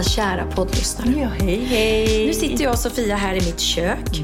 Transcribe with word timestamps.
Alla 0.00 0.08
kära 0.08 0.46
poddlyssnare. 0.46 1.10
Ja, 1.20 1.28
hej, 1.28 1.64
hej. 1.64 2.26
Nu 2.26 2.34
sitter 2.34 2.64
jag 2.64 2.72
och 2.72 2.78
Sofia 2.78 3.16
här 3.16 3.34
i 3.34 3.40
mitt 3.40 3.60
kök. 3.60 4.22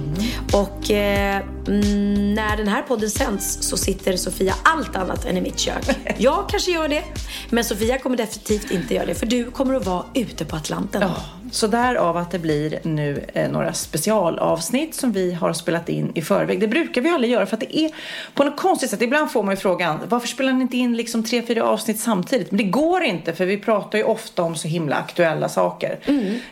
Och 0.53 0.91
eh, 0.91 1.43
mm, 1.69 2.35
när 2.35 2.57
den 2.57 2.69
här 2.69 2.83
podden 2.83 3.11
sänds 3.11 3.59
så 3.61 3.77
sitter 3.77 4.17
Sofia 4.17 4.55
allt 4.63 4.97
annat 4.97 5.25
än 5.25 5.37
i 5.37 5.41
mitt 5.41 5.59
kök. 5.59 5.85
Jag 6.19 6.49
kanske 6.49 6.71
gör 6.71 6.89
det, 6.89 7.05
men 7.51 7.65
Sofia 7.65 7.99
kommer 7.99 8.17
definitivt 8.17 8.71
inte 8.71 8.95
göra 8.95 9.07
det. 9.07 9.15
För 9.15 9.27
du 9.27 9.51
kommer 9.51 9.75
att 9.75 9.87
vara 9.87 10.05
ute 10.15 10.45
på 10.45 10.57
Atlanten. 10.57 11.03
Ja, 11.03 11.17
så 11.53 11.67
därav 11.67 12.17
att 12.17 12.31
det 12.31 12.39
blir 12.39 12.79
nu 12.83 13.25
eh, 13.35 13.51
några 13.51 13.73
specialavsnitt 13.73 14.95
som 14.95 15.13
vi 15.13 15.33
har 15.33 15.53
spelat 15.53 15.89
in 15.89 16.13
i 16.15 16.23
förväg. 16.23 16.61
Det 16.61 16.69
brukar 16.69 17.01
vi 17.01 17.09
aldrig 17.09 17.33
göra 17.33 17.47
för 17.47 17.57
att 17.57 17.61
det 17.61 17.79
är 17.79 17.91
på 18.35 18.45
något 18.45 18.57
konstigt 18.57 18.91
sätt. 18.91 19.03
Ibland 19.03 19.31
får 19.31 19.43
man 19.43 19.55
ju 19.55 19.61
frågan 19.61 20.01
varför 20.09 20.29
spelar 20.29 20.53
ni 20.53 20.63
inte 20.63 20.77
in 20.77 20.97
liksom 20.97 21.25
tre, 21.25 21.43
fyra 21.43 21.65
avsnitt 21.65 22.01
samtidigt? 22.01 22.51
Men 22.51 22.59
det 22.59 22.65
går 22.65 23.03
inte 23.03 23.33
för 23.33 23.47
vi 23.47 23.59
pratar 23.59 23.99
ju 23.99 24.05
ofta 24.05 24.43
om 24.43 24.57
så 24.57 24.69
himla 24.69 24.97
aktuella 24.97 25.49
saker. 25.49 25.99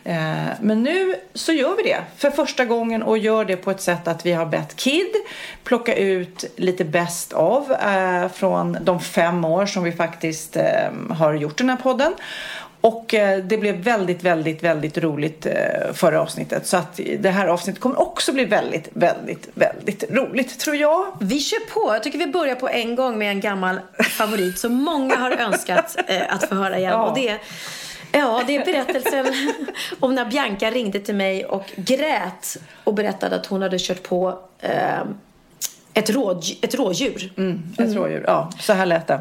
Eh, 0.04 0.14
men 0.60 0.82
nu 0.82 1.14
så 1.34 1.52
gör 1.52 1.76
vi 1.76 1.82
det 1.82 2.02
för 2.16 2.30
första 2.30 2.64
gången 2.64 3.02
och 3.02 3.18
gör 3.18 3.44
det 3.44 3.56
på 3.56 3.70
ett 3.70 3.80
sätt 3.80 4.08
att 4.08 4.26
vi 4.26 4.32
har 4.32 4.46
bett 4.46 4.76
Kid 4.76 5.12
plocka 5.64 5.94
ut 5.94 6.44
lite 6.56 6.84
bäst 6.84 7.32
av 7.32 7.72
eh, 7.72 8.28
från 8.28 8.78
de 8.80 9.00
fem 9.00 9.44
år 9.44 9.66
som 9.66 9.82
vi 9.82 9.92
faktiskt 9.92 10.56
har 11.10 11.34
gjort 11.34 11.58
den 11.58 11.70
här 11.70 11.76
podden. 11.76 12.14
Och 12.84 13.14
eh, 13.14 13.44
det 13.44 13.56
blev 13.56 13.74
väldigt, 13.74 14.22
väldigt, 14.22 14.62
väldigt 14.62 14.98
roligt 14.98 15.46
eh, 15.46 15.92
förra 15.92 16.20
avsnittet. 16.20 16.66
Så 16.66 16.76
att 16.76 17.00
det 17.18 17.30
här 17.30 17.46
avsnittet 17.46 17.80
kommer 17.80 18.00
också 18.00 18.32
bli 18.32 18.44
väldigt, 18.44 18.88
väldigt, 18.92 19.48
väldigt 19.54 20.04
roligt 20.10 20.60
tror 20.60 20.76
jag. 20.76 21.06
Vi 21.20 21.40
kör 21.40 21.70
på. 21.74 21.94
Jag 21.94 22.02
tycker 22.02 22.18
vi 22.18 22.26
börjar 22.26 22.54
på 22.54 22.68
en 22.68 22.96
gång 22.96 23.18
med 23.18 23.30
en 23.30 23.40
gammal 23.40 23.80
favorit 24.10 24.58
som 24.58 24.74
många 24.74 25.16
har 25.16 25.30
önskat 25.30 25.96
eh, 26.06 26.34
att 26.34 26.48
få 26.48 26.54
höra 26.54 26.78
igen. 26.78 26.92
Ja. 26.92 27.08
Och 27.08 27.18
det, 27.18 27.38
ja, 28.12 28.42
det 28.46 28.56
är 28.56 28.64
berättelsen 28.64 29.26
om 30.00 30.14
när 30.14 30.24
Bianca 30.24 30.70
ringde 30.70 31.00
till 31.00 31.14
mig 31.14 31.44
och 31.44 31.72
grät 31.76 32.56
och 32.84 32.94
berättade 32.94 33.36
att 33.36 33.46
hon 33.46 33.62
hade 33.62 33.78
kört 33.78 34.02
på 34.02 34.38
eh, 34.60 35.02
ett, 35.94 36.10
råd, 36.10 36.44
ett 36.62 36.74
rådjur. 36.74 37.32
Ett 37.78 37.94
rådjur. 37.94 38.24
Ja, 38.26 38.50
så 38.60 38.72
här 38.72 38.86
lät 38.86 39.06
det. 39.06 39.20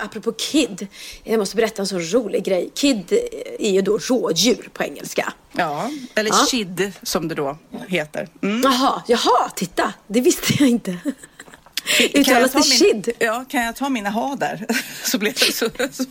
Apropå 0.00 0.32
Kid, 0.32 0.86
jag 1.24 1.38
måste 1.38 1.56
berätta 1.56 1.82
en 1.82 1.86
så 1.86 1.98
rolig 1.98 2.44
grej. 2.44 2.70
Kid 2.74 3.12
är 3.58 3.70
ju 3.70 3.82
då 3.82 3.98
rådjur 3.98 4.68
på 4.72 4.82
engelska. 4.82 5.32
Ja, 5.52 5.90
eller 6.14 6.30
Ja. 6.30 6.46
kid 6.50 6.92
som 7.02 7.28
det 7.28 7.34
då 7.34 7.58
heter. 7.88 8.28
Mm. 8.42 8.60
Jaha, 8.64 9.02
jaha, 9.06 9.50
titta. 9.56 9.92
Det 10.06 10.20
visste 10.20 10.52
jag 10.58 10.68
inte. 10.68 10.96
Uttalas 12.14 12.52
ta 12.52 12.58
det 12.58 12.64
kid? 12.78 13.08
Ja, 13.18 13.44
kan 13.48 13.62
jag 13.62 13.76
ta 13.76 13.88
mina 13.88 14.10
ha 14.10 14.36
där? 14.36 14.66
så 15.04 15.18
blir 15.18 15.32
det 15.32 15.52
så... 15.52 15.68
så 15.92 16.04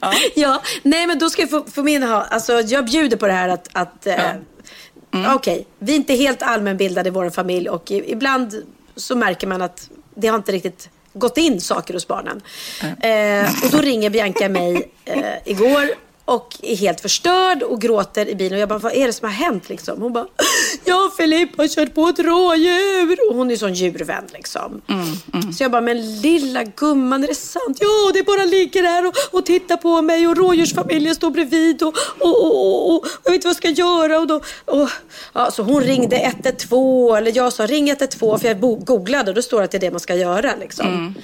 ja. 0.00 0.12
Ja, 0.34 0.62
nej 0.82 1.06
men 1.06 1.18
då 1.18 1.30
ska 1.30 1.42
jag 1.42 1.50
få, 1.50 1.64
få 1.64 1.82
min 1.82 2.02
ha. 2.02 2.22
Alltså 2.22 2.60
jag 2.60 2.84
bjuder 2.84 3.16
på 3.16 3.26
det 3.26 3.32
här 3.32 3.48
att, 3.48 3.68
att 3.72 4.06
eh, 4.06 4.32
okej, 5.34 5.66
vi 5.78 5.92
är 5.92 5.96
inte 5.96 6.14
helt 6.14 6.42
allmänbildade 6.42 7.08
i 7.08 7.10
vår 7.12 7.30
familj 7.30 7.68
och 7.68 7.90
ibland 7.90 8.62
så 8.96 9.16
märker 9.16 9.46
man 9.46 9.62
att 9.62 9.90
det 10.14 10.28
har 10.28 10.36
inte 10.36 10.52
riktigt 10.52 10.88
gått 11.12 11.38
in 11.38 11.60
saker 11.60 11.94
hos 11.94 12.06
barnen. 12.06 12.40
Eh, 13.00 13.64
och 13.64 13.70
då 13.70 13.78
ringer 13.78 14.10
Bianca 14.10 14.48
mig 14.48 14.90
eh, 15.04 15.22
igår 15.44 16.09
och 16.24 16.56
är 16.62 16.76
helt 16.76 17.00
förstörd 17.00 17.62
och 17.62 17.80
gråter 17.80 18.28
i 18.28 18.34
bilen. 18.34 18.52
Och 18.56 18.60
jag 18.60 18.68
bara, 18.68 18.78
vad 18.78 18.92
är 18.92 19.06
det 19.06 19.12
som 19.12 19.28
har 19.28 19.34
hänt 19.34 19.68
liksom? 19.68 20.02
Hon 20.02 20.12
bara, 20.12 20.26
jag 20.84 21.06
och 21.06 21.16
Filip 21.16 21.56
har 21.56 21.68
kört 21.68 21.94
på 21.94 22.08
ett 22.08 22.18
rådjur. 22.18 23.30
Och 23.30 23.36
hon 23.36 23.46
är 23.46 23.50
ju 23.50 23.58
sån 23.58 23.74
djurvän 23.74 24.24
liksom. 24.32 24.82
Så 25.56 25.64
jag 25.64 25.70
bara, 25.70 25.80
men 25.80 26.20
lilla 26.20 26.64
gumman, 26.64 27.24
är 27.24 27.28
det 27.28 27.34
sant? 27.34 27.78
Ja, 27.80 28.10
det 28.14 28.22
bara 28.22 28.44
ligger 28.44 28.82
här 28.82 29.06
och, 29.06 29.14
och 29.30 29.46
tittar 29.46 29.76
på 29.76 30.02
mig 30.02 30.26
och 30.26 30.36
rådjursfamiljen 30.36 31.14
står 31.14 31.30
bredvid 31.30 31.82
och, 31.82 31.94
och, 32.18 32.44
och, 32.44 32.94
och, 32.94 33.06
jag 33.24 33.30
vet 33.30 33.34
inte 33.34 33.48
vad 33.48 33.50
jag 33.50 33.56
ska 33.56 33.68
göra. 33.68 34.18
Och 34.18 34.26
då, 34.26 34.40
och, 34.64 34.88
ja, 35.32 35.50
så 35.50 35.62
hon 35.62 35.82
ringde 35.82 36.16
112, 36.16 37.16
eller 37.16 37.36
jag 37.36 37.52
sa 37.52 37.66
ring 37.66 37.88
112 37.90 38.38
för 38.38 38.48
jag 38.48 38.60
googlade 38.60 39.30
och 39.30 39.34
då 39.34 39.42
står 39.42 39.58
det 39.58 39.64
att 39.64 39.70
det 39.70 39.76
är 39.76 39.80
det 39.80 39.90
man 39.90 40.00
ska 40.00 40.14
göra 40.14 40.54
liksom. 40.60 41.14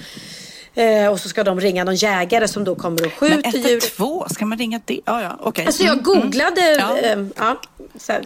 Eh, 0.77 1.07
och 1.11 1.19
så 1.19 1.29
ska 1.29 1.43
de 1.43 1.59
ringa 1.59 1.83
någon 1.83 1.95
jägare 1.95 2.47
som 2.47 2.63
då 2.63 2.75
kommer 2.75 3.05
och 3.05 3.11
Men 3.19 3.29
skjuter 3.43 3.57
djur. 3.69 3.81
112, 3.97 4.27
ska 4.29 4.45
man 4.45 4.57
ringa 4.57 4.81
det? 4.85 4.99
Ja, 5.05 5.21
ja, 5.21 5.37
okej. 5.39 5.65
Alltså 5.65 5.83
jag 5.83 5.93
Mm, 5.97 6.05
mm. 6.11 6.21
googlade 6.23 6.61
Ja. 6.79 6.97
eh, 6.97 7.25
ja, 7.37 7.61
så 7.99 8.11
här, 8.11 8.21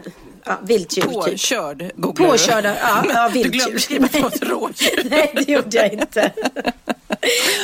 ja, 0.46 0.60
vilddjur 0.64 1.02
typ. 1.04 1.12
Påkörd 1.14 1.92
googlar 1.96 2.26
du. 2.28 2.32
Påkörda, 2.38 2.76
ja, 2.82 3.04
ja 3.14 3.28
Du 3.34 3.34
vilddjur. 3.34 3.52
glömde 3.62 3.80
skriva 3.80 4.06
ett 4.06 4.44
rådjur. 4.44 5.04
Nej, 5.10 5.32
det 5.36 5.50
gjorde 5.52 5.78
jag 5.78 5.94
inte. 5.94 6.32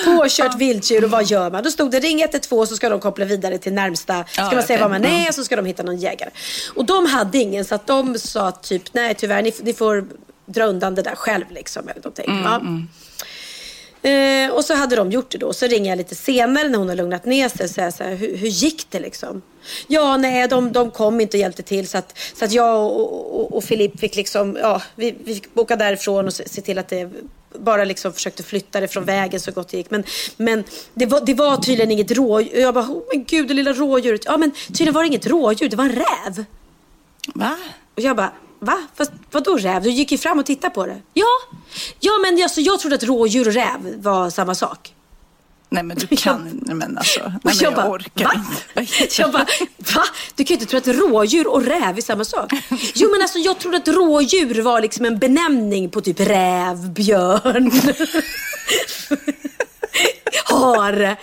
Påkört 0.05 0.55
vilddjur 0.57 1.03
och 1.03 1.09
vad 1.11 1.25
gör 1.25 1.51
man? 1.51 1.63
Då 1.63 1.71
stod 1.71 1.91
det 1.91 1.99
ring 1.99 2.21
112 2.21 2.65
så 2.65 2.75
ska 2.75 2.89
de 2.89 2.99
koppla 2.99 3.25
vidare 3.25 3.57
till 3.57 3.73
närmsta. 3.73 4.23
Ska 4.27 4.41
Ja, 4.41 4.51
man 4.53 4.63
säga 4.63 4.79
vad 4.79 4.89
man 4.89 5.05
är 5.05 5.19
Mm. 5.21 5.33
så 5.33 5.43
ska 5.43 5.55
de 5.55 5.65
hitta 5.65 5.83
någon 5.83 5.97
jägare. 5.97 6.29
Och 6.75 6.85
de 6.85 7.05
hade 7.05 7.37
ingen 7.37 7.65
så 7.65 7.75
att 7.75 7.87
de 7.87 8.19
sa 8.19 8.51
typ 8.51 8.83
nej 8.93 9.15
tyvärr 9.15 9.41
ni, 9.41 9.53
ni 9.61 9.73
får 9.73 10.05
dra 10.45 10.63
undan 10.63 10.95
det 10.95 11.01
där 11.01 11.15
själv 11.15 11.45
liksom. 11.49 11.83
Eller 11.89 11.95
någonting. 12.01 12.25
Mm, 12.31 12.43
ja. 12.43 12.61
Eh, 14.07 14.51
och 14.51 14.65
så 14.65 14.73
hade 14.73 14.95
de 14.95 15.11
gjort 15.11 15.31
det 15.31 15.37
då. 15.37 15.53
Så 15.53 15.67
ringer 15.67 15.89
jag 15.89 15.97
lite 15.97 16.15
senare 16.15 16.69
när 16.69 16.77
hon 16.77 16.89
har 16.89 16.95
lugnat 16.95 17.25
ner 17.25 17.49
sig 17.49 17.63
och 17.63 17.69
säger 17.69 17.91
så 17.91 18.03
här, 18.03 18.15
hur, 18.15 18.37
hur 18.37 18.47
gick 18.47 18.85
det 18.89 18.99
liksom? 18.99 19.41
Ja, 19.87 20.17
nej, 20.17 20.47
de, 20.47 20.71
de 20.71 20.91
kom 20.91 21.21
inte 21.21 21.37
och 21.37 21.41
hjälpte 21.41 21.63
till 21.63 21.87
så 21.87 21.97
att, 21.97 22.17
så 22.33 22.45
att 22.45 22.51
jag 22.51 22.85
och, 22.85 23.39
och, 23.39 23.55
och 23.57 23.63
Filip 23.63 23.99
fick 23.99 24.15
liksom, 24.15 24.57
ja, 24.61 24.81
vi, 24.95 25.15
vi 25.23 25.35
fick 25.35 25.57
åka 25.57 25.75
därifrån 25.75 26.25
och 26.25 26.33
se, 26.33 26.49
se 26.49 26.61
till 26.61 26.77
att 26.77 26.87
det 26.87 27.09
bara 27.59 27.83
liksom 27.83 28.13
försökte 28.13 28.43
flytta 28.43 28.79
det 28.79 28.87
från 28.87 29.05
vägen 29.05 29.39
så 29.39 29.51
gott 29.51 29.69
det 29.69 29.77
gick. 29.77 29.91
Men, 29.91 30.03
men 30.37 30.63
det, 30.93 31.05
var, 31.05 31.21
det 31.25 31.33
var 31.33 31.57
tydligen 31.57 31.91
inget 31.91 32.11
rådjur. 32.11 32.61
Jag 32.61 32.73
bara, 32.73 32.85
oh, 32.85 33.03
men 33.13 33.23
gud 33.23 33.47
det 33.47 33.53
lilla 33.53 33.73
rådjuret. 33.73 34.25
Ja, 34.25 34.37
men 34.37 34.51
tydligen 34.67 34.93
var 34.93 35.01
det 35.01 35.07
inget 35.07 35.27
rådjur, 35.27 35.69
det 35.69 35.75
var 35.75 35.85
en 35.85 35.95
räv. 35.95 36.45
Va? 37.35 37.57
Och 37.95 38.01
jag 38.01 38.15
bara, 38.15 38.31
va? 38.59 38.77
Fast 38.97 39.11
vadå 39.31 39.57
räv? 39.57 39.83
Du 39.83 39.89
gick 39.89 40.11
ju 40.11 40.17
fram 40.17 40.39
och 40.39 40.45
tittade 40.45 40.73
på 40.73 40.85
det. 40.85 41.01
Ja, 41.13 41.25
ja 41.99 42.11
men 42.21 42.43
alltså, 42.43 42.61
jag 42.61 42.79
trodde 42.79 42.95
att 42.95 43.03
rådjur 43.03 43.47
och 43.47 43.53
räv 43.53 44.01
var 44.01 44.29
samma 44.29 44.55
sak. 44.55 44.93
Nej 45.69 45.83
men 45.83 45.97
du 45.97 46.15
kan, 46.15 46.49
nej, 46.65 46.75
men 46.75 46.97
alltså. 46.97 47.19
Nej, 47.19 47.31
Och 47.35 47.41
men 47.43 47.53
jag 47.55 47.63
jag 47.71 47.75
bara, 47.75 47.89
orkar 47.89 48.25
va? 48.25 48.33
inte. 48.79 49.21
Jag 49.21 49.31
bara, 49.31 49.45
va? 49.95 50.03
Du 50.35 50.43
kan 50.43 50.57
ju 50.57 50.61
inte 50.61 50.65
tro 50.65 50.77
att 50.77 50.87
rådjur 50.87 51.47
och 51.47 51.63
räv 51.65 51.97
är 51.97 52.01
samma 52.01 52.23
sak. 52.25 52.51
Jo 52.95 53.11
men 53.11 53.21
alltså 53.21 53.37
jag 53.39 53.59
trodde 53.59 53.77
att 53.77 53.87
rådjur 53.87 54.61
var 54.61 54.81
liksom 54.81 55.05
en 55.05 55.19
benämning 55.19 55.89
på 55.89 56.01
typ 56.01 56.19
räv, 56.19 56.89
björn, 56.93 57.71
hare. 60.45 61.17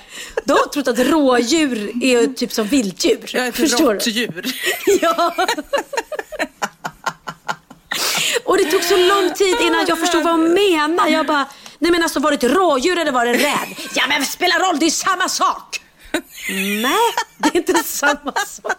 De 0.45 0.53
har 0.53 0.67
trott 0.69 0.89
att 0.89 0.99
rådjur 0.99 2.05
är 2.05 2.27
typ 2.35 2.53
som 2.53 2.67
vilddjur. 2.67 3.31
Jag 3.33 3.45
är 3.45 3.49
ett 3.49 3.57
Förstår 3.57 3.87
du? 3.89 3.95
råttdjur. 3.95 4.45
Ja. 5.01 5.35
Och 8.45 8.59
det 8.59 8.65
tog 8.65 8.83
så 8.83 8.97
lång 8.97 9.35
tid 9.35 9.57
innan 9.61 9.87
jag 9.89 9.99
förstod 9.99 10.25
vad 10.25 10.33
hon 10.33 10.55
menar. 10.55 11.09
Jag 11.09 11.27
bara, 11.27 11.47
nej 11.79 11.93
men 11.93 12.03
alltså 12.03 12.21
var 12.21 12.31
det 12.31 12.47
ett 12.47 12.53
rådjur 12.53 12.99
eller 12.99 13.13
var 13.13 13.25
det 13.25 13.31
en 13.31 13.39
räv? 13.39 13.79
Ja 13.95 14.03
men 14.09 14.21
det 14.21 14.27
spelar 14.27 14.59
roll, 14.59 14.79
det 14.79 14.87
är 14.87 14.91
samma 14.91 15.29
sak. 15.29 15.81
Nej, 16.83 17.15
det 17.39 17.49
är 17.49 17.57
inte 17.57 17.75
samma 17.75 18.33
sak. 18.47 18.73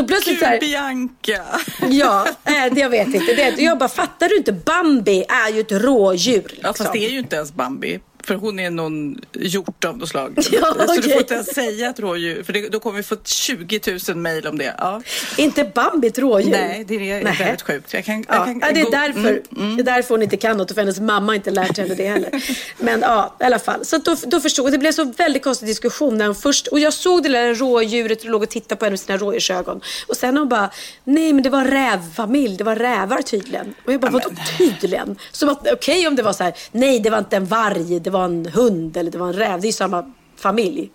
då 0.00 0.06
plötsligt 0.06 0.34
Gud, 0.34 0.44
så 0.44 0.46
här, 0.46 0.60
Bianca! 0.60 1.60
Ja, 1.90 2.26
äh, 2.44 2.74
det 2.74 2.80
jag 2.80 2.90
vet 2.90 3.14
inte. 3.14 3.34
Det, 3.34 3.62
jag 3.62 3.78
bara, 3.78 3.88
fattar 3.88 4.28
du 4.28 4.36
inte? 4.36 4.52
Bambi 4.52 5.24
är 5.28 5.52
ju 5.52 5.60
ett 5.60 5.72
rådjur. 5.72 6.42
Liksom. 6.42 6.58
Ja, 6.62 6.72
fast 6.72 6.92
det 6.92 7.06
är 7.06 7.10
ju 7.10 7.18
inte 7.18 7.36
ens 7.36 7.52
Bambi. 7.52 8.00
För 8.30 8.34
hon 8.36 8.60
är 8.60 8.70
någon 8.70 9.20
hjort 9.32 9.84
av 9.84 9.98
något 9.98 10.08
slag. 10.08 10.34
Ja, 10.52 10.74
Så 10.78 10.92
du 10.92 10.98
okej. 10.98 11.12
får 11.12 11.20
inte 11.20 11.34
ens 11.34 11.54
säga 11.54 11.90
ett 11.90 12.00
rådjur. 12.00 12.42
För 12.42 12.52
det, 12.52 12.68
då 12.68 12.80
kommer 12.80 12.96
vi 12.96 13.02
få 13.02 13.16
20 13.24 13.80
000 14.08 14.16
mejl 14.16 14.46
om 14.46 14.58
det. 14.58 14.74
Ja. 14.78 15.02
Inte 15.36 15.64
Bambi 15.64 16.08
ett 16.08 16.18
rådjur? 16.18 16.50
Nej, 16.50 16.84
det 16.88 16.94
är 16.94 17.24
Nej. 17.24 17.36
väldigt 17.38 17.62
sjukt. 17.62 17.92
Jag 17.94 18.04
kan, 18.04 18.24
Ja, 18.28 18.34
jag 18.34 18.44
kan, 18.44 18.60
ja, 18.60 18.68
det, 18.74 18.80
är 18.80 18.90
därför, 18.90 19.42
Mm, 19.56 19.76
det 19.76 19.82
är 19.82 19.84
därför 19.84 20.14
hon 20.14 20.22
inte 20.22 20.36
kan 20.36 20.56
något 20.56 20.70
och 20.70 20.74
för 20.74 20.82
hennes 20.82 21.00
mamma 21.00 21.26
har 21.26 21.34
inte 21.34 21.50
lärt 21.50 21.78
henne 21.78 21.94
det 21.94 22.08
heller. 22.08 22.42
Men 22.78 23.00
ja, 23.00 23.36
i 23.40 23.44
alla 23.44 23.58
fall. 23.58 23.84
Så 23.84 23.98
då, 23.98 24.16
då 24.26 24.40
förstod. 24.40 24.72
Det 24.72 24.78
blev 24.78 24.92
så 24.92 25.04
väldigt 25.04 25.42
konstig 25.44 25.68
diskussion 25.68 26.18
när 26.18 26.26
hon 26.26 26.34
först, 26.34 26.66
och 26.66 26.80
jag 26.80 26.92
såg 26.92 27.22
det 27.22 27.28
där 27.28 27.54
rådjuret 27.54 28.22
och 28.22 28.30
låg 28.30 28.42
och 28.42 28.48
tittade 28.48 28.78
på 28.78 28.84
henne 28.84 28.92
med 28.92 29.00
sina 29.00 29.18
rådjursögon. 29.18 29.80
Och 30.06 30.16
sen 30.16 30.36
hon 30.36 30.48
bara, 30.48 30.70
nej 31.04 31.32
men 31.32 31.42
det 31.42 31.50
var 31.50 31.64
rävfamilj, 31.64 32.56
det 32.56 32.64
var 32.64 32.76
rävar 32.76 33.22
tydligen. 33.22 33.74
Och 33.86 33.92
jag 33.92 34.00
bara, 34.00 34.10
vadå 34.10 34.30
tydligen? 34.58 35.16
Som 35.32 35.48
att, 35.48 35.72
okej 35.72 36.06
om 36.08 36.16
det 36.16 36.22
var 36.22 36.32
så 36.32 36.44
här, 36.44 36.52
nej 36.72 37.00
det 37.00 37.10
var 37.10 37.18
inte 37.18 37.36
en 37.36 37.46
varg, 37.46 38.00
det 38.00 38.10
var 38.10 38.19
en 38.24 38.46
hund 38.46 38.96
eller 38.96 39.10
det 39.10 39.18
var 39.18 39.26
en 39.26 39.32
räv, 39.32 39.60
det 39.60 39.64
är 39.64 39.68
ju 39.68 39.72
samma 39.72 40.12
familj. 40.36 40.90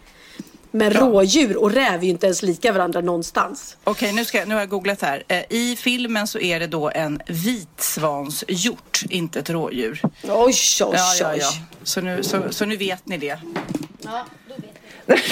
Men 0.71 0.93
rådjur 0.93 1.57
och 1.57 1.71
räv 1.71 1.99
är 1.99 2.03
ju 2.03 2.09
inte 2.09 2.25
ens 2.25 2.41
lika 2.43 2.71
varandra 2.71 3.01
någonstans. 3.01 3.77
Okej, 3.83 4.13
nu, 4.13 4.25
ska, 4.25 4.37
jag- 4.37 4.47
nu 4.47 4.53
har 4.55 4.61
jag 4.61 4.69
googlat 4.69 5.01
här. 5.01 5.23
Eh, 5.27 5.43
I 5.49 5.75
filmen 5.79 6.27
så 6.27 6.39
är 6.39 6.59
det 6.59 6.67
då 6.67 6.91
en 6.95 7.21
vitsvanshjort, 7.27 9.01
inte 9.09 9.39
ett 9.39 9.49
rådjur. 9.49 10.01
Oj, 10.23 10.29
oj, 10.29 10.53
Ja, 10.79 10.87
oj. 10.89 11.17
ja, 11.19 11.35
ja. 11.35 11.49
Så 11.83 12.01
nu, 12.01 12.23
så, 12.23 12.41
så 12.49 12.65
nu 12.65 12.77
vet 12.77 13.05
ni 13.05 13.17
det. 13.17 13.37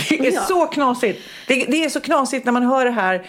Det 0.09 0.19
är 0.27 0.31
Ja. 0.33 0.41
så 0.47 0.67
knasigt. 0.67 1.19
Det, 1.47 1.55
det 1.65 1.83
är 1.85 1.89
så 1.89 1.99
knasigt 2.01 2.45
när 2.45 2.51
man 2.51 2.63
hör 2.63 2.85
det 2.85 2.91
här. 2.91 3.25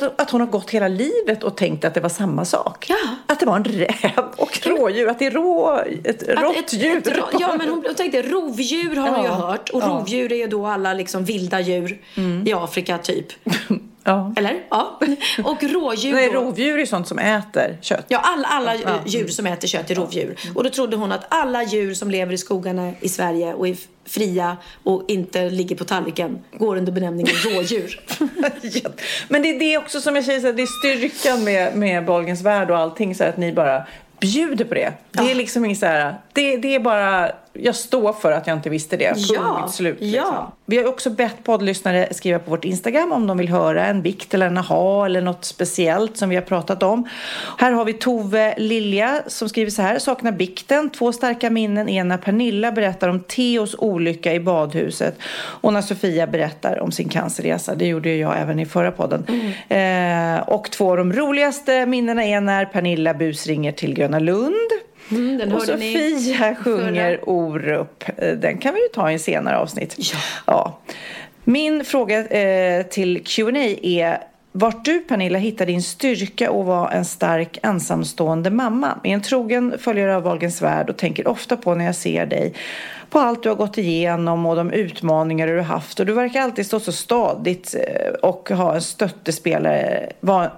Vet, 0.00 0.20
Att 0.20 0.30
hon 0.30 0.40
har 0.40 0.48
gått 0.48 0.70
hela 0.70 0.88
livet 0.88 1.44
och 1.44 1.56
tänkt 1.56 1.84
att 1.84 1.94
det 1.94 2.00
var 2.00 2.08
samma 2.08 2.44
sak. 2.44 2.86
Ja. 2.88 2.96
Att 3.26 3.40
det 3.40 3.46
var 3.46 3.56
en 3.56 3.64
räv 3.64 4.24
och 4.36 4.60
rådjur. 4.66 5.08
Att 5.08 5.18
det 5.18 5.26
är 5.26 5.30
rå, 5.30 5.80
ett 6.04 6.28
rått 6.28 6.56
ett- 6.56 6.72
djur. 6.72 7.02
ja, 7.40 7.54
men 7.58 7.68
hon, 7.68 7.82
hon 7.86 7.94
tänkte 7.94 8.22
rovdjur 8.22 8.96
har 8.96 9.10
man 9.10 9.20
ju 9.22 9.26
Ja, 9.28 9.34
hört. 9.34 9.68
Och 9.70 9.82
ja. 9.82 9.86
rovdjur 9.88 10.32
är 10.32 10.36
ju 10.36 10.46
då 10.46 10.66
alla 10.66 10.92
liksom 10.94 11.24
vilda 11.24 11.60
djur 11.60 12.00
i 12.46 12.52
Afrika 12.52 12.98
typ. 12.98 13.26
Ja. 14.04 14.32
Eller? 14.36 14.62
Ja. 14.70 15.00
Och 15.44 15.62
rådjur 15.62 16.12
Nej, 16.12 16.28
rovdjur 16.28 16.78
är 16.78 16.86
sånt 16.86 17.08
som 17.08 17.18
äter 17.18 17.78
kött. 17.80 18.04
Ja, 18.08 18.18
alla, 18.18 18.48
alla 18.48 18.74
djur 19.06 19.28
som 19.28 19.46
äter 19.46 19.68
kött 19.68 19.90
är 19.90 19.94
rovdjur. 19.94 20.36
Och 20.54 20.64
då 20.64 20.70
trodde 20.70 20.96
hon 20.96 21.12
att 21.12 21.24
alla 21.28 21.62
djur 21.62 21.94
som 21.94 22.10
lever 22.10 22.32
i 22.32 22.38
skogarna 22.38 22.92
i 23.00 23.08
Sverige 23.08 23.54
och 23.54 23.68
är 23.68 23.76
fria 24.04 24.56
och 24.82 25.04
inte 25.08 25.50
ligger 25.50 25.76
på 25.76 25.84
tallriken 25.84 26.44
går 26.52 26.76
under 26.76 26.92
benämningen 26.92 27.34
rådjur. 27.44 28.00
Ja. 28.62 28.90
Men 29.28 29.42
det 29.42 29.48
är 29.48 29.58
det 29.58 29.78
också 29.78 30.00
som 30.00 30.16
jag 30.16 30.24
säger, 30.24 30.40
här, 30.40 30.52
det 30.52 30.62
är 30.62 30.66
styrkan 30.66 31.44
med, 31.44 31.76
med 31.76 32.04
Bolgens 32.04 32.42
värld 32.42 32.70
och 32.70 32.78
allting, 32.78 33.14
så 33.14 33.24
här, 33.24 33.30
att 33.30 33.36
ni 33.36 33.52
bara 33.52 33.86
bjuder 34.20 34.64
på 34.64 34.74
det. 34.74 34.92
Det 35.10 35.30
är 35.30 35.34
liksom 35.34 35.64
inget 35.64 35.78
så 35.78 35.86
här, 35.86 36.14
det, 36.32 36.56
det 36.56 36.74
är 36.74 36.80
bara, 36.80 37.32
jag 37.54 37.76
står 37.76 38.12
för 38.12 38.32
att 38.32 38.46
jag 38.46 38.56
inte 38.56 38.70
visste 38.70 38.96
det. 38.96 39.08
Punkt 39.14 39.30
Ja, 39.34 39.68
slut. 39.72 39.96
ja. 40.00 40.06
Liksom. 40.06 40.36
Vi 40.66 40.76
har 40.78 40.86
också 40.86 41.10
bett 41.10 41.44
poddlyssnare 41.44 42.08
skriva 42.14 42.38
på 42.38 42.50
vårt 42.50 42.64
Instagram 42.64 43.12
om 43.12 43.26
de 43.26 43.38
vill 43.38 43.48
höra 43.48 43.86
en 43.86 44.02
bikt 44.02 44.34
eller 44.34 44.46
en 44.46 44.58
aha 44.58 45.06
eller 45.06 45.20
något 45.20 45.44
speciellt 45.44 46.16
som 46.16 46.28
vi 46.28 46.34
har 46.36 46.42
pratat 46.42 46.82
om. 46.82 47.08
Här 47.58 47.72
har 47.72 47.84
vi 47.84 47.92
Tove 47.92 48.54
Lilja 48.58 49.22
som 49.26 49.48
skriver 49.48 49.70
så 49.70 49.82
här. 49.82 49.98
Saknar 49.98 50.32
bikten. 50.32 50.90
Två 50.90 51.12
starka 51.12 51.50
minnen 51.50 51.88
är 51.88 52.04
när 52.04 52.18
Pernilla 52.18 52.72
berättar 52.72 53.08
om 53.08 53.20
Theos 53.20 53.74
olycka 53.78 54.34
i 54.34 54.40
badhuset 54.40 55.14
och 55.34 55.72
när 55.72 55.82
Sofia 55.82 56.26
berättar 56.26 56.80
om 56.80 56.92
sin 56.92 57.08
cancerresa. 57.08 57.74
Det 57.74 57.86
gjorde 57.86 58.14
jag 58.14 58.38
även 58.40 58.58
i 58.60 58.66
förra 58.66 58.90
podden. 58.92 59.26
Mm. 59.68 60.36
Eh, 60.38 60.48
och 60.48 60.70
två 60.70 60.90
av 60.90 60.96
de 60.96 61.12
roligaste 61.12 61.86
minnena 61.86 62.24
är 62.24 62.40
när 62.40 62.64
Pernilla 62.64 63.14
busringer 63.14 63.72
till 63.72 63.94
Gröna 63.94 64.18
Lund. 64.18 64.70
Mm, 65.10 65.38
den 65.38 65.52
Och 65.52 65.60
hörde 65.60 65.76
ni 65.76 65.92
Sofia 65.92 66.54
sjunger 66.54 67.16
förra. 67.16 67.30
Orup. 67.30 68.04
Den 68.16 68.58
kan 68.58 68.74
vi 68.74 68.80
ju 68.80 68.88
ta 68.88 69.10
i 69.10 69.12
en 69.12 69.20
senare 69.20 69.58
avsnitt. 69.58 69.96
Ja. 69.98 70.18
ja. 70.46 70.78
Min 71.44 71.84
fråga 71.84 72.26
eh, 72.26 72.86
till 72.86 73.22
Q&A 73.24 73.76
är 73.82 74.18
vart 74.52 74.84
du 74.84 75.00
Pernilla 75.00 75.38
hittar 75.38 75.66
din 75.66 75.82
styrka 75.82 76.50
och 76.50 76.64
vara 76.64 76.90
en 76.90 77.04
stark 77.04 77.58
ensamstående 77.62 78.50
mamma. 78.50 79.00
Är 79.04 79.10
en 79.10 79.22
trogen 79.22 79.74
följare 79.78 80.16
av 80.16 80.22
Wahlgrens 80.22 80.62
värld 80.62 80.90
och 80.90 80.96
tänker 80.96 81.28
ofta 81.28 81.56
på 81.56 81.74
när 81.74 81.84
jag 81.84 81.94
ser 81.94 82.26
dig 82.26 82.54
på 83.10 83.18
allt 83.18 83.42
du 83.42 83.48
har 83.48 83.56
gått 83.56 83.78
igenom 83.78 84.46
och 84.46 84.56
de 84.56 84.70
utmaningar 84.70 85.46
du 85.46 85.56
har 85.56 85.62
haft 85.62 86.00
och 86.00 86.06
du 86.06 86.12
verkar 86.12 86.40
alltid 86.40 86.66
stå 86.66 86.80
så 86.80 86.92
stadigt 86.92 87.74
eh, 87.74 88.12
och 88.12 88.50
ha 88.50 88.74
en 88.74 88.82
stöttespelare 88.82 90.12
var, 90.20 90.50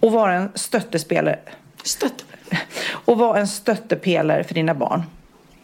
och 0.00 0.12
vara 0.12 0.32
en 0.32 0.48
stöttespelare 0.54 1.38
Stött. 1.84 2.24
och 3.04 3.18
vara 3.18 3.40
en 3.40 3.48
stöttepelare 3.48 4.44
för 4.44 4.54
dina 4.54 4.74
barn. 4.74 5.02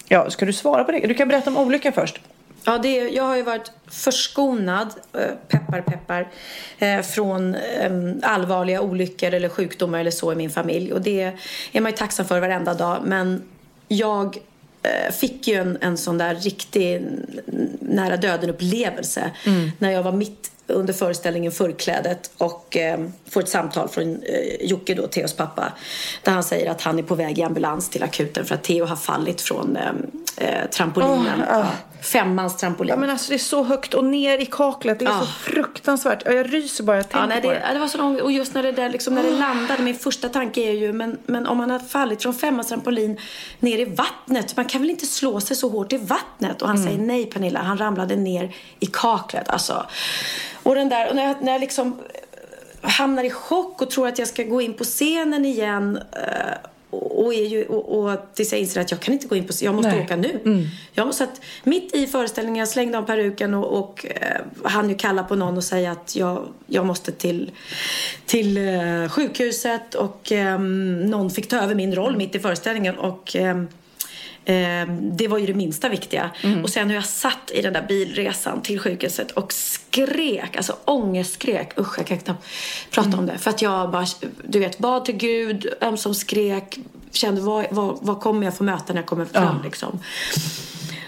Ja, 0.09 0.31
ska 0.31 0.47
du 0.47 0.53
svara 0.53 0.85
på 0.85 0.93
det? 0.93 1.07
Du 1.07 1.15
kan 1.15 1.29
berätta 1.29 1.51
om 1.51 1.57
olyckan 1.57 1.93
först. 1.93 2.21
Ja, 2.65 2.79
det 2.79 3.01
är, 3.01 3.09
jag 3.09 3.25
har 3.25 3.37
ju 3.37 3.43
varit 3.43 3.73
förskonad, 3.89 4.89
eh, 5.13 5.21
peppar 5.49 5.81
peppar, 5.81 6.29
eh, 6.79 7.01
från 7.01 7.55
eh, 7.55 7.91
allvarliga 8.23 8.81
olyckor 8.81 9.35
eller 9.35 9.49
sjukdomar 9.49 10.01
eller 10.01 10.11
så 10.11 10.33
i 10.33 10.37
min 10.37 10.51
familj. 10.51 10.93
Och 10.93 11.01
det 11.01 11.33
är 11.73 11.81
man 11.81 11.91
ju 11.91 11.97
tacksam 11.97 12.27
för 12.27 12.41
varenda 12.41 12.75
dag. 12.75 13.03
Men 13.05 13.43
jag 13.89 14.39
fick 15.13 15.49
ju 15.49 15.55
en, 15.55 15.79
en 15.81 15.97
sån 15.97 16.19
där 16.19 16.35
riktig 16.35 17.03
nära 17.81 18.17
döden-upplevelse 18.17 19.31
när 19.79 19.91
jag 19.91 20.03
var 20.03 20.13
mitt 20.13 20.51
under 20.71 20.93
föreställningen 20.93 21.53
Förklädet 21.53 22.31
och 22.39 22.77
eh, 22.77 22.99
får 23.31 23.41
ett 23.41 23.49
samtal 23.49 23.89
från 23.89 24.23
eh, 24.23 24.67
Jocke, 24.67 24.95
då, 24.95 25.07
Theos 25.07 25.33
pappa, 25.33 25.73
där 26.23 26.33
han 26.33 26.43
säger 26.45 26.71
att 26.71 26.83
han 26.83 26.99
är 26.99 27.03
på 27.03 27.15
väg 27.15 27.39
i 27.39 27.43
ambulans 27.43 27.89
till 27.89 28.03
akuten 28.03 28.45
för 28.45 28.55
att 28.55 28.63
Theo 28.65 28.85
har 28.87 28.97
fallit 28.97 29.41
från 29.41 29.77
eh, 29.77 29.91
eh, 30.37 30.71
trampolinen. 30.71 31.43
Åh, 31.51 31.59
ah. 31.59 31.67
Femmans 32.03 32.57
trampolin. 32.57 32.91
Ja, 32.91 32.97
men 32.97 33.11
alltså 33.11 33.29
det 33.29 33.37
är 33.37 33.39
så 33.39 33.63
högt 33.65 33.95
och 33.95 34.05
ner 34.05 34.39
i 34.39 34.47
kaklet. 34.47 34.99
Det 34.99 35.05
är 35.05 35.09
Ja. 35.09 35.21
så 35.21 35.27
fruktansvärt. 35.27 36.23
Ja, 36.25 36.33
Jag 36.33 36.55
ryser 36.55 36.85
bara 36.85 36.97
jag 36.97 37.09
tänker 37.09 37.21
Ja, 37.21 37.27
nej, 37.27 37.43
på 37.43 37.51
det, 37.51 37.63
det. 37.69 37.75
det 37.75 37.81
var 37.81 37.89
så 37.89 37.99
långt. 37.99 38.21
Och 38.21 38.33
just 38.33 38.55
när 38.55 38.63
det, 38.63 38.73
där, 38.73 38.91
liksom, 38.91 39.15
när 39.15 39.23
det 39.23 39.31
landade, 39.31 39.83
min 39.83 39.95
första 39.95 40.29
tanke 40.29 40.61
är 40.61 40.73
ju, 40.73 40.93
men, 40.93 41.19
men 41.27 41.47
om 41.47 41.59
man 41.59 41.71
har 41.71 41.79
fallit 41.79 42.23
från 42.23 42.35
femmans 42.35 42.69
trampolin 42.69 43.21
ner 43.61 43.79
i 43.79 43.85
vattnet, 43.85 44.57
man 44.57 44.65
kan 44.65 44.81
väl 44.81 44.91
inte 44.91 45.07
slå 45.07 45.41
sig 45.41 45.57
så 45.57 45.69
hårt 45.69 45.93
i 45.93 45.97
vattnet? 45.97 46.63
Och 46.63 46.69
han 46.69 46.79
säger 46.83 46.99
nej 46.99 47.27
Pernilla, 47.27 47.61
han 47.63 47.79
ramlade 47.79 48.17
ner 48.17 48.55
i 48.81 48.87
kaklet. 48.87 49.49
Alltså. 49.49 49.87
Och 50.63 50.75
den 50.75 50.89
där, 50.89 51.09
och 51.09 51.17
när 51.17 51.25
jag, 51.25 51.37
när 51.43 51.53
jag 51.53 51.61
liksom 51.61 51.99
eh, 52.83 52.91
hamnar 52.91 53.25
i 53.25 53.31
chock 53.31 53.83
och 53.83 53.91
tror 53.91 54.09
att 54.09 54.19
jag 54.19 54.29
ska 54.29 54.43
gå 54.43 54.61
in 54.61 54.75
på 54.75 54.85
scenen 54.85 55.45
igen 55.45 55.99
eh, 56.13 56.69
och, 56.91 57.35
är 57.35 57.47
ju, 57.47 57.65
och, 57.65 57.99
och 57.99 58.19
tills 58.35 58.53
jag 58.53 58.61
inser 58.61 58.81
att 58.81 58.91
jag 58.91 59.01
kan 59.01 59.15
inte 59.15 59.27
gå 59.27 59.37
in 59.37 59.47
på 59.47 59.53
jag 59.61 59.75
måste 59.75 59.91
Nej. 59.91 60.05
åka 60.05 60.17
nu. 60.17 60.69
Jag 60.93 61.07
måste 61.07 61.25
att, 61.25 61.41
mitt 61.65 61.95
i 61.95 62.07
föreställningen, 62.07 62.59
jag 62.59 62.69
slängde 62.69 62.99
av 62.99 63.03
peruken 63.03 63.55
och, 63.55 63.79
och 63.79 64.07
eh, 64.07 64.41
hann 64.65 64.89
ju 64.89 64.95
kalla 64.95 65.25
på 65.25 65.35
någon 65.35 65.57
och 65.57 65.65
säga 65.65 65.93
att 65.93 66.17
jag, 66.17 66.49
jag 66.67 66.87
måste 66.87 67.13
till, 67.13 67.51
till 68.27 68.57
eh, 68.57 69.09
sjukhuset 69.09 69.95
och 69.95 70.33
eh, 70.33 70.59
någon 70.59 71.31
fick 71.31 71.49
ta 71.49 71.57
över 71.57 71.75
min 71.75 71.95
roll 71.95 72.17
mitt 72.17 72.35
i 72.35 72.39
föreställningen 72.39 72.99
och 72.99 73.37
Eh, 73.41 73.63
det 75.13 75.29
var 75.29 75.39
ju 75.39 75.47
det 75.47 75.55
minsta 75.55 75.89
viktiga. 75.89 76.31
Och 76.63 76.71
sen 76.71 76.89
hur 76.89 76.95
jag 76.95 77.05
satt 77.05 77.51
i 77.55 77.63
den 77.63 77.73
där 77.73 77.85
bilresan 77.89 78.63
till 78.63 78.81
sjukhuset 78.81 79.31
och 79.31 79.53
skrek, 79.53 80.57
alltså 80.57 80.77
ångestskrek. 80.85 81.79
Usch, 81.79 81.99
jag 81.99 82.07
kan 82.07 82.19
knappt 82.19 82.47
prata 82.91 83.19
om 83.19 83.27
det. 83.27 83.39
För 83.39 83.51
att 83.51 83.63
jag 83.63 83.91
bara, 83.91 84.07
du 84.45 84.59
vet, 84.59 84.79
bad 84.79 85.05
till 85.05 85.17
Gud, 85.17 85.67
ömsom 85.81 86.15
skrek, 86.15 86.79
kände 87.13 87.41
vad, 87.41 87.67
vad, 87.71 87.99
vad 88.01 88.21
kommer 88.21 88.45
jag 88.45 88.57
få 88.57 88.65
möta 88.65 88.93
när 88.93 89.01
jag 89.01 89.07
kommer 89.07 89.25
fram 89.25 89.63
liksom. 89.65 90.01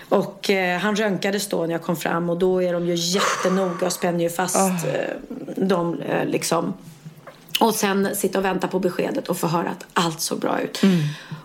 Och 0.08 0.50
eh, 0.50 0.78
han 0.78 0.96
röntgades 0.96 1.48
då 1.48 1.66
när 1.66 1.72
jag 1.72 1.82
kom 1.82 1.96
fram 1.96 2.30
och 2.30 2.38
då 2.38 2.62
är 2.62 2.72
de 2.72 2.86
ju 2.86 2.94
jättenoga 2.94 3.86
och 3.86 3.92
spänner 3.92 4.20
ju 4.20 4.30
fast 4.30 4.56
eh, 4.56 5.64
dem 5.64 6.00
eh, 6.00 6.26
liksom. 6.26 6.74
Och 7.62 7.74
sen 7.74 8.16
sitta 8.16 8.38
och 8.38 8.44
vänta 8.44 8.68
på 8.68 8.78
beskedet 8.78 9.28
och 9.28 9.38
få 9.38 9.46
höra 9.46 9.68
att 9.70 9.86
allt 9.92 10.20
såg 10.20 10.38
bra 10.40 10.60
ut. 10.60 10.80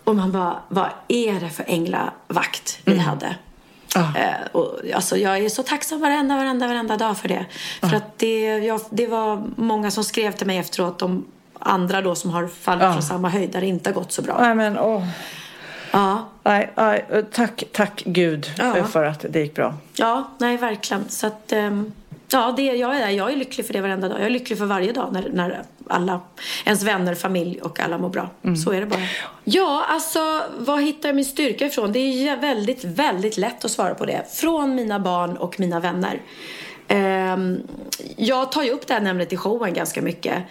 Och 0.03 0.15
man 0.15 0.31
bara, 0.31 0.57
vad 0.67 0.89
är 1.07 1.39
det 1.39 1.49
för 1.49 1.65
änglavakt 1.67 2.79
vi 2.85 2.97
hade? 2.97 3.35
Eh, 3.95 4.47
och, 4.51 4.79
alltså, 4.95 5.17
jag 5.17 5.37
är 5.37 5.49
så 5.49 5.63
tacksam 5.63 6.01
varenda, 6.01 6.35
varenda, 6.35 6.67
varenda 6.67 6.97
dag 6.97 7.17
för 7.17 7.27
det. 7.27 7.45
För 7.81 7.95
att 7.95 8.19
det, 8.19 8.57
jag, 8.57 8.81
det 8.89 9.07
var 9.07 9.43
många 9.55 9.91
som 9.91 10.03
skrev 10.03 10.31
till 10.31 10.47
mig 10.47 10.57
efteråt 10.57 11.01
om 11.01 11.25
andra 11.59 12.01
då 12.01 12.15
som 12.15 12.31
har 12.31 12.47
fallit 12.47 12.83
från 12.83 13.03
samma 13.03 13.29
höjd 13.29 13.51
där 13.51 13.61
det 13.61 13.67
inte 13.67 13.89
har 13.89 13.95
gått 13.95 14.11
så 14.11 14.21
bra. 14.21 14.37
Nej, 14.41 14.55
men 14.55 14.77
åh. 14.79 15.07
Ja, 15.91 16.29
Nej, 16.43 16.71
nej, 16.75 17.05
tack, 17.31 17.63
tack 17.71 18.03
Gud 18.05 18.51
Ja. 18.57 18.83
för 18.83 19.03
att 19.03 19.25
det 19.29 19.39
gick 19.39 19.55
bra. 19.55 19.73
ja 19.95 20.31
nej 20.37 20.57
verkligen. 20.57 21.09
Så 21.09 21.27
att, 21.27 21.51
ehm, 21.51 21.91
ja, 22.31 22.53
det, 22.57 22.63
jag, 22.63 22.95
är, 22.95 23.09
jag 23.09 23.31
är 23.31 23.35
lycklig 23.35 23.65
för 23.65 23.73
det 23.73 23.81
varenda 23.81 24.09
dag. 24.09 24.19
Jag 24.19 24.25
är 24.25 24.29
lycklig 24.29 24.57
för 24.57 24.65
varje 24.65 24.91
dag 24.91 25.13
när, 25.13 25.29
när 25.33 25.63
alla, 25.87 26.21
ens 26.65 26.83
vänner, 26.83 27.15
familj 27.15 27.61
och 27.61 27.79
alla 27.79 27.97
mår 27.97 28.09
bra. 28.09 28.29
Så 28.65 28.71
är 28.71 28.79
det 28.79 28.85
bara. 28.85 29.01
Ja, 29.43 29.85
alltså 29.89 30.43
var 30.57 30.77
hittar 30.77 31.09
jag 31.09 31.15
min 31.15 31.25
styrka 31.25 31.65
ifrån? 31.65 31.91
Det 31.91 31.99
är 31.99 32.37
väldigt, 32.37 32.83
väldigt 32.83 33.37
lätt 33.37 33.65
att 33.65 33.71
svara 33.71 33.95
på 33.95 34.05
det. 34.05 34.25
Från 34.33 34.75
mina 34.75 34.99
barn 34.99 35.37
och 35.37 35.59
mina 35.59 35.79
vänner. 35.79 36.21
Ehm, 36.87 37.61
jag 38.15 38.51
tar 38.51 38.63
ju 38.63 38.71
upp 38.71 38.87
det 38.87 38.93
här 38.93 39.05
ämnet 39.05 39.33
i 39.33 39.37
showen 39.37 39.73
ganska 39.73 40.01
mycket. 40.01 40.43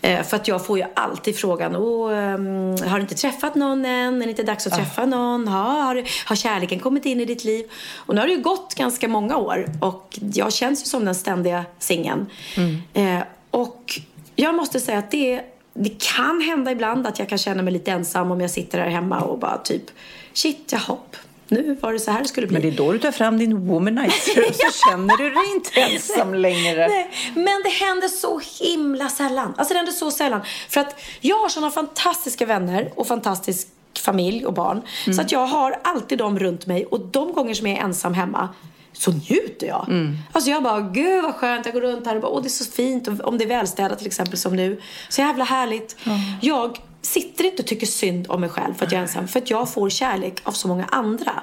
Eh, 0.00 0.22
för 0.22 0.36
att 0.36 0.48
jag 0.48 0.66
får 0.66 0.78
ju 0.78 0.84
alltid 0.94 1.36
frågan, 1.36 1.76
Åh, 1.76 2.18
ehm, 2.18 2.76
har 2.88 2.96
du 2.96 3.00
inte 3.00 3.14
träffat 3.14 3.54
någon 3.54 3.84
än? 3.84 4.22
Är 4.22 4.26
det 4.26 4.30
inte 4.30 4.42
dags 4.42 4.66
att 4.66 4.72
ah. 4.72 4.76
träffa 4.76 5.06
någon? 5.06 5.48
Ha, 5.48 5.62
har, 5.62 6.04
har 6.26 6.36
kärleken 6.36 6.78
kommit 6.78 7.06
in 7.06 7.20
i 7.20 7.24
ditt 7.24 7.44
liv? 7.44 7.70
Och 7.94 8.14
nu 8.14 8.20
har 8.20 8.28
det 8.28 8.34
ju 8.34 8.42
gått 8.42 8.74
ganska 8.74 9.08
många 9.08 9.36
år 9.36 9.66
och 9.80 10.18
jag 10.34 10.52
känns 10.52 10.82
ju 10.82 10.86
som 10.86 11.04
den 11.04 11.14
ständiga 11.14 11.64
singeln. 11.78 12.26
Mm. 12.56 12.82
Eh, 12.94 13.24
och 13.50 14.00
jag 14.36 14.54
måste 14.54 14.80
säga 14.80 14.98
att 14.98 15.10
det, 15.10 15.40
det 15.74 16.02
kan 16.16 16.40
hända 16.40 16.70
ibland 16.72 17.06
att 17.06 17.18
jag 17.18 17.28
kan 17.28 17.38
känna 17.38 17.62
mig 17.62 17.72
lite 17.72 17.90
ensam 17.90 18.30
om 18.30 18.40
jag 18.40 18.50
sitter 18.50 18.78
här 18.78 18.88
hemma 18.88 19.20
och 19.20 19.38
bara 19.38 19.58
typ 19.58 19.82
shit, 20.32 20.72
jaha, 20.72 20.96
nu 21.48 21.76
var 21.80 21.92
det 21.92 21.98
så 21.98 22.10
här 22.10 22.22
det 22.22 22.28
skulle 22.28 22.46
bli. 22.46 22.54
Men 22.54 22.62
det 22.62 22.68
är 22.68 22.76
då 22.76 22.92
du 22.92 22.98
tar 22.98 23.12
fram 23.12 23.38
din 23.38 23.66
womanizer 23.66 24.44
och 24.48 24.54
så 24.54 24.88
känner 24.88 25.16
du 25.16 25.30
dig 25.30 25.52
inte 25.54 25.80
ensam 25.80 26.34
längre. 26.34 26.88
Nej, 26.88 27.10
men 27.34 27.62
det 27.64 27.84
händer 27.84 28.08
så 28.08 28.40
himla 28.64 29.08
sällan. 29.08 29.54
Alltså 29.56 29.74
det 29.74 29.78
händer 29.78 29.92
så 29.92 30.10
sällan. 30.10 30.40
För 30.68 30.80
att 30.80 31.00
jag 31.20 31.36
har 31.36 31.48
sådana 31.48 31.70
fantastiska 31.70 32.46
vänner 32.46 32.92
och 32.96 33.06
fantastisk 33.06 33.68
familj 33.98 34.46
och 34.46 34.52
barn. 34.52 34.82
Mm. 35.06 35.14
Så 35.14 35.22
att 35.22 35.32
jag 35.32 35.46
har 35.46 35.78
alltid 35.84 36.18
dem 36.18 36.38
runt 36.38 36.66
mig 36.66 36.86
och 36.86 37.00
de 37.00 37.32
gånger 37.32 37.54
som 37.54 37.66
jag 37.66 37.78
är 37.78 37.82
ensam 37.82 38.14
hemma 38.14 38.48
så 38.92 39.12
njuter 39.12 39.66
jag. 39.66 39.86
Mm. 39.88 40.16
Alltså 40.32 40.50
jag 40.50 40.62
bara, 40.62 40.80
gud 40.80 41.22
vad 41.22 41.34
skönt, 41.34 41.66
jag 41.66 41.74
går 41.74 41.80
runt 41.80 42.06
här 42.06 42.14
och 42.14 42.22
bara, 42.22 42.32
åh 42.32 42.42
det 42.42 42.48
är 42.48 42.50
så 42.50 42.64
fint. 42.64 43.08
Och 43.08 43.20
om 43.20 43.38
det 43.38 43.44
är 43.44 43.48
välstädat 43.48 43.98
till 43.98 44.06
exempel 44.06 44.38
som 44.38 44.56
nu. 44.56 44.80
Så 45.08 45.20
jävla 45.20 45.44
härligt. 45.44 45.96
Mm. 46.06 46.18
Jag 46.42 46.78
sitter 47.06 47.44
inte 47.44 47.62
och 47.62 47.68
tycker 47.68 47.86
synd 47.86 48.26
om 48.28 48.40
mig 48.40 48.50
själv 48.50 48.74
för 48.74 48.86
att 48.86 48.92
jag 48.92 48.98
är 48.98 49.02
ensam. 49.02 49.28
För 49.28 49.40
att 49.40 49.50
jag 49.50 49.72
får 49.72 49.90
kärlek 49.90 50.40
av 50.44 50.52
så 50.52 50.68
många 50.68 50.84
andra. 50.84 51.42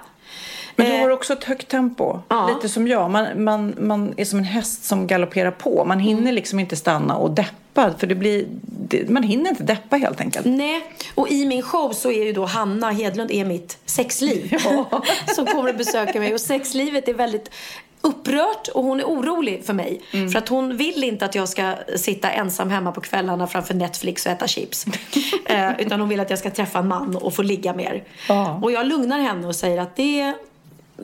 Men 0.75 0.85
du 0.85 0.95
eh, 0.95 1.01
har 1.01 1.09
också 1.09 1.33
ett 1.33 1.43
högt 1.43 1.67
tempo. 1.67 2.19
Ja. 2.27 2.49
Lite 2.55 2.69
som 2.69 2.87
jag. 2.87 3.11
Man, 3.11 3.43
man, 3.43 3.75
man 3.79 4.13
är 4.17 4.25
som 4.25 4.39
en 4.39 4.45
häst 4.45 4.83
som 4.83 5.07
galopperar 5.07 5.51
på. 5.51 5.85
Man 5.85 5.99
hinner 5.99 6.21
mm. 6.21 6.35
liksom 6.35 6.59
inte 6.59 6.75
stanna 6.75 7.15
och 7.15 7.31
deppa. 7.31 7.93
För 7.97 8.07
det 8.07 8.15
blir, 8.15 8.45
det, 8.61 9.09
man 9.09 9.23
hinner 9.23 9.49
inte 9.49 9.63
deppa 9.63 9.95
helt 9.95 10.21
enkelt. 10.21 10.45
Nej, 10.45 10.83
och 11.15 11.29
i 11.29 11.45
min 11.45 11.61
show 11.61 11.91
så 11.91 12.11
är 12.11 12.25
ju 12.25 12.33
då 12.33 12.45
Hanna 12.45 12.91
Hedlund 12.91 13.31
är 13.31 13.45
mitt 13.45 13.77
sexliv. 13.85 14.57
Ja. 14.63 15.03
som 15.35 15.45
kommer 15.45 15.69
att 15.69 15.77
besöka 15.77 16.19
mig. 16.19 16.33
Och 16.33 16.41
sexlivet 16.41 17.07
är 17.07 17.13
väldigt 17.13 17.51
upprört 18.01 18.67
och 18.67 18.83
hon 18.83 18.99
är 18.99 19.03
orolig 19.03 19.65
för 19.65 19.73
mig. 19.73 20.01
Mm. 20.11 20.29
För 20.29 20.39
att 20.39 20.49
hon 20.49 20.77
vill 20.77 21.03
inte 21.03 21.25
att 21.25 21.35
jag 21.35 21.49
ska 21.49 21.75
sitta 21.95 22.31
ensam 22.31 22.69
hemma 22.69 22.91
på 22.91 23.01
kvällarna 23.01 23.47
framför 23.47 23.73
Netflix 23.73 24.25
och 24.25 24.31
äta 24.31 24.47
chips. 24.47 24.85
eh, 25.45 25.71
utan 25.79 25.99
hon 25.99 26.09
vill 26.09 26.19
att 26.19 26.29
jag 26.29 26.39
ska 26.39 26.51
träffa 26.51 26.79
en 26.79 26.87
man 26.87 27.15
och 27.15 27.33
få 27.33 27.41
ligga 27.41 27.73
mer. 27.73 28.03
Ja. 28.27 28.59
Och 28.63 28.71
jag 28.71 28.85
lugnar 28.85 29.19
henne 29.19 29.47
och 29.47 29.55
säger 29.55 29.81
att 29.81 29.95
det 29.95 30.33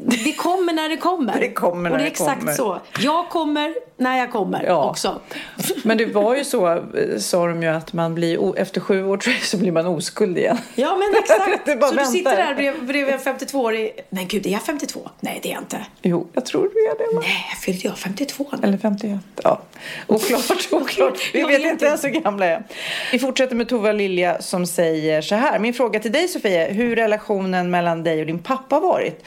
det 0.05 0.33
kommer 0.33 0.73
när 0.73 0.89
det 0.89 0.97
kommer. 0.97 1.39
Det 1.39 1.51
kommer 1.51 1.89
när 1.89 1.91
och 1.91 1.97
det 1.97 2.03
är 2.03 2.07
exakt 2.07 2.39
kommer. 2.39 2.53
så. 2.53 2.81
Jag 2.99 3.29
kommer 3.29 3.73
när 3.97 4.17
jag 4.17 4.31
kommer 4.31 4.63
ja. 4.63 4.89
också. 4.89 5.21
Men 5.83 5.97
det 5.97 6.05
var 6.05 6.35
ju 6.35 6.43
så, 6.43 6.67
eh, 6.71 7.17
sa 7.19 7.47
de 7.47 7.63
ju, 7.63 7.69
att 7.69 7.93
man 7.93 8.15
blir, 8.15 8.57
efter 8.57 8.81
sju 8.81 9.03
år 9.03 9.17
tror 9.17 9.33
jag, 9.33 9.43
så 9.43 9.57
blir 9.57 9.71
man 9.71 9.85
oskuld 9.85 10.37
igen. 10.37 10.57
Ja, 10.75 10.97
men 10.97 11.19
exakt. 11.19 11.65
så 11.65 11.71
väntar. 11.71 11.91
du 11.91 12.05
sitter 12.05 12.37
där 12.37 12.55
bredvid, 12.55 12.85
bredvid 12.85 13.13
en 13.13 13.19
52-årig. 13.19 13.91
Men 14.09 14.27
gud, 14.27 14.45
är 14.45 14.51
jag 14.51 14.61
52? 14.61 15.09
Nej, 15.19 15.39
det 15.43 15.49
är 15.49 15.53
jag 15.53 15.61
inte. 15.61 15.85
Jo, 16.01 16.27
jag 16.33 16.45
tror 16.45 16.61
du 16.73 16.79
är 16.79 16.97
det. 16.97 17.15
Va? 17.15 17.21
Nej, 17.21 17.45
fyllde 17.61 17.87
jag 17.87 17.97
52 17.97 18.45
nu? 18.51 18.67
Eller 18.67 18.77
51. 18.77 19.19
Ja, 19.43 19.61
oklart, 20.07 20.67
oklart. 20.71 21.19
Vi 21.33 21.43
vet 21.43 21.61
inte 21.61 21.85
ens 21.85 22.05
hur 22.05 22.09
gamla 22.09 22.45
jag 22.45 22.53
är. 22.53 22.63
Vi 23.11 23.19
fortsätter 23.19 23.55
med 23.55 23.69
Tova 23.69 23.91
Lilja 23.91 24.41
som 24.41 24.65
säger 24.65 25.21
så 25.21 25.35
här. 25.35 25.59
Min 25.59 25.73
fråga 25.73 25.99
till 25.99 26.11
dig 26.11 26.27
Sofia, 26.27 26.67
hur 26.67 26.95
relationen 26.95 27.69
mellan 27.69 28.03
dig 28.03 28.19
och 28.19 28.25
din 28.25 28.39
pappa 28.39 28.79
varit? 28.79 29.25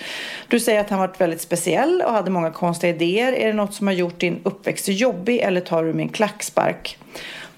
Du 0.48 0.59
säger 0.60 0.80
att 0.80 0.90
han 0.90 0.98
varit 0.98 1.20
väldigt 1.20 1.40
speciell 1.40 2.02
och 2.06 2.12
hade 2.12 2.30
många 2.30 2.50
konstiga 2.50 2.94
idéer. 2.94 3.32
Är 3.32 3.46
det 3.46 3.52
något 3.52 3.74
som 3.74 3.86
har 3.86 3.94
gjort 3.94 4.18
din 4.18 4.40
uppväxt 4.42 4.88
jobbig 4.88 5.38
eller 5.38 5.60
tar 5.60 5.84
du 5.84 5.92
med 5.92 6.02
en 6.02 6.08
klackspark? 6.08 6.98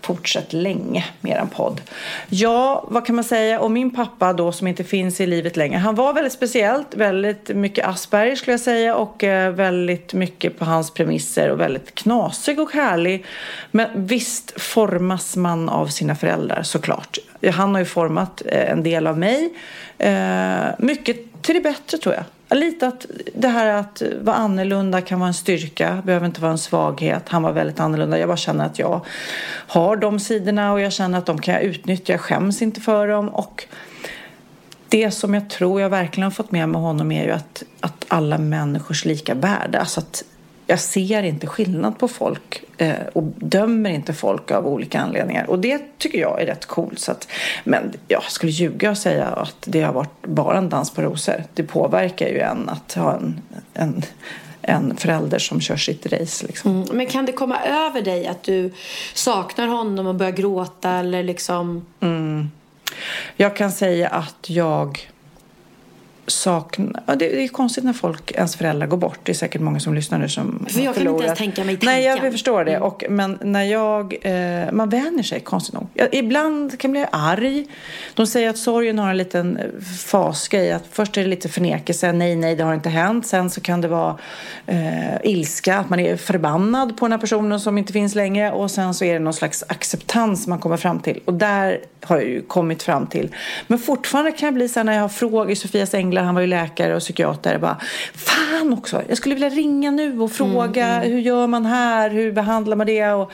Fortsätt 0.01 0.53
länge 0.53 1.05
med 1.21 1.37
en 1.37 1.49
podd. 1.49 1.81
Ja, 2.29 2.85
vad 2.89 3.07
kan 3.07 3.15
man 3.15 3.25
säga? 3.25 3.61
Och 3.61 3.71
min 3.71 3.91
pappa 3.91 4.33
då 4.33 4.53
som 4.53 4.67
inte 4.67 4.85
finns 4.85 5.21
i 5.21 5.27
livet 5.27 5.57
längre. 5.57 5.79
Han 5.79 5.95
var 5.95 6.13
väldigt 6.13 6.33
speciellt, 6.33 6.95
väldigt 6.95 7.49
mycket 7.49 7.87
Asperger 7.87 8.37
skulle 8.37 8.53
jag 8.53 8.61
säga 8.61 8.97
och 8.97 9.25
eh, 9.25 9.53
väldigt 9.53 10.15
mycket 10.15 10.59
på 10.59 10.65
hans 10.65 10.91
premisser 10.91 11.51
och 11.51 11.61
väldigt 11.61 11.95
knasig 11.95 12.61
och 12.61 12.73
härlig. 12.73 13.25
Men 13.71 13.89
visst 13.95 14.61
formas 14.61 15.37
man 15.37 15.69
av 15.69 15.87
sina 15.87 16.15
föräldrar 16.15 16.63
såklart. 16.63 17.19
Han 17.53 17.73
har 17.75 17.79
ju 17.79 17.87
format 17.87 18.43
eh, 18.47 18.71
en 18.71 18.83
del 18.83 19.07
av 19.07 19.19
mig. 19.19 19.53
Eh, 19.99 20.67
mycket 20.79 21.43
till 21.43 21.55
det 21.55 21.61
bättre 21.61 21.99
tror 21.99 22.15
jag. 22.15 22.25
Lite 22.53 22.87
att 22.87 23.07
det 23.35 23.49
här 23.49 23.67
att 23.67 24.03
vara 24.21 24.37
annorlunda 24.37 25.01
kan 25.01 25.21
vara 25.21 25.29
en 25.29 25.35
styrka, 25.35 26.03
behöver 26.05 26.27
inte 26.27 26.41
vara 26.41 26.53
en 26.53 26.59
svaghet. 26.59 27.29
Han 27.29 27.43
var 27.43 27.53
väldigt 27.53 27.81
annorlunda. 27.81 28.19
Jag 28.19 28.29
bara 28.29 28.37
känner 28.37 28.67
att 28.67 28.79
jag 28.79 29.07
har 29.67 29.97
de 29.97 30.21
sidorna 30.21 30.73
och 30.73 30.81
jag 30.81 30.93
känner 30.93 31.19
att 31.19 31.27
de 31.27 31.41
kan 31.41 31.55
jag 31.55 31.63
utnyttja. 31.63 32.13
Jag 32.13 32.21
skäms 32.21 32.63
inte 32.63 32.81
för 32.81 33.09
dem. 33.09 33.29
Och 33.29 33.67
det 34.89 35.11
som 35.11 35.35
jag 35.35 35.51
tror 35.51 35.81
jag 35.81 35.91
verkligen 35.91 36.25
har 36.25 36.31
fått 36.31 36.51
med 36.51 36.69
mig 36.69 36.81
honom 36.81 37.13
är 37.13 37.25
ju 37.25 37.31
att, 37.31 37.63
att 37.81 38.05
alla 38.09 38.39
människors 38.39 39.05
lika 39.05 39.35
värde. 39.35 39.81
Alltså 39.81 40.01
att 40.01 40.25
jag 40.73 40.81
ser 40.81 41.23
inte 41.23 41.47
skillnad 41.47 41.99
på 41.99 42.09
folk 42.09 42.65
eh, 42.79 43.07
och 43.13 43.23
dömer 43.37 43.91
inte 43.91 44.13
folk 44.13 44.51
av 44.51 44.67
olika 44.67 45.01
anledningar. 45.01 45.51
Och 45.51 45.59
det 45.59 45.99
tycker 45.99 46.19
jag 46.19 46.43
är 46.43 46.47
rätt 46.47 46.67
coolt. 46.67 46.99
Så 46.99 47.13
att, 47.13 47.29
men 47.65 47.93
jag 48.09 48.23
skulle 48.23 48.53
ljuga 48.53 48.91
och 48.91 48.99
säga 48.99 49.27
att 49.27 49.57
det 49.65 49.83
har 49.83 49.93
varit 49.93 50.23
bara 50.23 50.59
en 50.59 50.69
dans 50.69 50.91
på 50.91 51.03
rosor. 51.03 51.45
Det 51.55 51.63
påverkar 51.63 52.27
ju 52.27 52.39
en 52.39 52.69
att 52.69 52.93
ha 52.93 53.17
en, 53.17 53.41
en 53.75 54.03
en 54.65 54.97
förälder 54.97 55.39
som 55.39 55.61
kör 55.61 55.77
sitt 55.77 56.07
race. 56.07 56.47
Liksom. 56.47 56.71
Mm. 56.71 56.89
Men 56.93 57.07
kan 57.07 57.27
det 57.27 57.33
komma 57.33 57.59
över 57.65 58.03
dig 58.03 58.27
att 58.27 58.43
du 58.43 58.73
saknar 59.15 59.67
honom 59.67 60.07
och 60.07 60.15
börjar 60.15 60.33
gråta 60.33 60.91
eller 60.91 61.23
liksom? 61.23 61.87
Mm. 62.01 62.51
Jag 63.37 63.57
kan 63.57 63.73
säga 63.73 64.09
att 64.09 64.51
jag 64.51 65.12
sakna... 66.27 67.03
Ja, 67.07 67.15
det 67.15 67.45
är 67.45 67.49
konstigt 67.49 67.85
när 67.85 67.93
folk, 67.93 68.31
ens 68.31 68.57
föräldrar 68.57 68.87
går 68.87 68.97
bort. 68.97 69.19
Det 69.23 69.33
är 69.33 69.35
säkert 69.35 69.61
många 69.61 69.81
som 69.81 69.95
lyssnar 69.95 70.19
nu 70.19 70.29
som 70.29 70.67
För 70.71 70.81
jag 70.81 70.95
kan 70.95 71.09
inte 71.09 71.25
ens 71.25 71.39
tänka 71.39 71.65
mig 71.65 71.77
tanken. 71.77 71.87
Nej, 71.87 72.05
jag 72.05 72.33
förstår 72.33 72.65
det. 72.65 72.71
Mm. 72.71 72.83
Och, 72.83 73.05
men 73.09 73.39
när 73.43 73.63
jag... 73.63 74.17
Eh, 74.23 74.73
man 74.73 74.89
vänjer 74.89 75.23
sig, 75.23 75.41
konstigt 75.41 75.75
nog. 75.75 75.87
Jag, 75.95 76.15
ibland 76.15 76.79
kan 76.79 76.95
jag 76.95 77.09
bli 77.09 77.19
arg. 77.19 77.67
De 78.15 78.27
säger 78.27 78.51
att 78.51 78.59
sorgen 78.59 78.99
har 78.99 79.11
en 79.11 79.17
liten 79.17 79.59
fasgrej. 80.07 80.73
Att 80.73 80.85
först 80.91 81.17
är 81.17 81.23
det 81.23 81.29
lite 81.29 81.49
förnekelse. 81.49 82.13
Nej, 82.13 82.37
nej, 82.37 82.57
det 82.57 82.65
har 82.65 82.75
inte 82.75 82.89
hänt. 82.89 83.27
Sen 83.27 83.51
så 83.51 83.61
kan 83.61 83.81
det 83.81 83.89
vara 83.89 84.19
eh, 84.67 85.17
ilska. 85.25 85.79
Att 85.79 85.91
man 85.91 86.01
är 86.01 86.17
förbannad 86.17 86.97
på 86.97 87.05
den 87.05 87.13
här 87.13 87.19
personen 87.19 87.61
som 87.61 87.79
inte 87.79 87.93
finns 87.93 88.15
längre. 88.15 88.53
Och 88.53 88.71
sen 88.71 88.95
så 88.95 89.05
är 89.05 89.13
det 89.13 89.19
någon 89.19 89.35
slags 89.35 89.65
acceptans 89.69 90.47
man 90.47 90.59
kommer 90.59 90.77
fram 90.77 91.01
till. 91.01 91.21
Och 91.25 91.35
där 91.35 91.81
har 92.01 92.17
jag 92.17 92.29
ju 92.29 92.43
kommit 92.43 92.83
fram 92.83 93.07
till. 93.07 93.35
Men 93.67 93.79
fortfarande 93.79 94.33
kan 94.33 94.47
jag 94.47 94.55
bli 94.55 94.69
så 94.69 94.79
här 94.79 94.85
när 94.85 94.93
jag 94.93 95.01
har 95.01 95.09
frågor. 95.09 95.55
Sofias 95.55 95.95
änglar, 96.13 96.23
han 96.23 96.35
var 96.35 96.43
ju 96.43 96.47
läkare 96.47 96.97
och 96.97 97.01
psykiater. 97.01 97.59
Bara, 97.59 97.77
Fan 98.15 98.73
också, 98.73 99.03
jag 99.09 99.17
skulle 99.17 99.35
vilja 99.35 99.49
ringa 99.49 99.91
nu 99.91 100.21
och 100.21 100.33
fråga 100.33 100.87
mm, 100.87 100.99
mm. 100.99 101.13
hur 101.13 101.21
gör 101.21 101.47
man 101.47 101.67
här? 101.67 102.11
Hur 102.11 102.33
behandlar 102.33 102.77
man 102.77 102.87
det? 102.87 103.13
Och 103.13 103.33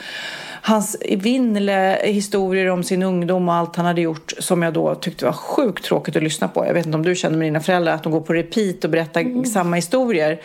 hans 0.62 0.97
evinnerliga 1.00 1.97
historier 1.97 2.70
om 2.70 2.85
sin 2.85 3.02
ungdom 3.02 3.49
och 3.49 3.54
allt 3.54 3.76
han 3.76 3.87
hade 3.87 4.00
gjort 4.00 4.32
som 4.38 4.62
jag 4.62 4.73
då 4.73 4.94
tyckte 4.94 5.25
var 5.25 5.32
sjukt 5.32 5.85
tråkigt 5.85 6.16
att 6.16 6.23
lyssna 6.23 6.49
på. 6.49 6.66
Jag 6.66 6.75
vet 6.75 6.87
inte 6.87 6.97
om 6.97 7.04
du 7.04 7.14
känner 7.14 7.38
med 7.38 7.47
dina 7.47 7.61
föräldrar 7.61 7.92
att 7.92 8.02
de 8.02 8.12
går 8.12 8.20
på 8.20 8.32
repeat 8.32 8.85
och 8.85 8.90
berättar 8.90 9.20
mm. 9.20 9.44
samma 9.44 9.76
historier. 9.76 10.40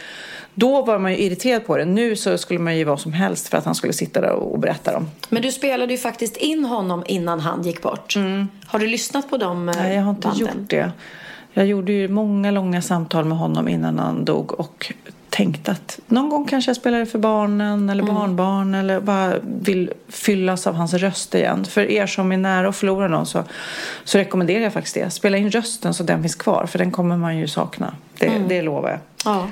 Då 0.55 0.81
var 0.81 0.99
man 0.99 1.11
ju 1.11 1.17
irriterad 1.17 1.65
på 1.65 1.77
det. 1.77 1.85
Nu 1.85 2.15
så 2.15 2.37
skulle 2.37 2.59
man 2.59 2.77
ju 2.77 2.83
vara 2.83 2.97
som 2.97 3.13
helst 3.13 3.47
för 3.47 3.57
att 3.57 3.65
han 3.65 3.75
skulle 3.75 3.93
sitta 3.93 4.21
där 4.21 4.31
och 4.31 4.59
berätta 4.59 4.91
dem. 4.91 5.09
Men 5.29 5.41
du 5.41 5.51
spelade 5.51 5.93
ju 5.93 5.97
faktiskt 5.97 6.37
in 6.37 6.65
honom 6.65 7.03
innan 7.07 7.39
han 7.39 7.63
gick 7.63 7.81
bort. 7.81 8.15
Mm. 8.15 8.47
Har 8.65 8.79
du 8.79 8.87
lyssnat 8.87 9.29
på 9.29 9.37
de? 9.37 9.65
Nej, 9.65 9.95
jag 9.95 10.01
har 10.03 10.09
inte 10.09 10.27
banden? 10.27 10.47
gjort 10.47 10.69
det. 10.69 10.91
Jag 11.53 11.65
gjorde 11.65 11.91
ju 11.91 12.07
många 12.07 12.51
långa 12.51 12.81
samtal 12.81 13.25
med 13.25 13.38
honom 13.38 13.67
innan 13.67 14.00
han 14.00 14.25
dog 14.25 14.60
och 14.60 14.93
tänkte 15.29 15.72
att 15.72 16.00
någon 16.07 16.29
gång 16.29 16.45
kanske 16.45 16.69
jag 16.69 16.75
spelar 16.75 17.00
det 17.00 17.05
för 17.05 17.19
barnen 17.19 17.89
eller 17.89 18.03
mm. 18.03 18.15
barnbarn 18.15 18.75
eller 18.75 19.00
bara 19.00 19.33
vill 19.41 19.91
fyllas 20.07 20.67
av 20.67 20.75
hans 20.75 20.93
röst 20.93 21.36
igen. 21.36 21.65
För 21.65 21.91
er 21.91 22.07
som 22.07 22.31
är 22.31 22.38
nära 22.38 22.69
att 22.69 22.75
förlora 22.75 23.07
någon 23.07 23.25
så, 23.25 23.43
så 24.03 24.17
rekommenderar 24.17 24.63
jag 24.63 24.74
faktiskt 24.74 24.95
det. 24.95 25.10
Spela 25.10 25.38
in 25.38 25.50
rösten 25.50 25.93
så 25.93 26.03
den 26.03 26.22
finns 26.22 26.36
kvar 26.36 26.65
för 26.65 26.79
den 26.79 26.91
kommer 26.91 27.17
man 27.17 27.38
ju 27.38 27.48
sakna. 27.48 27.93
Det, 28.20 28.25
mm. 28.25 28.48
det 28.48 28.62
lovar 28.62 28.89
jag. 28.89 29.00
Ja. 29.25 29.48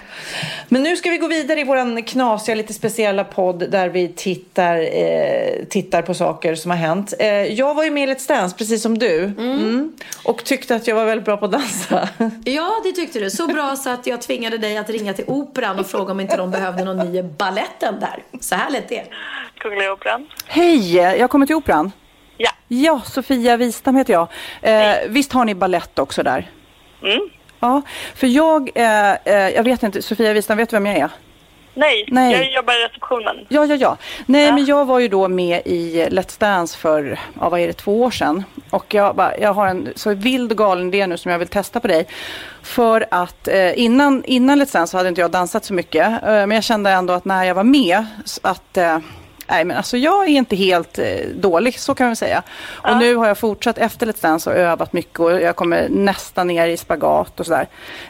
Men 0.69 0.83
nu 0.83 0.95
ska 0.95 1.09
vi 1.09 1.17
gå 1.17 1.27
vidare 1.27 1.59
i 1.59 1.63
vår 1.63 2.07
knasiga, 2.07 2.55
lite 2.55 2.73
speciella 2.73 3.23
podd 3.23 3.71
där 3.71 3.89
vi 3.89 4.07
tittar, 4.07 4.75
eh, 4.75 5.65
tittar 5.69 6.01
på 6.01 6.13
saker 6.13 6.55
som 6.55 6.71
har 6.71 6.77
hänt. 6.77 7.13
Eh, 7.19 7.27
jag 7.27 7.75
var 7.75 7.83
ju 7.83 7.91
med 7.91 8.09
i 8.09 8.13
Let's 8.13 8.27
Dance, 8.27 8.57
precis 8.57 8.81
som 8.81 8.97
du. 8.97 9.23
Mm. 9.23 9.59
Mm. 9.59 9.93
Och 10.23 10.43
tyckte 10.43 10.75
att 10.75 10.87
jag 10.87 10.95
var 10.95 11.05
väldigt 11.05 11.25
bra 11.25 11.37
på 11.37 11.45
att 11.45 11.51
dansa. 11.51 12.09
Ja, 12.45 12.81
det 12.83 12.91
tyckte 12.91 13.19
du. 13.19 13.29
Så 13.29 13.47
bra 13.47 13.75
så 13.75 13.89
att 13.89 14.07
jag 14.07 14.21
tvingade 14.21 14.57
dig 14.57 14.77
att 14.77 14.89
ringa 14.89 15.13
till 15.13 15.25
Operan 15.27 15.79
och 15.79 15.87
fråga 15.87 16.11
om 16.11 16.19
inte 16.19 16.37
de 16.37 16.51
behövde 16.51 16.83
någon 16.83 16.97
ny 16.97 17.23
balletten 17.23 17.99
där. 17.99 18.23
Så 18.39 18.55
här 18.55 18.69
lät 18.69 18.89
det. 18.89 19.03
Kungliga 19.57 19.93
Operan. 19.93 20.27
Hej, 20.45 20.95
jag 20.95 21.29
kommer 21.29 21.45
till 21.45 21.55
Operan. 21.55 21.91
Ja. 22.37 22.51
Ja, 22.67 23.01
Sofia 23.05 23.57
Wistam 23.57 23.95
heter 23.95 24.13
jag. 24.13 24.27
Eh, 24.61 24.95
visst 25.07 25.33
har 25.33 25.45
ni 25.45 25.55
ballett 25.55 25.99
också 25.99 26.23
där? 26.23 26.51
Mm. 27.03 27.29
Ja, 27.61 27.81
för 28.15 28.27
jag, 28.27 28.69
eh, 28.75 29.11
eh, 29.11 29.49
jag 29.49 29.63
vet 29.63 29.83
inte, 29.83 30.01
Sofia 30.01 30.33
Wistam, 30.33 30.57
vet 30.57 30.69
du 30.69 30.75
vem 30.75 30.85
jag 30.85 30.97
är? 30.97 31.09
Nej, 31.73 32.05
Nej. 32.07 32.31
jag 32.31 32.51
jobbar 32.51 32.73
i 32.73 32.85
receptionen. 32.85 33.45
Ja, 33.49 33.65
ja, 33.65 33.75
ja. 33.75 33.97
Nej, 34.25 34.51
men 34.51 34.65
jag 34.65 34.85
var 34.85 34.99
ju 34.99 35.07
då 35.07 35.27
med 35.27 35.61
i 35.65 36.05
Let's 36.09 36.39
Dance 36.39 36.77
för, 36.77 37.19
ja, 37.39 37.49
vad 37.49 37.59
är 37.59 37.67
det, 37.67 37.73
två 37.73 38.01
år 38.01 38.11
sedan. 38.11 38.43
Och 38.69 38.93
jag, 38.93 39.15
bara, 39.15 39.37
jag 39.37 39.53
har 39.53 39.67
en 39.67 39.89
så 39.95 40.13
vild 40.13 40.51
och 40.51 40.57
galen 40.57 40.87
idé 40.87 41.07
nu 41.07 41.17
som 41.17 41.31
jag 41.31 41.39
vill 41.39 41.47
testa 41.47 41.79
på 41.79 41.87
dig. 41.87 42.07
För 42.63 43.05
att 43.11 43.47
eh, 43.47 43.79
innan, 43.79 44.23
innan 44.25 44.61
Let's 44.61 44.73
Dance 44.73 44.91
så 44.91 44.97
hade 44.97 45.09
inte 45.09 45.21
jag 45.21 45.31
dansat 45.31 45.65
så 45.65 45.73
mycket. 45.73 46.07
Eh, 46.07 46.19
men 46.23 46.51
jag 46.51 46.63
kände 46.63 46.89
ändå 46.89 47.13
att 47.13 47.25
när 47.25 47.43
jag 47.43 47.55
var 47.55 47.63
med, 47.63 48.05
att 48.41 48.77
eh, 48.77 48.97
Nej 49.51 49.65
men 49.65 49.77
alltså 49.77 49.97
jag 49.97 50.23
är 50.23 50.27
inte 50.27 50.55
helt 50.55 50.99
eh, 50.99 51.05
dålig, 51.35 51.79
så 51.79 51.95
kan 51.95 52.07
man 52.07 52.15
säga. 52.15 52.43
Och 52.67 52.97
nu 52.97 53.15
har 53.15 53.27
jag 53.27 53.37
fortsatt 53.37 53.77
efter 53.77 54.05
Let's 54.07 54.21
Dance 54.21 54.49
och 54.49 54.55
övat 54.55 54.93
mycket 54.93 55.19
och 55.19 55.41
jag 55.41 55.55
kommer 55.55 55.89
nästan 55.89 56.47
ner 56.47 56.67
i 56.67 56.77
spagat 56.77 57.39
och 57.39 57.45
sådär. 57.45 57.67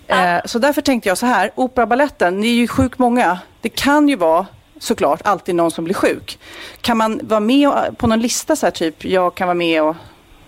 Eh, 0.07 0.37
så 0.45 0.59
därför 0.59 0.81
tänkte 0.81 1.09
jag 1.09 1.17
så 1.17 1.25
här, 1.25 1.51
opera 1.55 1.83
och 1.83 1.89
baletten, 1.89 2.39
ni 2.39 2.47
är 2.47 2.53
ju 2.53 2.67
sjukt 2.67 2.99
många. 2.99 3.39
Det 3.61 3.69
kan 3.69 4.09
ju 4.09 4.15
vara 4.15 4.45
såklart 4.79 5.21
alltid 5.23 5.55
någon 5.55 5.71
som 5.71 5.83
blir 5.83 5.95
sjuk. 5.95 6.39
Kan 6.81 6.97
man 6.97 7.19
vara 7.23 7.39
med 7.39 7.97
på 7.97 8.07
någon 8.07 8.19
lista 8.19 8.55
så 8.55 8.65
här 8.65 8.71
typ, 8.71 9.05
jag 9.05 9.35
kan 9.35 9.47
vara 9.47 9.55
med 9.55 9.83
och 9.83 9.95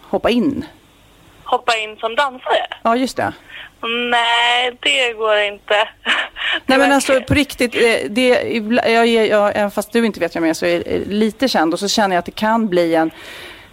hoppa 0.02 0.30
in? 0.30 0.66
Hoppa 1.54 1.78
in 1.78 1.98
som 1.98 2.16
dansare? 2.16 2.68
Ja 2.84 2.96
just 2.96 3.18
det. 3.18 3.34
Nej, 4.12 4.78
det 4.80 5.14
går 5.14 5.38
inte. 5.38 5.88
Nej 6.66 6.78
men 6.78 6.92
alltså 6.92 7.22
på 7.22 7.34
riktigt, 7.34 7.76
eh, 7.76 8.10
det, 8.10 8.28
jag, 8.86 9.08
jag, 9.08 9.52
även 9.56 9.72
fast 9.72 9.92
du 9.92 10.06
inte 10.06 10.20
vet 10.20 10.36
vem 10.36 10.44
jag 10.44 10.50
är 10.50 10.54
så 10.54 10.66
är 10.66 10.84
jag 10.92 11.08
lite 11.08 11.48
känd 11.48 11.74
och 11.74 11.80
så 11.80 11.88
känner 11.88 12.16
jag 12.16 12.20
att 12.20 12.26
det 12.26 12.32
kan 12.32 12.70
bli 12.70 12.96
en 12.96 13.12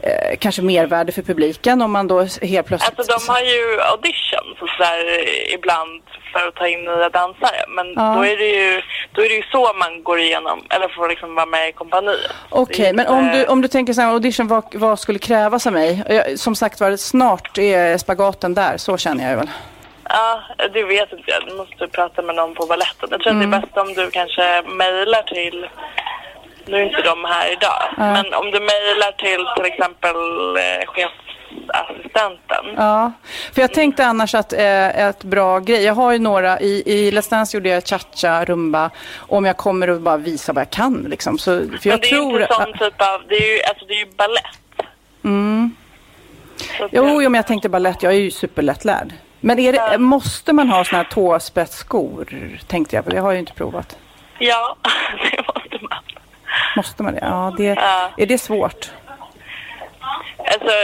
eh, 0.00 0.36
kanske 0.38 0.62
mervärde 0.62 1.12
för 1.12 1.22
publiken 1.22 1.82
om 1.82 1.92
man 1.92 2.08
då 2.08 2.26
helt 2.42 2.66
plötsligt... 2.66 2.98
Alltså 2.98 3.18
de 3.18 3.32
har 3.32 3.40
ju 3.40 3.80
auditions 3.80 4.62
och 4.62 4.68
sådär 4.68 5.28
ibland 5.54 6.02
för 6.32 6.48
att 6.48 6.54
ta 6.54 6.68
in 6.68 6.84
nya 6.84 7.08
dansare. 7.08 7.64
Men 7.68 7.86
Ja. 7.96 8.14
då, 8.16 8.24
är 8.26 8.36
det 8.36 8.46
ju, 8.48 8.82
då 9.12 9.22
är 9.24 9.28
det 9.28 9.34
ju 9.34 9.42
så 9.42 9.72
man 9.78 10.02
går 10.02 10.18
igenom, 10.18 10.64
eller 10.70 10.88
får 10.88 11.08
liksom 11.08 11.34
vara 11.34 11.46
med 11.46 11.68
i 11.68 11.72
kompaniet. 11.72 12.30
Okej, 12.48 12.86
är 12.86 12.92
men 12.94 13.06
om 13.06 13.28
du, 13.32 13.46
om 13.46 13.60
du 13.62 13.68
tänker 13.68 13.92
så 13.92 14.00
här, 14.00 14.12
audition, 14.12 14.48
vad, 14.48 14.64
vad 14.74 14.98
skulle 14.98 15.18
krävas 15.18 15.66
av 15.66 15.72
mig? 15.72 16.02
Jag, 16.08 16.38
som 16.38 16.54
sagt 16.54 16.80
var, 16.80 16.96
snart 16.96 17.58
är 17.58 17.98
spagaten 17.98 18.54
där, 18.54 18.76
så 18.76 18.96
känner 18.96 19.22
jag 19.24 19.30
ju 19.30 19.36
väl. 19.36 19.50
Ja, 20.08 20.40
det 20.72 20.82
vet 20.84 21.12
inte 21.12 21.30
jag. 21.30 21.46
Du 21.48 21.54
måste 21.56 21.86
prata 21.88 22.22
med 22.22 22.34
någon 22.34 22.54
på 22.54 22.66
baletten. 22.66 23.08
Jag 23.10 23.20
tror 23.20 23.32
att 23.32 23.36
Mm. 23.36 23.50
det 23.50 23.56
är 23.56 23.60
bäst 23.60 23.76
om 23.76 23.94
du 23.94 24.10
kanske 24.10 24.62
mejlar 24.66 25.22
till... 25.22 25.68
Nu 26.66 26.76
är 26.76 26.82
inte 26.82 27.02
de 27.02 27.24
här 27.24 27.52
idag. 27.52 27.82
Men 27.96 28.34
om 28.34 28.50
du 28.50 28.60
mejlar 28.60 29.12
till 29.12 29.46
till 29.56 29.72
exempel 29.72 30.16
eh, 30.56 30.84
chefsassistenten. 31.50 32.64
Ja, 32.76 33.12
för 33.52 33.60
jag 33.60 33.72
tänkte 33.74 34.06
annars 34.06 34.34
att 34.34 34.52
eh, 34.52 34.98
ett 35.08 35.24
bra 35.24 35.58
grej, 35.58 35.84
jag 35.84 35.94
har 35.94 36.12
ju 36.12 36.18
några, 36.18 36.60
i, 36.60 36.82
i 36.86 37.10
Let's 37.10 37.30
Dance 37.30 37.56
gjorde 37.56 37.68
jag 37.68 37.82
cha-cha, 37.86 38.44
rumba, 38.44 38.90
om 39.16 39.44
jag 39.44 39.56
kommer 39.56 39.88
att 39.88 40.00
bara 40.00 40.16
visa 40.16 40.52
vad 40.52 40.60
jag 40.60 40.70
kan 40.70 41.06
liksom. 41.10 41.38
Så, 41.38 41.50
för 41.50 41.60
Men 41.66 41.78
jag 41.82 42.00
det 42.00 42.06
är 42.06 42.10
tror... 42.10 42.32
ju 42.38 42.42
inte 42.42 42.54
sån 42.54 42.72
typ 42.72 43.02
av... 43.02 43.22
Det 43.28 43.34
är 43.34 43.56
ju, 43.56 43.62
alltså, 43.62 43.84
det 43.86 43.94
är 43.94 43.98
ju 43.98 44.06
balett. 44.16 44.86
Mm. 45.24 45.70
Så 46.78 46.88
Jo, 46.92 47.04
det- 47.04 47.10
jo, 47.24 47.30
men 47.30 47.34
jag 47.34 47.46
tänkte 47.46 47.68
balett, 47.68 48.02
jag 48.02 48.12
är 48.12 48.18
ju 48.18 48.30
superlättlärd. 48.30 49.12
Men 49.40 49.56
det, 49.56 49.98
måste 49.98 50.52
man 50.52 50.68
ha 50.68 50.84
såna 50.84 51.02
här 51.02 51.08
tåspetsskor, 51.10 52.28
tänkte 52.66 52.96
jag, 52.96 53.04
för 53.04 53.10
det 53.10 53.18
har 53.20 53.28
jag 53.28 53.34
ju 53.34 53.40
inte 53.40 53.52
provat. 53.52 53.96
Ja, 54.38 54.76
det 55.30 55.42
måste 55.54 55.78
man. 55.90 55.98
Måste 56.76 57.02
man 57.02 57.14
det? 57.14 57.18
Ja, 57.22 57.54
det, 57.56 57.64
Ja. 57.64 58.10
är 58.16 58.26
det 58.26 58.38
svårt? 58.38 58.90
Alltså, 60.52 60.74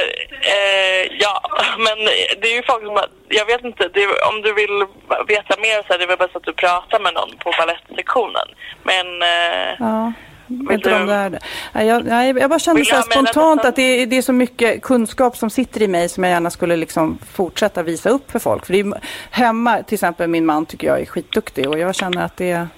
eh, 0.55 1.13
ja, 1.19 1.43
men 1.79 1.99
det 2.41 2.49
är 2.49 2.55
ju 2.57 2.63
folk 2.63 2.83
som... 2.85 2.99
Jag 3.29 3.47
vet 3.47 3.65
inte, 3.65 3.85
är, 3.85 4.29
om 4.31 4.43
du 4.43 4.53
vill 4.55 4.87
veta 5.29 5.57
mer 5.61 5.87
så 5.87 5.93
är 5.95 5.99
det 5.99 6.07
väl 6.07 6.19
bäst 6.19 6.37
att 6.37 6.43
du 6.43 6.53
pratar 6.53 6.99
med 7.01 7.15
någon 7.15 7.31
på 7.39 7.53
balettsektionen. 7.59 8.49
Men... 8.83 9.23
Eh, 9.23 9.75
Ja. 9.79 10.13
Vill 10.49 10.73
Inte 10.73 10.91
de 10.91 11.01
du- 11.01 11.07
där. 11.07 11.39
Jag, 11.85 12.05
nej, 12.05 12.35
jag 12.39 12.51
bara 12.51 12.59
kände 12.59 12.85
så 12.85 12.97
du 12.97 13.03
spontant 13.03 13.65
att 13.65 13.77
det 13.77 13.83
är, 13.83 14.07
det 14.07 14.17
är 14.17 14.23
så 14.23 14.33
mycket 14.33 14.83
kunskap 14.83 15.37
som 15.37 15.51
sitter 15.51 15.83
i 15.83 15.89
mig 15.89 16.09
som 16.09 16.25
jag 16.25 16.31
gärna 16.31 16.51
skulle 16.51 16.77
liksom 16.77 17.19
fortsätta 17.35 17.83
visa 17.83 18.11
upp 18.11 18.31
för 18.31 18.39
folk. 18.39 18.67
För 18.67 18.73
det 18.73 18.81
är, 18.81 19.01
hemma, 19.31 19.83
till 19.83 19.95
exempel 19.95 20.29
min 20.29 20.47
man 20.47 20.67
tycker 20.67 20.87
jag 20.87 21.01
är 21.01 21.07
skitduktig 21.07 21.69
och 21.69 21.79
jag 21.79 21.95
känner 21.95 22.25
att 22.25 22.37
det 22.37 22.51
är... 22.51 22.69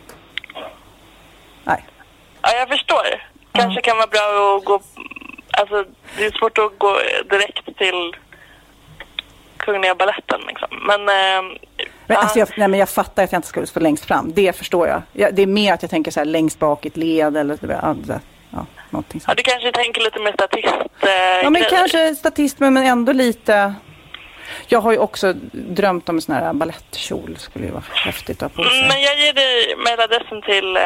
Nej. 1.64 1.84
Ja, 2.42 2.48
jag 2.54 2.68
förstår. 2.68 3.22
Kanske 3.52 3.80
kan 3.80 3.96
vara 3.96 4.06
bra 4.06 4.56
att 4.58 4.64
gå... 4.64 4.80
Alltså, 5.50 5.84
det 6.16 6.24
är 6.26 6.30
svårt 6.38 6.58
att 6.58 6.78
gå 6.78 6.96
direkt 7.30 7.78
till 7.78 8.16
Kungliga 9.56 9.94
Baletten 9.94 10.40
liksom. 10.48 10.68
Men... 10.86 11.00
Eh, 11.00 11.42
Men, 12.06 12.14
ja. 12.14 12.16
alltså 12.16 12.38
jag, 12.38 12.48
nej, 12.56 12.68
men 12.68 12.80
jag 12.80 12.88
fattar 12.88 13.24
att 13.24 13.32
jag 13.32 13.38
inte 13.38 13.48
skulle 13.48 13.66
stå 13.66 13.80
längst 13.80 14.04
fram. 14.04 14.32
Det 14.34 14.56
förstår 14.56 14.88
jag. 14.88 15.02
jag 15.12 15.34
det 15.34 15.42
är 15.42 15.46
mer 15.46 15.72
att 15.74 15.82
jag 15.82 15.90
tänker 15.90 16.10
så 16.10 16.20
här 16.20 16.24
längst 16.24 16.58
bak 16.58 16.84
i 16.84 16.88
ett 16.88 16.96
led 16.96 17.36
eller 17.36 17.58
ja, 17.62 17.94
ja, 18.50 18.66
någonting 18.90 19.20
ja, 19.24 19.26
sånt. 19.26 19.36
du 19.36 19.42
kanske 19.42 19.72
tänker 19.72 20.00
lite 20.00 20.18
mer 20.20 20.32
statist... 20.32 20.68
Eh, 21.00 21.08
Ja, 21.42 21.50
men 21.50 21.52
grejer. 21.52 21.68
kanske 21.70 22.14
statist 22.14 22.58
men 22.60 22.74
men 22.74 22.86
ändå 22.86 23.12
lite... 23.12 23.74
Jag 24.66 24.80
har 24.80 24.92
ju 24.92 24.98
också 24.98 25.32
drömt 25.52 26.08
om 26.08 26.16
en 26.16 26.20
sån 26.22 26.34
här 26.34 26.52
balettkjol. 26.52 27.36
skulle 27.38 27.64
ju 27.66 27.70
vara 27.72 27.82
häftigt 27.92 28.42
att 28.42 28.56
ha 28.56 28.62
på 28.64 28.68
sig. 28.70 28.78
Mm, 28.78 28.88
Men 28.88 29.02
jag 29.02 29.18
ger 29.18 29.32
dig 29.32 29.74
mejladressen 29.84 30.42
till 30.42 30.76
eh, 30.76 30.82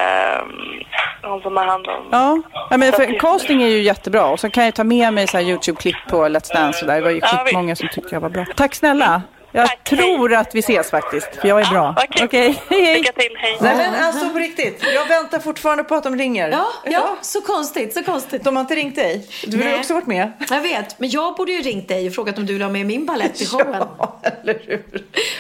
hon 1.23 1.41
som 1.41 1.57
har 1.57 1.65
hand 1.65 1.87
om... 1.87 2.09
Ja, 2.11 2.43
ja 2.71 2.77
men 2.77 2.93
för 2.93 3.19
casting 3.19 3.63
är 3.63 3.69
ju 3.69 3.83
jättebra 3.83 4.27
och 4.27 4.41
så 4.41 4.51
kan 4.51 4.65
jag 4.65 4.75
ta 4.75 4.85
med 4.85 5.15
mig 5.15 5.27
så 5.27 5.37
här 5.37 5.45
Youtube-klipp 5.45 5.97
på 6.09 6.17
Let's 6.17 6.55
Dance 6.55 6.81
och 6.81 6.87
där. 6.87 6.95
Det 6.95 7.01
var 7.01 7.11
ju 7.11 7.19
Ja, 7.19 7.29
skitmånga 7.29 7.77
som 7.77 7.89
tyckte 7.89 8.15
jag 8.15 8.21
var 8.21 8.29
bra. 8.29 8.47
Tack 8.57 8.75
snälla. 8.75 9.23
Jag 9.55 9.67
Tack, 9.69 9.85
tror 9.85 10.35
att 10.35 10.55
vi 10.55 10.59
ses 10.59 10.91
faktiskt, 10.91 11.37
för 11.41 11.49
jag 11.49 11.61
är 11.61 11.71
bra. 11.71 11.93
vad 11.97 12.09
kul. 12.11 12.25
Okej, 12.27 12.63
hej 12.69 12.85
hej. 12.85 12.95
Lycka 12.99 13.13
till, 13.13 13.37
hej. 13.37 13.57
Nej 13.61 13.77
men 13.77 14.05
alltså 14.05 14.29
på 14.31 14.39
riktigt, 14.39 14.85
jag 14.95 15.09
väntar 15.09 15.39
fortfarande 15.39 15.85
på 15.85 15.95
att 15.95 16.03
de 16.05 16.17
ringer. 16.17 16.49
Ja, 16.51 16.67
ja, 16.85 17.17
så 17.23 17.41
konstigt, 17.41 17.95
så 17.95 18.03
konstigt. 18.03 18.45
De 18.45 18.57
har 18.57 18.61
inte 18.61 18.75
ringt 18.75 18.97
dig? 18.97 19.29
Du 19.47 19.57
har 19.57 19.65
Nej. 19.65 19.79
också 19.79 19.95
varit 19.95 20.07
med. 20.07 20.33
Jag 20.51 20.61
vet, 20.61 20.99
men 20.99 21.11
jag 21.11 21.35
borde 21.37 21.53
ju 21.53 21.63
ringt 21.63 21.89
dig 21.89 22.07
och 22.07 22.15
frågat 22.15 22.39
om 22.39 22.47
du 22.47 22.53
vill 22.53 22.63
ha 22.63 22.71
med 22.71 22.87
min 22.87 23.07
balett 23.07 23.41
i 23.41 23.47
showen. 23.47 23.85
Ja, 23.99 24.21
eller 24.43 24.61
hur? 24.67 24.85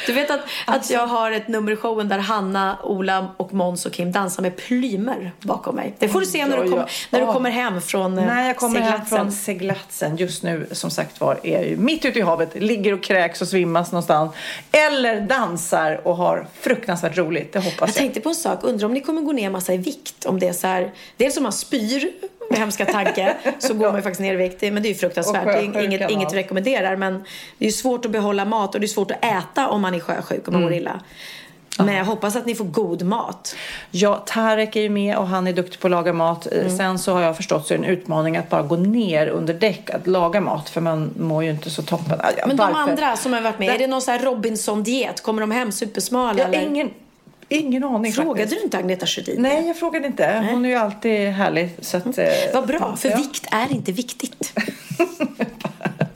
Du 0.06 0.12
vet 0.12 0.30
att, 0.30 0.40
att 0.66 0.90
jag 0.90 1.06
har 1.06 1.30
ett 1.32 1.48
nummer 1.48 1.72
i 1.72 1.76
showen 1.76 2.08
där 2.08 2.18
Hanna, 2.18 2.78
Ola 2.82 3.28
och 3.36 3.52
Måns 3.54 3.86
och 3.86 3.92
Kim 3.92 4.12
dansar 4.12 4.42
med 4.42 4.56
plymer 4.56 5.32
bakom 5.40 5.76
mig. 5.76 5.94
Det 5.98 6.08
får 6.08 6.20
du 6.20 6.26
se 6.26 6.46
när 6.46 6.62
du, 6.62 6.70
kom, 6.70 6.78
oj, 6.78 6.84
när 7.10 7.20
du 7.20 7.26
kommer 7.26 7.50
hem 7.50 7.80
från 7.80 8.18
eh, 8.18 8.24
När 8.26 8.46
jag 8.46 8.56
kommer 8.56 8.80
hem 8.80 8.90
seglatsen. 8.92 9.18
från 9.18 9.32
seglatsen 9.32 10.16
just 10.16 10.42
nu 10.42 10.66
som 10.72 10.90
sagt 10.90 11.20
var 11.20 11.38
är 11.42 11.52
jag 11.52 11.66
ju 11.68 11.76
mitt 11.76 12.04
ute 12.04 12.18
i 12.18 12.22
havet, 12.22 12.50
ligger 12.54 12.92
och 12.94 13.02
kräks 13.02 13.42
och 13.42 13.48
svimmas 13.48 13.92
någonstans. 14.08 14.32
Eller 14.72 15.20
dansar 15.20 16.00
och 16.04 16.16
har 16.16 16.46
fruktansvärt 16.60 17.16
roligt, 17.18 17.52
det 17.52 17.58
hoppas 17.58 17.78
Jag 17.80 17.88
jag. 17.88 17.94
tänkte 17.94 18.20
på 18.20 18.28
en 18.28 18.34
sak, 18.34 18.58
undrar 18.62 18.86
om 18.86 18.94
ni 18.94 19.00
kommer 19.00 19.22
gå 19.22 19.32
ner 19.32 19.50
massa 19.50 19.74
i 19.74 19.76
vikt? 19.76 20.24
Om 20.26 20.38
det 20.40 20.48
är 20.48 20.52
så 20.52 20.66
här, 20.66 20.90
dels 21.16 21.36
om 21.36 21.42
man 21.42 21.52
spyr 21.52 22.12
med 22.50 22.58
hemska 22.58 22.86
tanke 22.86 23.34
så 23.58 23.74
går 23.74 23.86
man 23.86 23.96
ju 23.96 24.02
faktiskt 24.02 24.20
ner 24.20 24.32
i 24.34 24.36
vikt. 24.36 24.62
Men 24.62 24.74
det 24.74 24.88
är 24.88 24.90
ju 24.90 24.94
fruktansvärt. 24.94 25.44
Det 25.46 25.52
är 25.52 25.82
inget, 25.84 26.10
inget 26.10 26.32
vi 26.32 26.36
rekommenderar. 26.36 26.96
Men 26.96 27.12
det 27.58 27.64
är 27.64 27.68
ju 27.68 27.72
svårt 27.72 28.04
att 28.04 28.10
behålla 28.10 28.44
mat 28.44 28.74
och 28.74 28.80
det 28.80 28.86
är 28.86 28.88
svårt 28.88 29.10
att 29.10 29.24
äta 29.24 29.68
om 29.68 29.80
man 29.82 29.94
är 29.94 30.00
sjösjuk 30.00 30.46
och 30.46 30.52
man 30.52 30.62
Mm. 30.62 30.72
mår 30.72 30.78
illa. 30.80 31.00
Men 31.78 31.94
jag 31.94 32.04
hoppas 32.04 32.36
att 32.36 32.46
ni 32.46 32.54
får 32.54 32.64
god 32.64 33.02
mat. 33.02 33.54
Ja, 33.90 34.22
Tarek 34.26 34.76
är 34.76 34.80
ju 34.80 34.88
med 34.88 35.16
och 35.16 35.26
han 35.26 35.46
är 35.46 35.52
duktig 35.52 35.80
på 35.80 35.86
att 35.86 35.90
laga 35.90 36.12
mat. 36.12 36.46
Eh, 36.52 36.58
Mm. 36.58 36.76
Sen 36.76 36.98
så 36.98 37.12
har 37.12 37.20
jag 37.20 37.36
förstått 37.36 37.66
så 37.66 37.74
är 37.74 37.78
det 37.78 37.84
en 37.84 37.90
utmaning 37.90 38.36
att 38.36 38.50
bara 38.50 38.62
gå 38.62 38.76
ner 38.76 39.26
under 39.26 39.54
däck 39.54 39.90
att 39.90 40.06
laga 40.06 40.40
mat 40.40 40.68
för 40.68 40.80
man 40.80 41.10
mår 41.18 41.44
ju 41.44 41.50
inte 41.50 41.70
så 41.70 41.82
toppen. 41.82 42.18
Men 42.46 42.56
varför? 42.56 42.72
de 42.72 42.78
andra 42.90 43.16
som 43.16 43.32
har 43.32 43.40
varit 43.40 43.58
med, 43.58 43.68
Det- 43.68 43.74
är 43.74 43.78
det 43.78 43.86
någon 43.86 44.02
sån 44.02 44.12
här 44.14 44.20
Robinson-diet? 44.24 45.20
Kommer 45.20 45.40
de 45.40 45.50
hem 45.50 45.72
supersmala? 45.72 46.38
Jag 46.38 46.48
eller? 46.54 46.66
ingen, 46.68 46.90
ingen 47.48 47.84
aning 47.84 48.12
Frågade 48.12 48.40
faktiskt. 48.40 48.60
du 48.60 48.64
inte 48.64 48.78
Agneta 48.78 49.06
Sjödin? 49.06 49.42
Nej, 49.42 49.66
jag 49.66 49.76
frågade 49.76 50.06
inte. 50.06 50.46
Hon 50.50 50.64
är 50.64 50.68
ju 50.68 50.74
alltid 50.76 51.28
härlig. 51.28 51.70
Så 51.80 51.96
att, 51.96 52.18
eh, 52.18 52.24
Vad 52.54 52.66
bra, 52.66 52.96
för 52.96 53.08
ja. 53.10 53.16
vikt 53.16 53.46
är 53.50 53.72
inte 53.72 53.92
viktigt. 53.92 54.52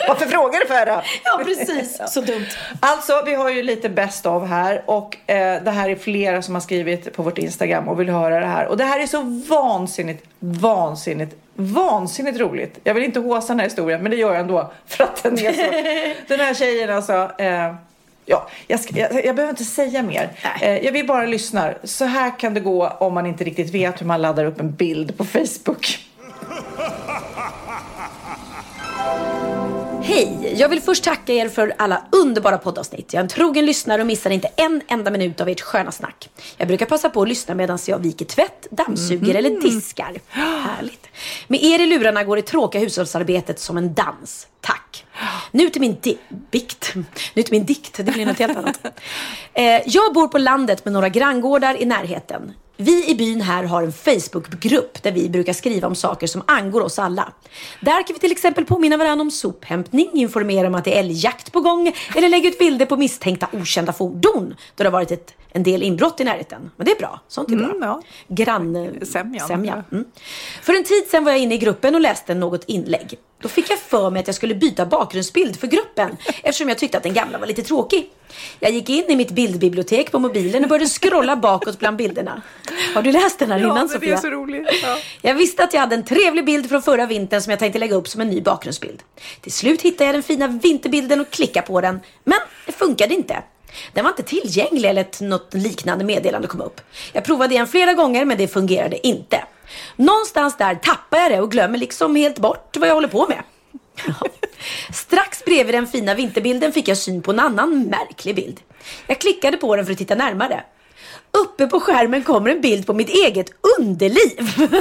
Varför 0.08 0.26
frågar 0.26 0.60
du 0.60 0.66
för 0.66 0.86
då? 0.86 1.02
Ja, 1.24 1.40
precis. 1.44 2.00
Så 2.08 2.20
dumt. 2.20 2.46
Alltså, 2.80 3.22
vi 3.26 3.34
har 3.34 3.50
ju 3.50 3.62
lite 3.62 3.88
best 3.88 4.26
of 4.26 4.48
här 4.48 4.82
och 4.86 5.16
eh, 5.30 5.62
det 5.62 5.70
här 5.70 5.88
är 5.88 5.96
flera 5.96 6.42
som 6.42 6.54
har 6.54 6.60
skrivit 6.60 7.12
på 7.16 7.22
vårt 7.22 7.38
Instagram 7.38 7.88
och 7.88 8.00
vill 8.00 8.08
höra 8.08 8.40
det 8.40 8.46
här. 8.46 8.66
Och 8.66 8.76
det 8.76 8.84
här 8.84 9.00
är 9.00 9.06
så 9.06 9.22
vansinnigt, 9.48 10.24
vansinnigt, 10.38 11.36
vansinnigt 11.54 12.38
roligt. 12.38 12.78
Jag 12.84 12.94
vill 12.94 13.04
inte 13.04 13.20
håsa 13.20 13.48
den 13.48 13.58
här 13.58 13.66
historien, 13.66 14.02
men 14.02 14.10
det 14.10 14.16
gör 14.16 14.32
jag 14.32 14.40
ändå 14.40 14.72
för 14.86 15.04
att 15.04 15.22
den 15.22 15.38
är 15.38 15.52
så. 15.52 16.14
den 16.34 16.40
här 16.40 16.54
tjejen 16.54 16.90
alltså. 16.90 17.30
Eh, 17.38 17.74
Ja, 18.28 18.48
jag, 18.66 18.80
ska, 18.80 18.98
jag, 18.98 19.24
jag 19.24 19.36
behöver 19.36 19.50
inte 19.50 19.64
säga 19.64 20.02
mer. 20.02 20.30
Eh, 20.60 20.84
jag 20.84 20.92
vill 20.92 21.06
bara 21.06 21.26
lyssna. 21.26 21.74
Så 21.84 22.04
här 22.04 22.38
kan 22.38 22.54
det 22.54 22.60
gå 22.60 22.88
om 22.88 23.14
man 23.14 23.26
inte 23.26 23.44
riktigt 23.44 23.74
vet 23.74 24.00
hur 24.00 24.06
man 24.06 24.22
laddar 24.22 24.44
upp 24.44 24.60
en 24.60 24.72
bild 24.72 25.18
på 25.18 25.24
Facebook. 25.24 25.98
Hej! 30.06 30.54
Jag 30.56 30.68
vill 30.68 30.80
först 30.80 31.04
tacka 31.04 31.32
er 31.32 31.48
för 31.48 31.74
alla 31.78 32.02
underbara 32.12 32.58
poddavsnitt. 32.58 33.12
Jag 33.12 33.20
är 33.20 33.24
en 33.24 33.28
trogen 33.28 33.66
lyssnare 33.66 34.00
och 34.00 34.06
missar 34.06 34.30
inte 34.30 34.48
en 34.56 34.82
enda 34.88 35.10
minut 35.10 35.40
av 35.40 35.48
ert 35.48 35.60
sköna 35.60 35.92
snack. 35.92 36.28
Jag 36.56 36.68
brukar 36.68 36.86
passa 36.86 37.10
på 37.10 37.22
att 37.22 37.28
lyssna 37.28 37.54
medan 37.54 37.78
jag 37.86 37.98
viker 37.98 38.24
tvätt, 38.24 38.66
dammsuger 38.70 39.34
eller 39.34 39.60
diskar. 39.60 40.14
Härligt. 40.28 41.06
Med 41.48 41.62
er 41.62 41.78
i 41.78 41.86
lurarna 41.86 42.24
går 42.24 42.36
det 42.36 42.42
tråkiga 42.42 42.82
hushållsarbetet 42.82 43.60
som 43.60 43.76
en 43.76 43.94
dans. 43.94 44.46
Tack. 44.60 45.05
Nu 45.50 45.70
till 45.70 45.80
min 45.80 45.96
di- 46.02 46.18
bikt. 46.50 46.92
Nu 47.34 47.42
till 47.42 47.52
min 47.52 47.64
dikt. 47.66 47.96
Det 47.96 48.12
blir 48.12 48.26
något 48.26 48.38
helt 48.38 48.56
annat. 48.58 48.80
Eh, 49.58 49.82
jag 49.86 50.14
bor 50.14 50.28
på 50.28 50.38
landet 50.38 50.84
med 50.84 50.92
några 50.92 51.08
granngårdar 51.08 51.82
i 51.82 51.84
närheten. 51.84 52.52
Vi 52.76 53.10
i 53.10 53.14
byn 53.14 53.40
här 53.40 53.64
har 53.64 53.82
en 53.82 53.92
Facebookgrupp 53.92 55.02
där 55.02 55.12
vi 55.12 55.28
brukar 55.28 55.52
skriva 55.52 55.88
om 55.88 55.94
saker 55.94 56.26
som 56.26 56.42
angår 56.46 56.80
oss 56.80 56.98
alla. 56.98 57.32
Där 57.80 58.06
kan 58.06 58.14
vi 58.14 58.20
till 58.20 58.32
exempel 58.32 58.64
påminna 58.64 58.96
varandra 58.96 59.22
om 59.22 59.30
sophämtning, 59.30 60.10
informera 60.12 60.66
om 60.66 60.74
att 60.74 60.84
det 60.84 60.94
är 60.96 61.00
älgjakt 61.00 61.52
på 61.52 61.60
gång 61.60 61.92
eller 62.16 62.28
lägga 62.28 62.48
ut 62.48 62.58
bilder 62.58 62.86
på 62.86 62.96
misstänkta 62.96 63.48
okända 63.52 63.92
fordon 63.92 64.54
då 64.74 64.82
det 64.82 64.84
har 64.84 64.92
varit 64.92 65.10
ett, 65.10 65.34
en 65.56 65.62
del 65.62 65.82
inbrott 65.82 66.20
i 66.20 66.24
närheten. 66.24 66.70
Men 66.76 66.84
det 66.84 66.92
är 66.92 66.96
bra. 66.98 67.20
Sånt 67.28 67.50
är 67.52 67.56
bra. 67.56 67.66
Mm, 67.66 67.82
ja. 67.82 68.02
Grannsämja. 68.28 69.84
Mm. 69.92 70.04
För 70.62 70.74
en 70.74 70.84
tid 70.84 71.04
sedan 71.10 71.24
var 71.24 71.32
jag 71.32 71.40
inne 71.40 71.54
i 71.54 71.58
gruppen 71.58 71.94
och 71.94 72.00
läste 72.00 72.34
något 72.34 72.64
inlägg. 72.66 73.18
Då 73.42 73.48
fick 73.48 73.70
jag 73.70 73.78
för 73.78 74.10
mig 74.10 74.20
att 74.20 74.26
jag 74.26 74.34
skulle 74.36 74.54
byta 74.54 74.86
bakgrundsbild 74.86 75.60
för 75.60 75.66
gruppen 75.66 76.16
eftersom 76.42 76.68
jag 76.68 76.78
tyckte 76.78 76.96
att 76.96 77.02
den 77.02 77.14
gamla 77.14 77.38
var 77.38 77.46
lite 77.46 77.62
tråkig. 77.62 78.10
Jag 78.60 78.70
gick 78.72 78.88
in 78.88 79.04
i 79.08 79.16
mitt 79.16 79.30
bildbibliotek 79.30 80.12
på 80.12 80.18
mobilen 80.18 80.62
och 80.62 80.68
började 80.68 80.88
scrolla 80.88 81.36
bakåt 81.36 81.78
bland 81.78 81.96
bilderna. 81.96 82.42
Har 82.94 83.02
du 83.02 83.12
läst 83.12 83.38
den 83.38 83.50
här 83.50 83.58
Ja, 83.58 83.70
innan 83.70 83.88
Sofia? 83.88 84.10
det 84.10 84.16
är 84.16 84.20
så 84.20 84.30
roligt. 84.30 84.68
Ja. 84.82 84.98
Jag 85.22 85.34
visste 85.34 85.64
att 85.64 85.72
jag 85.74 85.80
hade 85.80 85.94
en 85.94 86.04
trevlig 86.04 86.44
bild 86.44 86.68
från 86.68 86.82
förra 86.82 87.06
vintern 87.06 87.42
som 87.42 87.50
jag 87.50 87.58
tänkte 87.58 87.78
lägga 87.78 87.94
upp 87.96 88.08
som 88.08 88.20
en 88.20 88.28
ny 88.28 88.40
bakgrundsbild. 88.40 89.02
Till 89.40 89.52
slut 89.52 89.82
hittade 89.82 90.04
jag 90.04 90.14
den 90.14 90.22
fina 90.22 90.48
vinterbilden 90.48 91.20
och 91.20 91.30
klickade 91.30 91.66
på 91.66 91.80
den. 91.80 92.00
Men 92.24 92.38
det 92.66 92.72
funkade 92.72 93.14
inte. 93.14 93.42
Den 93.92 94.04
var 94.04 94.10
inte 94.10 94.22
tillgänglig 94.22 94.88
eller 94.88 95.00
ett, 95.00 95.20
något 95.20 95.54
liknande 95.54 96.04
meddelande 96.04 96.48
kom 96.48 96.60
upp. 96.60 96.80
Jag 97.12 97.24
provade 97.24 97.54
igen 97.54 97.66
flera 97.66 97.94
gånger 97.94 98.24
men 98.24 98.38
det 98.38 98.48
fungerade 98.48 99.06
inte. 99.06 99.44
Någonstans 99.96 100.56
där 100.56 100.74
tappar 100.74 101.18
jag 101.18 101.30
det 101.30 101.40
och 101.40 101.50
glömmer 101.50 101.78
liksom 101.78 102.16
helt 102.16 102.38
bort 102.38 102.76
vad 102.76 102.88
jag 102.88 102.94
håller 102.94 103.08
på 103.08 103.26
med. 103.28 103.42
Strax 104.92 105.44
bredvid 105.44 105.74
den 105.74 105.86
fina 105.86 106.14
vinterbilden 106.14 106.72
fick 106.72 106.88
jag 106.88 106.98
syn 106.98 107.22
på 107.22 107.30
en 107.30 107.40
annan 107.40 107.82
märklig 107.82 108.36
bild. 108.36 108.60
Jag 109.06 109.20
klickade 109.20 109.56
på 109.56 109.76
den 109.76 109.84
för 109.84 109.92
att 109.92 109.98
titta 109.98 110.14
närmare. 110.14 110.64
Uppe 111.30 111.66
på 111.66 111.80
skärmen 111.80 112.24
kommer 112.24 112.50
en 112.50 112.60
bild 112.60 112.86
på 112.86 112.94
mitt 112.94 113.08
eget 113.08 113.50
underliv. 113.78 114.50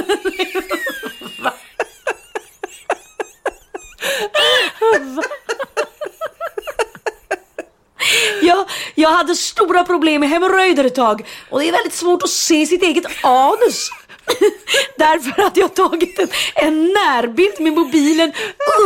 Va? 1.42 1.52
Va? 5.16 5.22
Jag, 8.42 8.66
jag 8.94 9.10
hade 9.10 9.34
stora 9.34 9.84
problem 9.84 10.20
med 10.20 10.30
hemorrojder 10.30 10.84
ett 10.84 10.94
tag 10.94 11.26
och 11.50 11.60
det 11.60 11.68
är 11.68 11.72
väldigt 11.72 11.94
svårt 11.94 12.22
att 12.22 12.30
se 12.30 12.66
sitt 12.66 12.82
eget 12.82 13.24
anus. 13.24 13.90
Därför 14.98 15.42
att 15.42 15.56
jag 15.56 15.74
tagit 15.74 16.18
en, 16.18 16.28
en 16.54 16.84
närbild 16.84 17.60
med 17.60 17.72
mobilen 17.72 18.32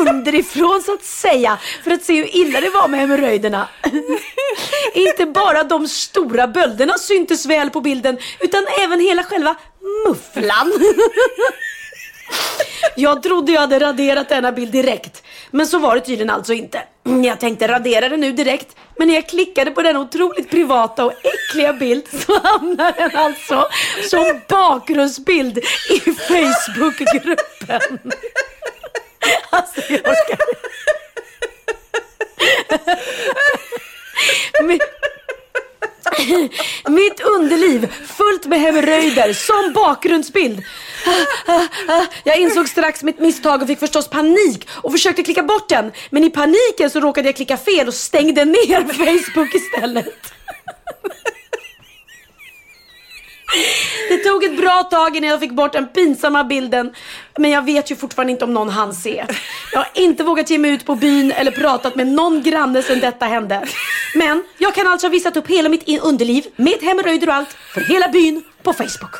underifrån 0.00 0.82
så 0.82 0.94
att 0.94 1.04
säga. 1.04 1.58
För 1.84 1.90
att 1.90 2.04
se 2.04 2.14
hur 2.14 2.36
illa 2.36 2.60
det 2.60 2.70
var 2.70 2.88
med 2.88 3.00
hemorrojderna. 3.00 3.68
Inte 4.94 5.26
bara 5.26 5.64
de 5.64 5.88
stora 5.88 6.46
bölderna 6.46 6.98
syntes 6.98 7.46
väl 7.46 7.70
på 7.70 7.80
bilden 7.80 8.18
utan 8.40 8.66
även 8.80 9.00
hela 9.00 9.24
själva 9.24 9.56
mufflan. 10.06 10.72
Jag 12.96 13.22
trodde 13.22 13.52
jag 13.52 13.60
hade 13.60 13.78
raderat 13.80 14.28
denna 14.28 14.52
bild 14.52 14.72
direkt. 14.72 15.22
Men 15.50 15.66
så 15.66 15.78
var 15.78 15.94
det 15.94 16.00
tydligen 16.00 16.30
alltså 16.30 16.52
inte. 16.52 16.82
Jag 17.24 17.40
tänkte 17.40 17.68
radera 17.68 18.08
den 18.08 18.20
nu 18.20 18.32
direkt. 18.32 18.76
Men 18.98 19.08
när 19.08 19.14
jag 19.14 19.28
klickade 19.28 19.70
på 19.70 19.82
den 19.82 19.96
otroligt 19.96 20.50
privata 20.50 21.04
och 21.04 21.12
äckliga 21.22 21.72
bild 21.72 22.04
så 22.26 22.40
hamnade 22.42 22.94
den 22.98 23.16
alltså 23.16 23.68
som 24.10 24.40
bakgrundsbild 24.48 25.58
i 25.90 26.00
Facebookgruppen. 26.00 27.98
Alltså 29.50 29.80
jag 29.88 30.00
orkar 30.00 30.38
Men- 34.62 34.78
Mitt 36.88 37.20
underliv 37.20 37.92
fullt 38.06 38.46
med 38.46 38.60
hemorrojder 38.60 39.32
som 39.32 39.72
bakgrundsbild. 39.72 40.62
Jag 42.24 42.38
insåg 42.38 42.68
strax 42.68 43.02
mitt 43.02 43.18
misstag 43.18 43.62
och 43.62 43.68
fick 43.68 43.78
förstås 43.78 44.08
panik 44.08 44.68
och 44.70 44.92
försökte 44.92 45.22
klicka 45.22 45.42
bort 45.42 45.68
den. 45.68 45.92
Men 46.10 46.24
i 46.24 46.30
paniken 46.30 46.90
så 46.90 47.00
råkade 47.00 47.28
jag 47.28 47.36
klicka 47.36 47.56
fel 47.56 47.88
och 47.88 47.94
stängde 47.94 48.44
ner 48.44 48.92
Facebook 48.92 49.54
istället. 49.54 50.32
Det 54.08 54.16
tog 54.16 54.44
ett 54.44 54.56
bra 54.56 54.82
tag 54.82 55.16
innan 55.16 55.30
jag 55.30 55.40
fick 55.40 55.52
bort 55.52 55.72
den 55.72 55.88
pinsamma 55.88 56.44
bilden. 56.44 56.94
Men 57.38 57.50
jag 57.50 57.64
vet 57.64 57.90
ju 57.90 57.96
fortfarande 57.96 58.32
inte 58.32 58.44
om 58.44 58.54
någon 58.54 58.68
hann 58.68 58.94
se. 58.94 59.24
Jag 59.72 59.78
har 59.78 59.88
inte 59.94 60.24
vågat 60.24 60.50
ge 60.50 60.58
mig 60.58 60.70
ut 60.70 60.86
på 60.86 60.94
byn 60.94 61.32
eller 61.32 61.50
pratat 61.50 61.94
med 61.94 62.06
någon 62.06 62.42
granne 62.42 62.82
sedan 62.82 63.00
detta 63.00 63.26
hände. 63.26 63.68
Men 64.14 64.44
jag 64.58 64.74
kan 64.74 64.86
alltså 64.86 65.06
ha 65.06 65.10
visat 65.10 65.36
upp 65.36 65.46
hela 65.48 65.68
mitt 65.68 66.00
underliv 66.02 66.46
med 66.56 66.78
hemorrojder 66.82 67.28
och 67.28 67.34
allt 67.34 67.56
för 67.74 67.80
hela 67.80 68.08
byn 68.08 68.42
på 68.62 68.72
Facebook. 68.72 69.14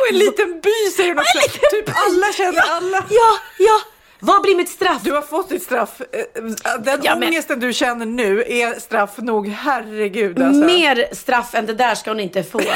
Och 0.00 0.08
en 0.10 0.18
liten 0.18 0.60
by 0.60 0.90
säger 0.96 1.08
hon 1.08 1.18
också. 1.18 1.38
Typ 1.70 1.90
alla 2.06 2.32
känner 2.32 2.58
ja, 2.58 2.74
alla. 2.76 3.04
Ja, 3.10 3.38
ja. 3.58 3.80
Vad 4.26 4.42
blir 4.42 4.56
mitt 4.56 4.68
straff? 4.68 5.02
Du 5.02 5.12
har 5.12 5.22
fått 5.22 5.48
ditt 5.48 5.62
straff. 5.62 6.00
Eh, 6.00 6.42
Den 6.80 7.00
Ja, 7.02 7.14
men- 7.16 7.28
ångesten 7.28 7.60
du 7.60 7.72
känner 7.72 8.06
nu 8.06 8.42
är 8.42 8.80
straff 8.80 9.10
nog. 9.18 9.48
Herregud 9.48 10.42
alltså. 10.42 10.64
Mer 10.64 11.14
straff 11.14 11.54
än 11.54 11.66
det 11.66 11.74
där 11.74 11.94
ska 11.94 12.10
hon 12.10 12.20
inte 12.20 12.42
få. 12.42 12.60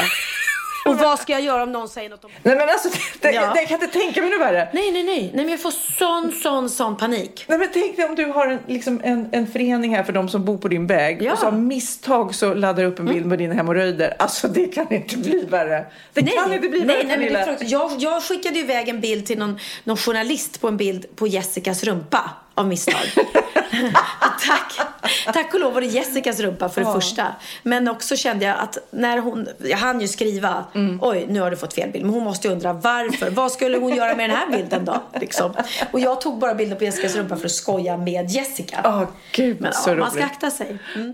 Och 0.85 0.97
vad 0.97 1.19
ska 1.19 1.33
jag 1.33 1.41
göra 1.41 1.63
om 1.63 1.71
någon 1.71 1.89
säger 1.89 2.09
något 2.09 2.25
om 2.25 2.31
Nej 2.43 2.55
men 2.55 2.69
alltså, 2.69 2.89
det, 3.21 3.31
Ja. 3.31 3.53
jag 3.55 3.67
kan 3.67 3.81
inte 3.83 3.99
tänka 3.99 4.21
mig 4.21 4.29
något 4.29 4.41
värre. 4.41 4.69
Nej, 4.73 4.91
nej, 4.91 5.03
nej. 5.03 5.21
Nej, 5.21 5.45
men 5.45 5.49
jag 5.49 5.59
får 5.61 5.71
sån, 5.71 6.31
sån, 6.31 6.69
sån 6.69 6.97
panik. 6.97 7.45
Nej 7.47 7.57
men 7.59 7.67
tänk 7.73 7.95
dig 7.95 8.05
om 8.05 8.15
du 8.15 8.25
har 8.25 8.47
en, 8.47 8.59
liksom 8.67 9.01
en, 9.03 9.29
en 9.31 9.47
förening 9.47 9.95
här 9.95 10.03
för 10.03 10.13
de 10.13 10.29
som 10.29 10.45
bor 10.45 10.57
på 10.57 10.67
din 10.67 10.87
väg 10.87 11.21
Ja. 11.21 11.33
och 11.33 11.39
så 11.39 11.47
av 11.47 11.59
misstag 11.59 12.35
så 12.35 12.53
laddar 12.53 12.83
du 12.83 12.89
upp 12.89 12.99
en 12.99 13.05
bild 13.05 13.25
med 13.25 13.37
dina 13.39 13.53
hemorrojder. 13.53 14.13
Alltså 14.19 14.47
det 14.47 14.67
kan 14.67 14.93
inte 14.93 15.17
bli 15.17 15.45
värre. 15.49 15.85
Det 16.13 16.21
kan 16.21 16.53
inte 16.53 16.69
bli 16.69 16.83
nej, 16.83 16.87
värre 16.97 17.07
nej, 17.07 17.17
men 17.17 17.33
det 17.33 17.45
fruktansvärt. 17.45 17.69
jag, 17.71 17.91
jag 17.99 18.23
skickade 18.23 18.59
iväg 18.59 18.89
en 18.89 19.01
bild 19.01 19.25
till 19.25 19.37
någon, 19.39 19.59
någon 19.83 19.97
journalist 19.97 20.61
på 20.61 20.67
en 20.67 20.77
bild 20.77 21.05
på 21.15 21.27
Jessicas 21.27 21.83
rumpa 21.83 22.29
av 22.55 22.67
misstag. 22.67 22.95
tack, 24.47 24.79
tack 25.33 25.53
och 25.53 25.59
lov 25.59 25.73
var 25.73 25.81
det 25.81 25.87
Jessicas 25.87 26.39
rumpa 26.39 26.69
för 26.69 26.81
det 26.81 26.91
första. 26.93 27.27
Men 27.63 27.87
också 27.87 28.15
kände 28.15 28.45
jag 28.45 28.59
att 28.59 28.77
när 28.91 29.17
hon, 29.17 29.47
jag 29.59 29.77
hann 29.77 30.01
ju 30.01 30.07
skriva, 30.07 30.65
Mm. 30.75 30.99
oj 31.01 31.25
nu 31.29 31.41
har 31.41 31.51
du 31.51 31.57
fått 31.57 31.73
fel 31.73 31.91
bild. 31.91 32.05
Men 32.05 32.13
hon 32.13 32.23
måste 32.23 32.47
ju 32.47 32.53
undra 32.53 32.73
varför, 32.73 33.29
vad 33.29 33.51
skulle 33.51 33.77
hon 33.77 33.95
göra 33.95 34.15
med 34.15 34.29
den 34.29 34.37
här 34.37 34.47
bilden 34.51 34.85
då? 34.85 35.01
Liksom. 35.19 35.53
Och 35.91 35.99
jag 35.99 36.21
tog 36.21 36.39
bara 36.39 36.55
bilder 36.55 36.75
på 36.75 36.83
Jessicas 36.83 37.15
rumpa 37.15 37.35
för 37.35 37.45
att 37.45 37.51
skoja 37.51 37.97
med 37.97 38.29
Jessica. 38.31 38.81
Åh 38.85 39.03
gud 39.31 39.61
Men 39.61 39.73
så 39.73 39.89
ja, 39.89 39.93
roligt. 39.93 39.99
man 39.99 40.11
ska 40.11 40.23
akta 40.23 40.51
sig. 40.51 40.77
Mm. 40.95 41.13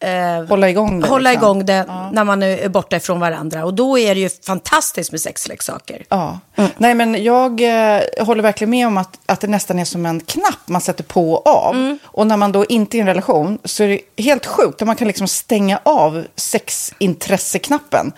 eh, 0.00 0.48
Hålla 0.48 0.70
igång 0.70 1.00
det, 1.00 1.08
hålla 1.08 1.30
liksom. 1.30 1.44
igång 1.44 1.66
det 1.66 1.84
när 2.12 2.24
man 2.24 2.42
är 2.42 2.68
borta 2.68 2.96
ifrån 2.96 3.20
varandra. 3.20 3.64
Och 3.64 3.74
då 3.74 3.98
är 3.98 4.14
det 4.14 4.20
ju 4.20 4.28
fantastiskt 4.46 5.12
med 5.12 5.20
sexleksaker. 5.20 6.04
Ja. 6.08 6.38
Nej, 6.76 6.94
men 6.94 7.24
jag 7.24 7.60
eh, 7.60 8.02
håller 8.20 8.42
verkligen 8.42 8.70
med 8.70 8.86
om 8.86 8.98
att, 8.98 9.18
att 9.26 9.40
det 9.40 9.46
nästan 9.46 9.78
är 9.78 9.84
som 9.84 10.06
en 10.06 10.20
knapp 10.20 10.68
man 10.68 10.80
sätter 10.80 11.04
på 11.04 11.32
och 11.32 11.46
av. 11.46 11.74
Mm. 11.74 11.98
Och 12.04 12.26
när 12.26 12.36
man 12.36 12.52
då 12.52 12.64
inte 12.64 12.96
är 12.96 12.98
i 12.98 13.00
en 13.00 13.06
relation 13.06 13.58
så 13.64 13.84
är 13.84 13.88
det 13.88 14.22
helt 14.22 14.46
sjukt. 14.46 14.80
Man 14.80 14.96
kan 14.96 15.08
liksom 15.08 15.28
stänga 15.28 15.80
av 15.82 16.24
sexintresseknappen. 16.36 18.12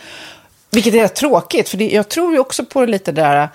Vilket 0.70 0.94
är 0.94 0.98
rätt 1.02 1.14
tråkigt, 1.14 1.68
för 1.68 1.76
det, 1.76 1.90
jag 1.90 2.08
tror 2.08 2.32
ju 2.32 2.38
också 2.38 2.64
på 2.64 2.84
lite 2.84 3.12
det 3.12 3.22
där 3.22 3.42
eh, 3.42 3.48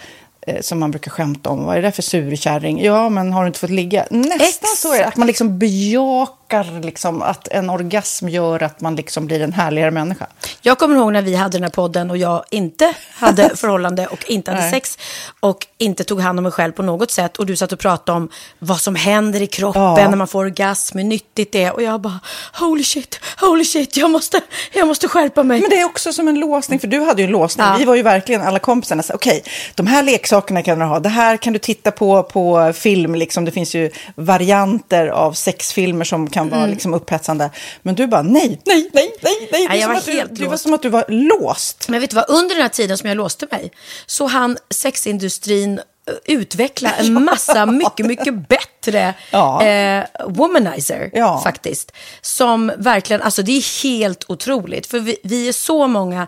som 0.62 0.79
man 0.79 0.91
brukar 0.91 1.12
skämta 1.12 1.49
om. 1.49 1.65
Vad 1.65 1.77
är 1.77 1.81
det 1.81 1.91
för 1.91 2.01
surkärring? 2.01 2.84
Ja, 2.84 3.10
men 3.10 3.34
har 3.34 3.41
du 3.41 3.47
inte 3.47 3.60
fått 3.60 3.69
ligga? 3.69 4.05
Nästan 4.10 4.69
så 4.77 4.93
är 4.93 4.97
det. 4.99 5.05
Att 5.05 5.15
man 5.17 5.27
liksom 5.27 5.60
bejakar 5.60 6.81
liksom, 6.84 7.21
att 7.21 7.47
en 7.47 7.69
orgasm 7.69 8.29
gör 8.29 8.63
att 8.63 8.81
man 8.81 8.95
liksom 8.95 9.25
blir 9.25 9.41
en 9.41 9.53
härligare 9.53 9.91
människa. 9.91 10.27
Jag 10.62 10.77
kommer 10.79 10.95
ihåg 10.95 11.13
när 11.13 11.21
vi 11.21 11.36
hade 11.36 11.58
den 11.58 11.63
här 11.63 11.69
podden 11.69 12.10
och 12.12 12.17
jag 12.17 12.43
inte 12.51 12.93
hade 13.13 13.49
förhållande 13.55 14.08
och 14.08 14.29
inte 14.29 14.51
hade 14.51 14.62
Nej. 14.62 14.71
sex 14.71 14.97
och 15.39 15.67
inte 15.77 16.03
tog 16.03 16.21
hand 16.21 16.39
om 16.39 16.43
mig 16.43 16.51
själv 16.51 16.71
på 16.71 16.84
något 16.84 17.12
sätt. 17.12 17.38
Och 17.38 17.45
du 17.45 17.55
satt 17.55 17.71
och 17.71 17.79
pratade 17.79 18.17
om 18.17 18.29
vad 18.60 18.81
som 18.81 18.95
händer 18.95 19.41
i 19.41 19.47
kroppen 19.47 19.81
Ja. 19.81 20.10
när 20.10 20.15
man 20.17 20.27
får 20.27 20.39
orgasm, 20.39 20.97
hur 20.97 21.05
nyttigt 21.05 21.51
det 21.51 21.63
är. 21.63 21.73
Och 21.73 21.81
jag 21.84 22.01
bara, 22.01 22.19
holy 22.60 22.84
shit, 22.84 23.19
holy 23.39 23.65
shit, 23.65 23.97
jag 23.97 24.12
måste, 24.12 24.41
jag 24.73 24.88
måste 24.88 25.08
skärpa 25.08 25.43
mig. 25.43 25.62
Men 25.62 25.69
det 25.69 25.79
är 25.79 25.86
också 25.86 26.13
som 26.13 26.27
en 26.27 26.39
låsning, 26.39 26.79
för 26.79 26.88
du 26.88 26.99
hade 26.99 27.21
ju 27.21 27.25
en 27.25 27.31
låsning. 27.31 27.65
Ja. 27.67 27.75
Vi 27.79 27.86
var 27.86 27.95
ju 27.95 28.01
verkligen 28.01 28.41
alla 28.41 28.60
kompisarna. 28.60 29.03
så, 29.03 29.13
Okej, 29.13 29.43
de 29.75 29.88
här 29.88 30.03
leksakerna 30.03 30.34
kan 30.41 30.79
du 30.79 30.85
ha. 30.85 30.99
Det 30.99 31.09
här 31.09 31.37
kan 31.37 31.53
du 31.53 31.59
titta 31.59 31.91
på 31.91 32.23
på 32.23 32.73
film. 32.75 33.15
Liksom. 33.15 33.45
Det 33.45 33.51
finns 33.51 33.75
ju 33.75 33.91
varianter 34.15 35.07
av 35.07 35.33
sexfilmer 35.33 36.05
som 36.05 36.29
kan 36.29 36.47
Mm. 36.47 36.59
vara 36.59 36.69
liksom, 36.69 36.93
upphetsande. 36.93 37.49
Men 37.81 37.95
du 37.95 38.07
bara 38.07 38.21
nej, 38.21 38.61
nej, 38.65 38.89
nej, 38.93 39.11
nej, 39.21 39.47
nej. 39.51 39.67
Det 39.67 39.75
är 39.75 39.79
jag 39.81 39.87
var 39.87 39.95
att 39.95 40.05
du, 40.05 40.11
helt 40.11 40.35
det 40.35 40.47
var 40.47 40.57
som 40.57 40.73
att 40.73 40.81
du 40.81 40.89
var 40.89 41.05
låst. 41.07 41.89
Men 41.89 42.01
vet 42.01 42.09
du 42.09 42.15
vad, 42.15 42.25
under 42.29 42.55
den 42.55 42.61
här 42.61 42.69
tiden 42.69 42.97
som 42.97 43.09
jag 43.09 43.17
låste 43.17 43.47
mig 43.51 43.71
så 44.05 44.25
han 44.27 44.57
sexindustrin 44.69 45.79
eh, 46.07 46.13
utveckla 46.35 46.91
en 46.91 47.23
massa 47.25 47.65
mycket, 47.65 48.05
mycket 48.05 48.47
bättre 48.49 49.13
Ja. 49.31 49.63
eh, 49.65 50.03
womanizer 50.27 51.09
Ja. 51.13 51.41
faktiskt. 51.43 51.91
Som 52.21 52.71
verkligen, 52.77 53.21
alltså 53.21 53.41
det 53.41 53.51
är 53.51 53.83
helt 53.83 54.25
otroligt. 54.27 54.87
För 54.87 54.99
vi, 54.99 55.17
vi 55.23 55.47
är 55.47 55.53
så 55.53 55.87
många 55.87 56.27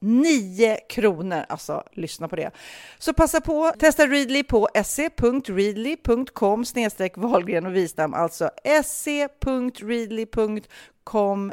9 0.00 0.76
kronor. 0.88 1.44
Alltså, 1.48 1.82
lyssna 1.92 2.28
på 2.28 2.36
det. 2.36 2.50
Så 2.98 3.12
passa 3.12 3.40
på, 3.40 3.72
testa 3.78 4.06
Readly 4.06 4.42
på 4.42 4.68
se.readly.com 4.84 6.64
snedstreck 6.64 7.16
Wahlgren 7.16 7.66
och 7.66 7.76
Wistam, 7.76 8.14
alltså 8.14 8.50
se.readly.com 8.84 9.52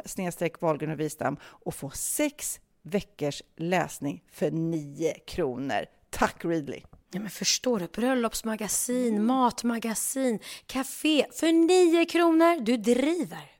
snedstreck 0.04 0.60
Wahlgren 0.60 0.90
och 0.90 1.00
Wistam 1.00 1.36
och 1.42 1.74
få 1.74 1.90
sex 1.90 2.60
veckors 2.82 3.42
läsning 3.56 4.22
för 4.32 4.50
9 4.50 5.14
kronor. 5.26 5.84
Tack 6.10 6.44
Readly! 6.44 6.80
Ja, 7.12 7.20
men 7.20 7.30
förstår 7.30 7.78
du? 7.78 7.86
Bröllopsmagasin, 7.86 9.24
matmagasin, 9.24 10.38
café 10.66 11.26
för 11.32 11.52
9 11.52 12.04
kronor. 12.04 12.60
Du 12.60 12.76
driver! 12.76 13.58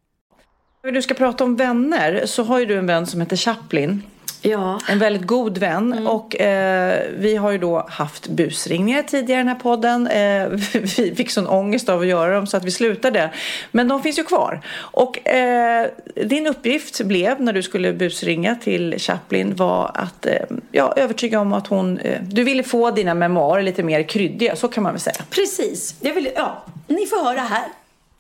När 0.83 0.93
du 0.93 1.03
ska 1.03 1.15
prata 1.15 1.45
om 1.45 1.57
vänner 1.57 2.27
så 2.27 2.43
har 2.43 2.59
ju 2.59 2.67
du 2.67 2.79
en 2.79 2.87
vän 2.87 3.07
som 3.07 3.21
heter 3.21 3.37
Chaplin. 3.37 4.03
Ja. 4.43 4.81
En 4.89 4.99
väldigt 4.99 5.27
god 5.27 5.59
vän. 5.59 5.93
Mm. 5.93 6.07
Och 6.07 6.41
eh, 6.41 7.03
vi 7.19 7.37
har 7.37 7.51
ju 7.51 7.59
då 7.59 7.87
haft 7.89 8.29
busringningar 8.29 9.03
tidigare 9.03 9.41
i 9.41 9.45
den 9.45 9.49
här 9.49 9.55
podden. 9.55 10.07
Eh, 10.07 10.49
vi 10.97 11.15
fick 11.17 11.31
sån 11.31 11.47
ångest 11.47 11.89
av 11.89 12.01
att 12.01 12.07
göra 12.07 12.35
dem 12.35 12.47
så 12.47 12.57
att 12.57 12.65
vi 12.65 12.71
slutade. 12.71 13.31
Men 13.71 13.89
de 13.89 14.03
finns 14.03 14.19
ju 14.19 14.25
kvar. 14.25 14.61
Och 14.77 15.29
eh, 15.29 15.87
din 16.15 16.47
uppgift 16.47 17.01
blev 17.01 17.41
när 17.41 17.53
du 17.53 17.63
skulle 17.63 17.93
busringa 17.93 18.55
till 18.55 18.95
Chaplin 18.99 19.55
var 19.55 19.91
att 19.95 20.27
eh, 20.27 20.33
ja, 20.73 20.95
övertyga 20.97 21.41
om 21.41 21.53
att 21.53 21.67
hon... 21.67 21.99
Eh, 21.99 22.23
du 22.23 22.45
ville 22.45 22.63
få 22.63 22.91
dina 22.91 23.15
memoarer 23.15 23.63
lite 23.63 23.83
mer 23.83 24.03
kryddiga, 24.03 24.57
så 24.57 24.69
kan 24.69 24.83
man 24.83 24.93
väl 24.93 25.01
säga. 25.01 25.25
Precis. 25.31 25.95
Jag 26.01 26.15
vill, 26.15 26.29
ja, 26.35 26.65
ni 26.87 27.07
får 27.07 27.25
höra 27.25 27.41
här. 27.41 27.65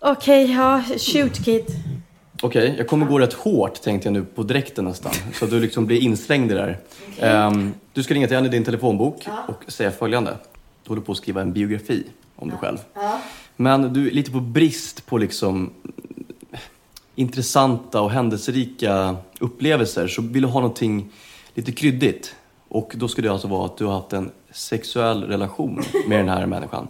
Okej, 0.00 0.44
okay, 0.44 0.56
ja, 0.56 0.82
shoot 0.98 1.44
kid. 1.44 1.87
Okej, 2.42 2.64
okay, 2.64 2.78
jag 2.78 2.86
kommer 2.86 3.06
gå 3.06 3.18
rätt 3.18 3.32
hårt 3.32 3.82
tänkte 3.82 4.08
jag 4.08 4.12
nu 4.12 4.24
på 4.24 4.42
dräkten 4.42 4.84
nästan. 4.84 5.12
Så 5.34 5.44
att 5.44 5.50
du 5.50 5.60
liksom 5.60 5.86
blir 5.86 6.00
inslängd 6.00 6.50
i 6.50 6.54
det 6.54 6.60
där. 6.60 6.78
Okay. 7.16 7.30
Um, 7.30 7.36
ehm, 7.36 7.74
du 7.92 8.02
ska 8.02 8.14
ringa 8.14 8.26
till 8.26 8.36
henne 8.36 8.48
i 8.48 8.50
din 8.50 8.64
telefonbok 8.64 9.22
ja. 9.26 9.44
och 9.48 9.72
säga 9.72 9.90
följande. 9.90 10.36
Du 10.82 10.88
håller 10.88 11.02
på 11.02 11.12
att 11.12 11.18
skriva 11.18 11.40
en 11.40 11.52
biografi 11.52 12.04
om 12.36 12.48
ja. 12.48 12.54
dig 12.54 12.60
själv. 12.60 12.78
Ja. 12.94 13.20
Men 13.56 13.92
du 13.92 14.06
är 14.06 14.10
lite 14.10 14.30
på 14.30 14.40
brist 14.40 15.06
på 15.06 15.18
liksom 15.18 15.70
intressanta 17.14 18.00
och 18.00 18.10
händelserika 18.10 19.16
upplevelser. 19.38 20.08
Så 20.08 20.22
vill 20.22 20.42
du 20.42 20.48
ha 20.48 20.60
någonting 20.60 21.12
lite 21.54 21.72
kryddigt. 21.72 22.34
Och 22.68 22.92
då 22.96 23.08
ska 23.08 23.22
det 23.22 23.28
alltså 23.28 23.48
vara 23.48 23.66
att 23.66 23.76
du 23.76 23.84
har 23.84 23.92
haft 23.92 24.12
en 24.12 24.30
sexuell 24.52 25.22
relation 25.22 25.82
med 26.06 26.18
den 26.18 26.28
här 26.28 26.46
människan. 26.46 26.88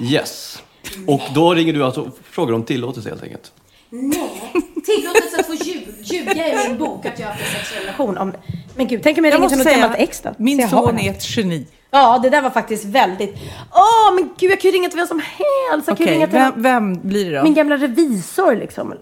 Yes. 0.00 0.62
Och 1.06 1.22
då 1.34 1.54
ringer 1.54 1.72
du 1.72 1.84
alltså 1.84 2.00
och 2.00 2.18
frågar 2.30 2.54
om 2.54 2.62
tillåtelse 2.62 3.08
helt 3.08 3.22
enkelt. 3.22 3.52
Nej, 3.90 4.45
tillåtelse 4.86 5.40
att 5.40 5.46
få 5.46 5.54
ljuga 6.02 6.48
i 6.48 6.68
min 6.68 6.78
bok 6.78 7.06
att 7.06 7.18
jag 7.18 7.26
har 7.26 7.32
haft 7.32 7.44
en 7.44 7.60
sexuell 7.60 7.82
relation. 7.82 8.18
Om... 8.18 8.32
Men 8.76 8.88
gud, 8.88 9.00
tänk 9.02 9.18
om 9.18 9.24
jag, 9.24 9.34
jag 9.34 9.38
ringer 9.38 9.48
till 9.48 9.58
något 9.58 9.66
gammalt 9.66 9.98
ex 9.98 10.20
då? 10.20 10.34
Min 10.38 10.68
son 10.68 10.98
är 10.98 11.10
ett 11.10 11.36
geni. 11.36 11.66
Ja, 11.90 12.18
det 12.22 12.30
där 12.30 12.42
var 12.42 12.50
faktiskt 12.50 12.84
väldigt... 12.84 13.34
Åh, 13.72 13.80
oh, 13.80 14.14
men 14.14 14.30
gud, 14.38 14.50
jag 14.50 14.60
kan 14.60 14.70
ju 14.70 14.76
ringa 14.76 14.88
till 14.88 14.98
vem 14.98 15.06
som 15.06 15.22
helst. 15.70 15.88
Okej, 15.88 16.16
okay, 16.16 16.26
vem, 16.26 16.52
vem 16.56 17.08
blir 17.08 17.30
det 17.30 17.36
då? 17.36 17.42
Min 17.42 17.54
gamla 17.54 17.76
revisor 17.76 18.56
liksom. 18.56 18.94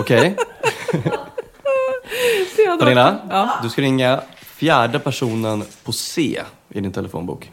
Okej. 0.00 0.36
Pernilla, 2.78 3.18
ja. 3.30 3.50
du 3.62 3.70
ska 3.70 3.82
ringa 3.82 4.20
fjärde 4.36 4.98
personen 4.98 5.64
på 5.84 5.92
C 5.92 6.42
i 6.68 6.80
din 6.80 6.92
telefonbok. 6.92 7.50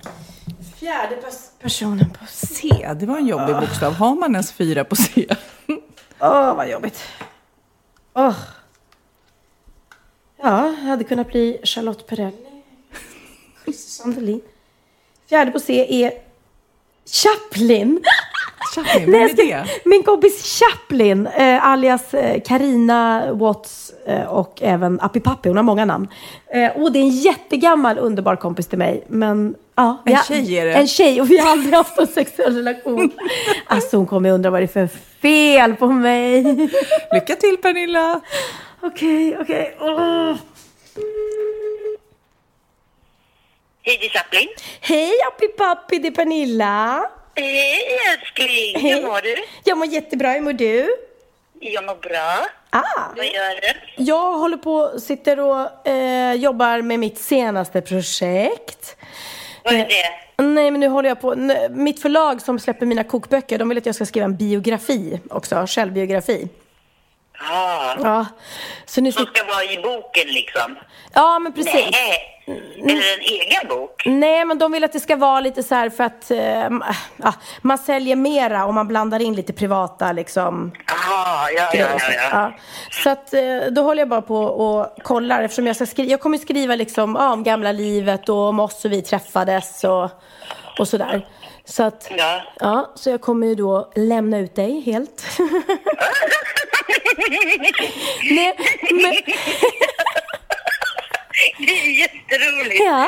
Fjärde 0.79 1.15
personen 1.61 2.09
på 2.09 2.25
C. 2.27 2.87
Det 2.99 3.05
var 3.05 3.17
en 3.17 3.27
jobbig 3.27 3.55
bokstav. 3.55 3.93
Har 3.93 4.15
man 4.15 4.31
ens 4.35 4.51
fyra 4.51 4.83
på 4.83 4.95
C? 4.95 5.27
Åh, 6.19 6.55
vad 6.55 6.69
jobbigt. 6.69 7.03
Åh. 8.13 8.35
Ja, 10.41 10.65
jag 10.67 10.73
hade 10.73 11.03
kunnat 11.03 11.27
bli 11.27 11.59
Charlotte 11.63 12.07
Perrelli. 12.07 12.63
Sandelin. 13.77 14.41
Fjärde 15.29 15.51
på 15.51 15.59
C 15.59 16.03
är 16.03 16.11
Chaplin. 17.05 18.03
Chaplin, 18.75 19.01
vem 19.01 19.11
Nej, 19.11 19.21
är 19.21 19.27
jag 19.27 19.31
ska- 19.67 19.73
det? 19.73 19.89
Min 19.89 20.03
kompis 20.03 20.59
Chaplin, 20.59 21.27
eh, 21.27 21.65
alias 21.67 22.13
eh, 22.13 22.41
Karina 22.41 23.33
Watts 23.33 23.93
eh, 24.07 24.23
och 24.25 24.59
även 24.61 24.99
Appi 25.01 25.19
Pappi, 25.19 25.49
hon 25.49 25.57
har 25.57 25.63
många 25.63 25.85
namn. 25.85 26.07
Eh, 26.53 26.81
och 26.81 26.91
det 26.91 26.99
är 26.99 27.03
en 27.03 27.09
jättegammal 27.09 27.97
underbar 27.97 28.35
kompis 28.35 28.67
till 28.67 28.77
mig. 28.77 29.03
Men, 29.07 29.55
ja, 29.75 30.01
En 30.05 30.15
har- 30.15 30.23
tjej 30.23 30.57
är 30.57 30.65
det. 30.65 30.73
En 30.73 30.87
tjej 30.87 31.21
och 31.21 31.31
vi 31.31 31.37
har 31.37 31.51
aldrig 31.51 31.73
haft 31.73 31.97
en 31.97 32.07
sexuell 32.07 32.55
relation. 32.55 33.11
Alltså 33.67 33.97
hon 33.97 34.05
kommer 34.05 34.31
undra 34.31 34.49
vad 34.49 34.61
det 34.61 34.65
är 34.65 34.87
för 34.87 34.89
fel 35.21 35.75
på 35.75 35.87
mig. 35.87 36.43
Lycka 37.13 37.35
till 37.35 37.57
Pernilla! 37.61 38.21
Okej, 38.81 39.37
okej. 39.41 39.75
Hej, 43.81 43.97
det 44.01 44.05
är 44.05 44.09
Chaplin. 44.09 44.47
Hej 44.81 45.11
Appi 45.27 45.47
Pappi, 45.47 45.99
det 45.99 46.07
är 46.07 46.11
Pernilla. 46.11 47.09
Hej 47.43 47.81
älskling, 48.13 48.81
Hej. 48.81 48.93
hur 48.93 49.07
mår 49.07 49.21
du? 49.21 49.35
Jag 49.63 49.77
mår 49.77 49.87
jättebra, 49.87 50.31
hur 50.31 50.41
mår 50.41 50.53
du? 50.53 50.89
Jag 51.59 51.85
mår 51.85 51.95
bra. 51.95 52.45
Ah. 52.69 52.81
Vad 53.15 53.25
gör 53.25 53.61
du? 53.61 54.03
Jag 54.03 54.31
håller 54.37 54.57
på, 54.57 54.99
sitter 54.99 55.39
och 55.39 55.87
eh, 55.87 56.33
jobbar 56.33 56.81
med 56.81 56.99
mitt 56.99 57.17
senaste 57.19 57.81
projekt. 57.81 58.95
Vad 59.63 59.73
är 59.73 59.77
det? 59.77 60.43
Nej, 60.43 60.71
men 60.71 60.79
nu 60.79 60.87
håller 60.87 61.09
jag 61.09 61.21
på. 61.21 61.35
Mitt 61.69 62.01
förlag 62.01 62.41
som 62.41 62.59
släpper 62.59 62.85
mina 62.85 63.03
kokböcker, 63.03 63.57
de 63.57 63.69
vill 63.69 63.77
att 63.77 63.85
jag 63.85 63.95
ska 63.95 64.05
skriva 64.05 64.25
en 64.25 64.35
biografi 64.37 65.19
också, 65.29 65.65
självbiografi. 65.67 66.47
Ah, 67.51 67.95
Ja, 68.03 68.25
så 68.85 69.01
nu 69.01 69.11
som 69.11 69.25
ska 69.25 69.43
vara 69.43 69.63
i 69.63 69.77
boken 69.77 70.27
liksom? 70.27 70.75
Ja, 71.13 71.39
men 71.39 71.53
precis. 71.53 71.73
Nej. 71.91 72.38
Eller 72.51 73.13
en 73.13 73.21
egen 73.21 73.67
bok? 73.69 74.03
Nej, 74.05 74.45
men 74.45 74.57
de 74.57 74.71
vill 74.71 74.83
att 74.83 74.93
det 74.93 74.99
ska 74.99 75.15
vara 75.15 75.39
lite 75.39 75.63
så 75.63 75.75
här 75.75 75.89
för 75.89 76.03
att 76.03 76.31
eh, 76.31 76.69
ja, 77.17 77.33
man 77.61 77.77
säljer 77.77 78.15
mera 78.15 78.65
om 78.65 78.75
man 78.75 78.87
blandar 78.87 79.19
in 79.21 79.35
lite 79.35 79.53
privata 79.53 80.11
liksom. 80.11 80.71
Ah, 80.85 81.49
ja, 81.49 81.69
ja, 81.73 81.87
ja, 81.99 81.99
ja. 82.13 82.29
Ja. 82.31 82.53
Så 83.03 83.09
att 83.09 83.33
eh, 83.33 83.57
då 83.71 83.81
håller 83.81 84.01
jag 84.01 84.09
bara 84.09 84.21
på 84.21 84.37
och 84.37 85.03
kollar 85.03 85.43
eftersom 85.43 85.67
jag 85.67 85.75
ska 85.75 85.85
skriva. 85.85 86.11
Jag 86.11 86.19
kommer 86.19 86.37
skriva 86.37 86.75
liksom 86.75 87.15
ja, 87.19 87.33
om 87.33 87.43
gamla 87.43 87.71
livet 87.71 88.29
och 88.29 88.35
om 88.47 88.59
oss 88.59 88.85
och 88.85 88.91
vi 88.91 89.01
träffades 89.01 89.83
och, 89.83 90.09
och 90.79 90.87
sådär. 90.87 91.27
Så 91.65 91.83
att, 91.83 92.11
Ja. 92.17 92.41
ja, 92.59 92.91
så 92.95 93.09
jag 93.09 93.21
kommer 93.21 93.47
ju 93.47 93.55
då 93.55 93.91
lämna 93.95 94.39
ut 94.39 94.55
dig 94.55 94.81
helt. 94.81 95.23
Nej, 98.31 98.55
men, 98.91 99.13
Det 101.57 101.71
är 101.71 101.99
jätteroligt. 101.99 102.81
ja. 102.85 103.07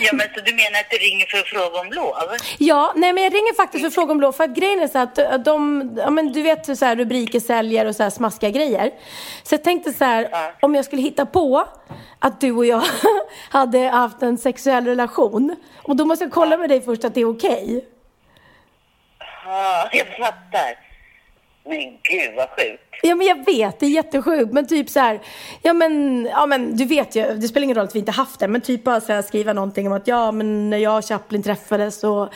ja, 0.00 0.10
men 0.12 0.26
så 0.34 0.40
du 0.40 0.54
menar 0.54 0.80
att 0.80 0.90
du 0.90 0.96
ringer 0.96 1.26
för 1.26 1.38
att 1.38 1.46
fråga 1.46 1.80
om 1.80 1.92
lov? 1.92 2.14
Ja, 2.58 2.92
nej 2.96 3.12
men 3.12 3.24
jag 3.24 3.34
ringer 3.34 3.54
faktiskt 3.54 3.80
för 3.82 3.88
att 3.88 3.94
fråga 3.94 4.12
om 4.12 4.20
lov 4.20 4.32
för 4.32 4.44
att 4.44 4.54
grejen 4.54 4.80
är 4.82 4.88
så 4.88 4.98
att 4.98 5.18
att 5.18 5.44
de, 5.44 5.90
ja 5.98 6.10
men 6.10 6.32
du 6.32 6.42
vet 6.42 6.68
hur 6.68 6.74
så 6.74 6.84
här 6.84 6.96
rubriker 6.96 7.40
säljer 7.40 7.86
och 7.86 7.96
så 7.96 8.02
här 8.02 8.10
smaskiga 8.10 8.50
grejer. 8.50 8.90
Så 9.42 9.54
jag 9.54 9.64
tänkte 9.64 9.92
så 9.92 10.04
här, 10.04 10.28
Ja. 10.32 10.52
om 10.60 10.74
jag 10.74 10.84
skulle 10.84 11.02
hitta 11.02 11.26
på 11.26 11.64
att 12.18 12.40
du 12.40 12.52
och 12.52 12.66
jag 12.66 12.82
hade 13.50 13.78
haft 13.78 14.22
en 14.22 14.38
sexuell 14.38 14.84
relation 14.84 15.56
och 15.82 15.96
då 15.96 16.04
måste 16.04 16.24
jag 16.24 16.32
kolla 16.32 16.56
med 16.56 16.68
dig 16.68 16.80
först 16.80 17.04
att 17.04 17.14
det 17.14 17.20
är 17.20 17.30
okej. 17.30 17.84
Ja, 19.44 19.88
jag 19.92 20.06
fattar. 20.06 20.87
Men 21.68 21.78
gud 22.02 22.34
vad 22.36 22.48
sjukt. 22.48 22.82
Ja 23.02 23.14
men 23.14 23.26
jag 23.26 23.44
vet, 23.44 23.80
det 23.80 23.86
är 23.86 23.90
jättesjukt 23.90 24.52
men 24.52 24.66
typ 24.66 24.90
så 24.90 25.00
här, 25.00 25.20
ja 25.62 25.72
men, 25.72 26.24
ja 26.32 26.46
men 26.46 26.76
du 26.76 26.84
vet 26.84 27.16
ju, 27.16 27.22
det 27.22 27.48
spelar 27.48 27.64
ingen 27.64 27.76
roll 27.76 27.84
att 27.84 27.94
vi 27.94 27.98
inte 27.98 28.12
haft 28.12 28.40
det 28.40 28.48
men 28.48 28.60
typ 28.60 28.84
bara 28.84 29.00
så 29.00 29.12
här, 29.12 29.22
skriva 29.22 29.52
någonting 29.52 29.86
om 29.86 29.92
att 29.92 30.08
ja 30.08 30.32
men 30.32 30.70
när 30.70 30.78
jag 30.78 30.98
och 30.98 31.04
Chaplin 31.04 31.42
träffades 31.42 32.04
och 32.04 32.28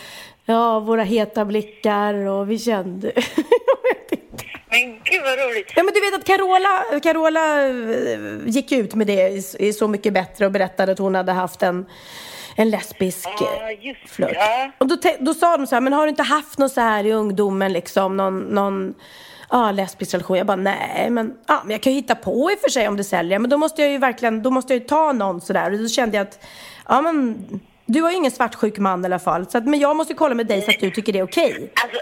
ja 0.45 0.81
våra 0.81 1.03
heta 1.03 1.45
blickar 1.45 2.15
och 2.15 2.51
vi 2.51 2.59
kände. 2.59 3.13
Men 4.71 4.81
gud 5.05 5.23
vad 5.23 5.39
roligt. 5.39 5.73
Ja 5.77 5.83
men 5.83 5.95
du 5.95 6.01
vet 6.01 6.15
att 6.15 6.25
Carola, 6.25 7.01
Carola 7.03 7.69
eh, 7.69 8.47
gick 8.47 8.73
ut 8.73 8.95
med 8.95 9.07
det 9.07 9.29
i 9.59 9.73
Så 9.73 9.89
mycket 9.89 10.13
bättre 10.13 10.47
och 10.47 10.53
berättade 10.53 10.93
att 10.93 10.99
hon 10.99 11.15
hade 11.15 11.33
haft 11.33 11.63
en, 11.63 11.87
en 12.57 12.71
lesbisk 12.71 13.29
just 13.81 14.11
flört. 14.11 14.33
ja. 14.35 14.71
Och 14.79 14.87
då, 14.87 14.97
då 15.21 15.35
sa 15.35 15.57
de 15.57 15.67
så 15.67 15.77
här, 15.77 15.81
men 15.81 15.93
har 15.93 16.03
du 16.03 16.11
inte 16.11 16.23
haft 16.23 16.59
något 16.59 16.73
så 16.73 16.81
här 16.81 17.07
i 17.07 17.13
ungdomen 17.13 17.73
liksom, 17.73 18.17
någon, 18.17 18.41
någon 18.41 18.95
ja, 19.51 19.71
lesbisk 19.71 20.15
relation? 20.15 20.39
Jag 20.39 20.47
bara, 20.47 20.57
nej 20.57 21.11
men, 21.11 21.35
ja, 21.47 21.61
men 21.65 21.71
jag 21.71 21.83
kan 21.83 21.93
ju 21.93 21.99
hitta 21.99 22.15
på 22.15 22.51
i 22.53 22.55
och 22.55 22.61
för 22.61 22.69
sig 22.69 22.89
om 22.89 22.97
det 22.97 23.05
säljer. 23.05 23.39
Men 23.39 23.51
då 23.51 23.59
måste 23.59 23.83
jag 23.83 23.91
ju 23.91 23.99
verkligen, 23.99 24.43
då 24.43 24.51
måste 24.51 24.75
jag 24.75 24.83
ju 24.83 24.87
ta 24.87 25.13
någon 25.13 25.41
sådär. 25.41 25.73
Och 25.73 25.79
då 25.79 25.89
kände 25.89 26.17
jag 26.17 26.27
att, 26.27 26.45
ja 26.89 27.03
men, 27.03 27.45
du 27.87 28.01
har 28.03 28.11
ju 28.11 28.17
ingen 28.17 28.31
svartsjuk 28.31 28.79
man 28.79 29.03
i 29.03 29.07
alla 29.07 29.19
fall. 29.19 29.51
Så 29.51 29.59
att, 29.59 29.65
men 29.65 29.81
jag 29.81 29.97
måste 29.97 30.13
ju 30.13 30.17
kolla 30.17 30.35
med 30.35 30.47
dig 30.47 30.63
så 30.63 30.71
att 30.71 30.81
du 30.81 30.91
tycker 30.91 31.13
det 31.13 31.19
är 31.19 31.25
okej. 31.25 31.73
Alltså, 31.83 32.01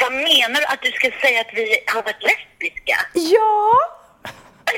vad 0.00 0.12
menar 0.12 0.60
du? 0.60 0.66
Att 0.66 0.82
du 0.82 0.90
ska 0.90 1.10
säga 1.20 1.40
att 1.40 1.52
vi 1.54 1.66
har 1.86 2.02
varit 2.02 2.22
lesbiska? 2.22 2.96
Ja! 3.12 3.72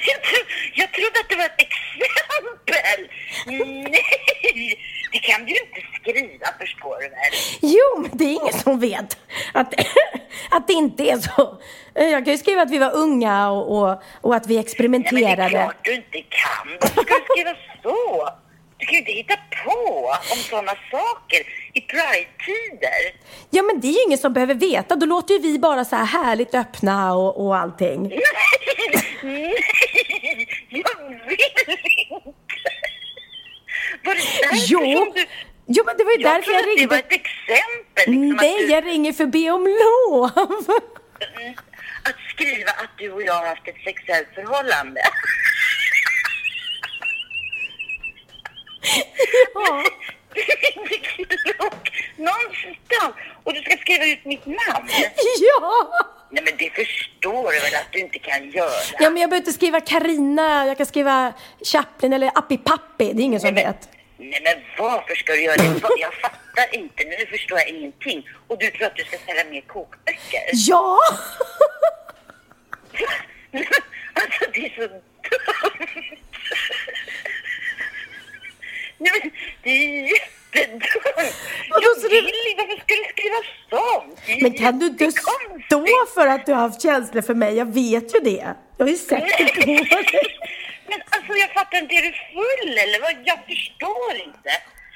Jag, 0.06 0.22
tro, 0.22 0.38
jag 0.74 0.92
trodde 0.92 1.20
att 1.20 1.28
det 1.28 1.36
var 1.36 1.44
ett 1.44 1.60
exempel. 1.68 3.00
Nej, 3.90 4.78
det 5.12 5.18
kan 5.18 5.44
du 5.44 5.52
ju 5.52 5.60
inte 5.60 5.80
skriva 6.00 6.46
förstår 6.60 6.98
du 7.00 7.08
väl? 7.08 7.32
Jo, 7.60 8.08
som 8.70 8.80
vet 8.80 9.18
att, 9.52 9.74
att 10.50 10.66
det 10.66 10.72
inte 10.72 11.02
är 11.02 11.16
så. 11.16 11.58
Jag 11.94 12.24
kan 12.24 12.32
ju 12.32 12.38
skriva 12.38 12.62
att 12.62 12.70
vi 12.70 12.78
var 12.78 12.94
unga 12.96 13.50
och, 13.50 13.78
och, 13.78 14.02
och 14.20 14.34
att 14.34 14.46
vi 14.46 14.54
Nej, 14.54 14.54
men 14.54 14.54
det 14.54 14.56
är 14.56 14.60
experimenterade. 14.60 15.50
klart 15.50 15.76
du 15.82 15.94
inte 15.94 16.18
kan. 16.18 16.68
Varför 16.80 17.02
ska 17.02 17.14
du 17.14 17.24
skriva 17.34 17.54
så? 17.82 18.28
Du 18.78 18.86
kan 18.86 18.92
ju 18.92 18.98
inte 18.98 19.12
hitta 19.12 19.34
på 19.64 20.08
om 20.32 20.38
sådana 20.50 20.72
saker 20.90 21.40
i 21.72 21.80
Pride-tider. 21.80 23.02
Ja, 23.50 23.62
men 23.62 23.80
det 23.80 23.88
är 23.88 23.92
ju 23.92 24.02
ingen 24.06 24.18
som 24.18 24.32
behöver 24.32 24.54
veta. 24.54 24.96
Då 24.96 25.06
låter 25.06 25.34
ju 25.34 25.40
vi 25.40 25.58
bara 25.58 25.84
så 25.84 25.96
här 25.96 26.04
härligt 26.04 26.54
öppna 26.54 27.14
och, 27.14 27.46
och 27.46 27.56
allting. 27.56 28.02
Nej, 28.02 28.18
nej, 29.22 29.54
jag 30.70 31.28
vill 31.28 31.38
inte. 31.56 31.78
Var 34.04 34.14
det 34.14 34.20
därför 34.42 34.66
Jo, 34.68 34.80
som 34.80 35.12
du... 35.14 35.26
jo 35.74 35.82
men 35.86 35.94
det 35.98 36.04
var 36.04 36.12
ju 36.16 36.20
Jag 36.22 36.34
därför 36.34 36.52
jag 36.52 36.62
trodde 36.62 36.72
att 36.72 36.78
det 36.78 36.86
var 36.86 36.96
ringde. 36.96 37.14
ett 37.16 37.20
exempel. 37.22 38.06
Liksom, 38.14 38.36
Nej, 38.46 38.66
du, 38.66 38.72
jag 38.74 38.86
ringer 38.86 39.12
för 39.12 39.24
att 39.24 39.30
be 39.30 39.50
om 39.50 39.64
lov. 39.66 40.30
Mm, 41.36 41.54
att 42.08 42.18
skriva 42.34 42.70
att 42.82 42.92
du 42.98 43.12
och 43.12 43.22
jag 43.22 43.34
har 43.34 43.46
haft 43.46 43.68
ett 43.68 43.80
sexuellt 43.84 44.28
förhållande. 44.34 45.00
Ja. 49.54 49.84
Det 50.34 50.40
är 50.40 50.78
inte 51.20 51.36
klokt. 51.36 51.92
Någonstans. 52.16 53.14
Och 53.44 53.54
du 53.54 53.60
ska 53.62 53.76
skriva 53.76 54.04
ut 54.06 54.24
mitt 54.24 54.46
namn. 54.46 54.88
Ja! 55.40 55.88
Nej, 56.30 56.44
men 56.44 56.52
det 56.58 56.70
förstår 56.70 57.52
du 57.52 57.60
väl 57.60 57.74
att 57.74 57.92
du 57.92 57.98
inte 57.98 58.18
kan 58.18 58.50
göra? 58.50 58.70
Ja, 58.98 59.10
men 59.10 59.16
jag 59.20 59.30
behöver 59.30 59.36
inte 59.36 59.52
skriva 59.52 59.80
Karina. 59.80 60.66
Jag 60.66 60.76
kan 60.76 60.86
skriva 60.86 61.32
Chaplin 61.72 62.12
eller 62.12 62.30
Appi 62.34 62.56
Pappi. 62.58 63.12
Det 63.12 63.22
är 63.22 63.24
ingen 63.24 63.40
som 63.40 63.54
Nej, 63.54 63.64
men- 63.64 63.72
vet. 63.72 63.88
Nej, 64.20 64.40
men 64.44 64.56
varför 64.78 65.14
ska 65.14 65.32
du 65.32 65.42
göra 65.42 65.56
det? 65.56 65.80
Jag 65.98 66.14
fattar 66.14 66.74
inte. 66.78 67.04
Nu 67.04 67.26
förstår 67.26 67.58
jag 67.58 67.68
ingenting. 67.68 68.28
Och 68.48 68.58
du 68.58 68.70
tror 68.70 68.86
att 68.86 68.96
du 68.96 69.04
ska 69.04 69.16
sälja 69.26 69.44
mer 69.50 69.60
kokböcker? 69.60 70.42
Ja! 70.52 70.98
Alltså, 74.14 74.44
det 74.54 74.66
är 74.66 74.70
så 74.74 74.80
dumt. 74.80 75.02
Nej, 78.98 79.12
men 79.22 79.30
det 79.62 79.70
är 79.70 80.02
jättedumt. 80.02 80.84
Jag 81.70 81.80
vill 82.10 82.34
inte. 82.34 82.54
Varför 82.56 82.76
ska 82.76 82.94
du 82.94 83.04
skriva 83.12 83.36
sånt? 83.70 84.20
Men 84.42 84.52
kan 84.54 84.78
du 84.78 84.86
inte 84.86 85.12
stå 85.66 86.06
för 86.14 86.26
att 86.26 86.46
du 86.46 86.52
har 86.52 86.60
haft 86.60 86.82
känslor 86.82 87.22
för 87.22 87.34
mig? 87.34 87.56
Jag 87.56 87.74
vet 87.74 88.14
ju 88.14 88.20
det. 88.20 88.54
Jag 88.76 88.84
har 88.84 88.90
ju 88.90 88.96
sett 88.96 89.24
det 89.38 89.54
på 89.54 89.60
dig. 90.12 90.38
Men 90.90 91.00
alltså 91.10 91.32
jag 91.32 91.50
fattar 91.52 91.78
inte, 91.78 91.94
är 91.94 92.02
du 92.02 92.12
full 92.34 92.78
eller 92.78 93.00
vad? 93.00 93.12
Jag 93.24 93.38
förstår 93.48 94.12
inte. 94.26 94.50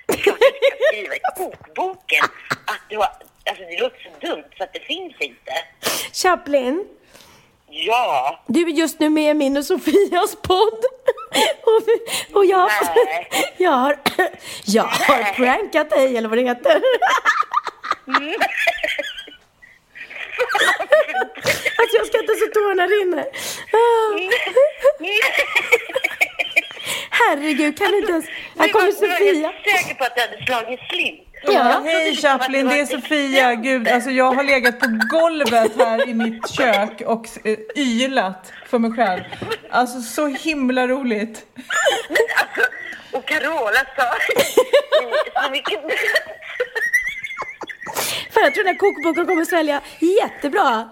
Det 0.07 0.15
är 0.15 0.23
klart 0.23 0.35
att 0.37 0.55
du 0.61 0.67
ska 0.69 0.77
skriva 0.93 1.15
i 1.15 1.21
kokboken 1.37 2.25
att 2.73 2.81
du 2.91 2.97
har... 2.97 3.09
Alltså 3.49 3.65
det 3.65 3.81
låter 3.81 4.01
så 4.03 4.27
dumt 4.27 4.45
så 4.59 4.65
att 4.65 4.73
det 4.73 4.81
finns 4.81 5.15
inte. 5.21 5.53
Chaplin, 6.13 6.85
Ja. 7.69 8.43
du 8.47 8.63
är 8.63 8.69
just 8.73 9.01
nu 9.01 9.11
med 9.11 9.31
i 9.31 9.35
min 9.35 9.57
och 9.57 9.65
Sofias 9.65 10.37
podd. 10.43 10.85
Och, 11.63 12.37
och 12.37 12.45
jag, 12.45 12.71
Nej. 13.07 13.29
jag 13.57 13.71
har, 13.71 13.97
jag 14.67 14.83
har 14.85 15.33
prankat 15.35 15.91
dig, 15.91 16.17
eller 16.17 16.29
vad 16.29 16.39
det 16.39 16.43
heter. 16.45 16.83
Alltså 21.79 21.97
jag 21.97 22.07
ska 22.07 22.19
inte 22.21 22.35
så 22.35 22.47
tårna 22.61 22.87
rinner. 22.87 23.27
Herregud, 27.29 27.79
kan 27.79 27.91
du 27.91 27.99
inte 27.99 28.13
ens... 28.13 28.27
Här 28.59 28.69
kommer 28.69 28.85
var 28.85 29.09
jag 29.09 29.19
Sofia. 29.19 29.49
helt 29.49 29.83
säker 29.83 29.95
på 29.95 30.05
att 30.05 30.15
du 30.15 30.21
hade 30.21 30.45
slagit 30.47 30.81
slint. 30.91 31.21
Ja. 31.47 31.81
Hej 31.85 32.17
Chaplin, 32.17 32.69
det 32.69 32.81
är 32.81 32.87
Sofia. 32.87 33.55
Gud, 33.55 33.89
alltså 33.89 34.11
jag 34.11 34.33
har 34.33 34.43
legat 34.43 34.81
på 34.81 34.87
golvet 35.11 35.73
här 35.79 36.09
i 36.09 36.15
mitt 36.15 36.49
kök 36.49 37.01
och 37.07 37.27
eh, 37.45 37.59
ylat 37.77 38.53
för 38.67 38.79
mig 38.79 38.93
själv. 38.93 39.23
Alltså 39.71 40.01
så 40.01 40.27
himla 40.27 40.89
roligt. 40.89 41.47
Alltså, 42.41 42.71
och 43.13 43.27
Carola 43.27 43.85
sa 43.97 44.05
så 45.45 45.51
mycket 45.51 45.81
Fan, 48.31 48.43
jag 48.43 48.55
tror 48.55 48.65
den 48.65 48.75
här 48.75 48.81
kokboken 48.81 49.27
kommer 49.27 49.45
svälja 49.45 49.81
jättebra. 49.99 50.69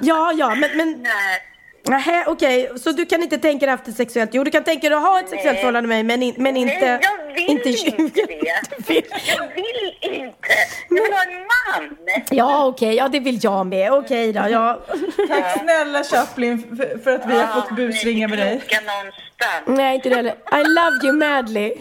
ja, 0.00 0.32
ja, 0.32 0.54
men... 0.54 0.76
men... 0.76 1.02
Nej. 1.02 1.42
Nähä, 1.88 2.24
okej. 2.26 2.70
Så 2.76 2.92
du 2.92 3.06
kan 3.06 3.22
inte 3.22 3.38
tänka 3.38 3.66
dig 3.66 3.70
haft 3.70 3.88
ett 3.88 3.96
sexuellt... 3.96 4.30
Jo, 4.34 4.44
du 4.44 4.50
kan 4.50 4.64
tänka 4.64 4.88
dig 4.88 4.96
att 4.96 5.02
ha 5.02 5.20
ett 5.20 5.28
sexuellt 5.28 5.58
förhållande 5.58 5.88
med 5.88 6.06
mig, 6.06 6.18
men, 6.18 6.22
in, 6.22 6.34
men 6.38 6.56
inte... 6.56 6.86
Nej, 6.86 7.00
jag 7.02 7.34
vill 7.34 7.50
inte, 7.50 7.68
inte 8.02 8.20
det. 8.26 9.02
Jag 9.26 9.48
vill 9.54 9.94
inte. 10.00 10.48
Jag 10.88 11.02
vill 11.02 11.12
ha 11.12 11.22
en 11.22 11.86
man. 11.86 12.24
Ja, 12.30 12.66
okej. 12.66 12.94
Ja, 12.94 13.08
det 13.08 13.20
vill 13.20 13.38
jag 13.42 13.66
med. 13.66 13.92
Okej 13.92 14.32
då. 14.32 14.48
Ja. 14.50 14.80
Tack 15.28 15.58
snälla 15.60 16.04
Chaplin 16.04 16.76
för, 16.76 16.98
för 16.98 17.14
att 17.14 17.26
vi 17.26 17.40
har 17.40 17.60
fått 17.60 17.76
busringa 17.76 18.28
med 18.28 18.38
dig. 18.38 18.52
Någonstans. 18.52 19.78
Nej, 19.78 19.94
inte 19.94 20.08
det 20.08 20.16
heller. 20.16 20.32
I 20.32 20.64
love 20.64 20.96
you 21.04 21.12
madly. 21.12 21.72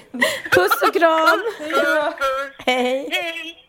Puss 0.51 0.81
och 0.87 0.93
kram. 0.93 1.43
Puss, 1.59 1.71
puss. 1.71 2.65
Hej. 2.65 3.09
Hej. 3.11 3.64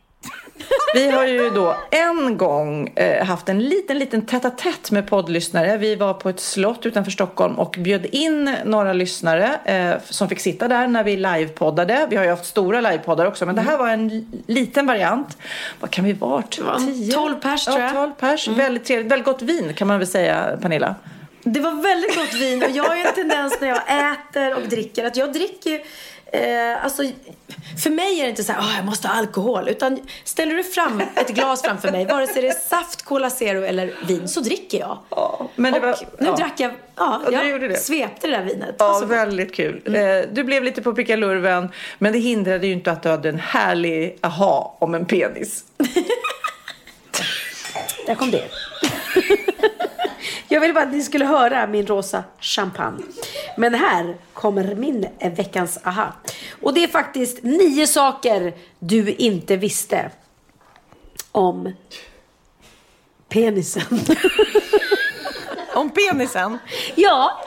Vi 0.94 1.10
har 1.10 1.26
ju 1.26 1.50
då 1.50 1.76
en 1.90 2.36
gång 2.36 2.88
eh, 2.88 3.24
haft 3.24 3.48
en 3.48 3.58
liten, 3.60 3.98
liten 3.98 4.26
tätt 4.26 4.58
tätt 4.58 4.90
med 4.90 5.06
poddlyssnare. 5.08 5.76
Vi 5.76 5.94
var 5.96 6.14
på 6.14 6.28
ett 6.28 6.40
slott 6.40 6.86
utanför 6.86 7.10
Stockholm 7.10 7.58
och 7.58 7.76
bjöd 7.78 8.06
in 8.06 8.56
några 8.64 8.92
lyssnare 8.92 9.50
eh, 9.64 9.94
som 10.10 10.28
fick 10.28 10.40
sitta 10.40 10.68
där 10.68 10.86
när 10.86 11.04
vi 11.04 11.16
livepoddade. 11.16 12.06
Vi 12.10 12.16
har 12.16 12.24
ju 12.24 12.30
haft 12.30 12.46
stora 12.46 12.80
livepoddar 12.80 13.26
också, 13.26 13.46
men 13.46 13.54
det 13.54 13.60
här 13.60 13.78
var 13.78 13.88
en 13.88 14.08
li- 14.08 14.26
liten 14.46 14.86
variant. 14.86 15.38
Vad 15.80 15.90
kan 15.90 16.04
vi 16.04 16.12
varit? 16.12 16.58
var 16.58 17.12
12 17.12 17.34
pers, 17.40 17.64
tror 17.64 17.78
jag. 17.80 17.88
Ja, 17.88 17.92
12 17.92 18.12
pers. 18.12 18.48
Väldigt 18.48 18.84
trevligt. 18.84 19.12
Väldigt 19.12 19.26
gott 19.26 19.42
vin 19.42 19.74
kan 19.74 19.88
man 19.88 19.98
väl 19.98 20.08
säga, 20.08 20.58
Pernilla? 20.62 20.94
Det 21.48 21.60
var 21.60 21.82
väldigt 21.82 22.16
gott 22.16 22.34
vin 22.34 22.62
och 22.64 22.70
jag 22.70 22.84
har 22.84 22.96
ju 22.96 23.02
en 23.02 23.14
tendens 23.14 23.60
när 23.60 23.68
jag 23.68 23.80
äter 24.12 24.54
och 24.56 24.62
dricker 24.68 25.04
att 25.04 25.16
jag 25.16 25.32
dricker 25.32 25.80
Eh, 26.33 26.85
alltså, 26.85 27.03
för 27.83 27.91
mig 27.91 28.18
är 28.20 28.24
det 28.24 28.31
inte 28.31 28.45
så 28.45 28.53
här, 28.53 28.61
"Åh, 28.62 28.77
jag 28.77 28.85
måste 28.85 29.09
ha 29.09 29.14
alkohol. 29.14 29.68
Utan 29.68 30.01
ställer 30.24 30.55
du 30.55 30.64
fram 30.64 31.01
ett 31.16 31.29
glas 31.29 31.62
framför 31.62 31.91
mig, 31.93 32.05
vare 32.07 32.27
sig 32.27 32.43
det 32.43 32.49
är 32.49 32.68
saft, 32.68 33.03
Cola 33.03 33.31
Zero 33.31 33.62
eller 33.64 33.95
vin, 34.07 34.29
så 34.29 34.41
dricker 34.41 34.79
jag. 34.79 34.99
men 35.57 35.72
det 35.72 35.79
och 35.79 35.85
var- 35.87 35.99
nu 36.18 36.27
ja. 36.27 36.37
drack 36.37 36.53
jag, 36.61 36.72
ja, 36.97 37.22
Ja, 37.33 37.45
jag 37.45 37.61
det. 37.61 37.77
svepte 37.77 38.27
det 38.27 38.37
där 38.37 38.45
vinet. 38.45 38.74
Ja, 38.79 38.85
Alltså, 38.85 39.07
väldigt 39.07 39.55
kul. 39.55 39.83
Eh, 39.97 40.03
Du 40.33 40.45
blev 40.45 40.64
lite 40.64 40.83
på 40.83 40.93
pickalurven, 40.95 41.68
men 41.99 42.12
det 42.12 42.18
hindrade 42.18 42.66
ju 42.66 42.72
inte 42.72 42.93
att 42.93 43.03
du 43.03 43.09
hade 43.09 43.29
en 43.29 43.39
härlig 43.39 44.18
aha 44.20 44.77
om 44.81 44.95
en 44.95 45.07
penis. 45.07 45.64
där 48.07 48.14
kom 48.14 48.31
det. 48.31 48.45
jag 50.48 50.60
ville 50.60 50.72
bara 50.72 50.84
att 50.84 50.92
ni 50.92 51.02
skulle 51.02 51.24
höra 51.24 51.66
min 51.66 51.86
rosa 51.86 52.24
champagne. 52.40 53.02
Men 53.56 53.74
här 53.74 54.16
kommer 54.32 54.74
min 54.74 55.08
veckans 55.36 55.78
aha. 55.84 56.12
Och 56.62 56.74
det 56.74 56.84
är 56.84 56.88
faktiskt 56.88 57.42
nio 57.42 57.86
saker 57.86 58.54
du 58.78 59.12
inte 59.12 59.56
visste 59.56 60.10
om 61.32 61.72
penisen. 63.28 64.00
Om 65.74 65.90
penisen? 65.90 66.58
ja, 66.94 67.42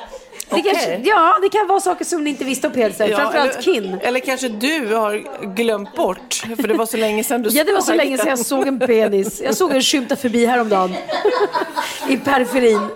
det 0.49 0.55
Okej. 0.55 0.73
kanske, 0.73 1.01
ja, 1.09 1.37
det 1.41 1.49
kan 1.49 1.67
vara 1.67 1.79
saker 1.79 2.05
som 2.05 2.23
ni 2.23 2.29
inte 2.29 2.43
visste 2.43 2.67
om 2.67 2.73
penisen. 2.73 3.09
Framförallt 3.15 3.51
eller, 3.51 3.61
kin. 3.61 3.99
Eller 4.01 4.19
kanske 4.19 4.49
du 4.49 4.95
har 4.95 5.45
glömt 5.55 5.95
bort, 5.95 6.33
för 6.61 6.67
det 6.67 6.73
var 6.73 6.85
så 6.85 6.97
länge 6.97 7.23
sedan 7.23 7.41
du 7.41 7.49
Ja, 7.49 7.63
det 7.63 7.73
var 7.73 7.79
så 7.79 7.85
såg 7.85 7.95
länge 7.95 8.17
sedan 8.17 8.27
jag 8.27 8.39
såg 8.39 8.67
en 8.67 8.79
penis. 8.79 9.41
Jag 9.41 9.55
såg 9.55 9.71
en 9.71 9.81
skymta 9.81 10.15
förbi 10.15 10.45
häromdagen. 10.45 10.95
I 12.07 12.17
periferin. 12.17 12.87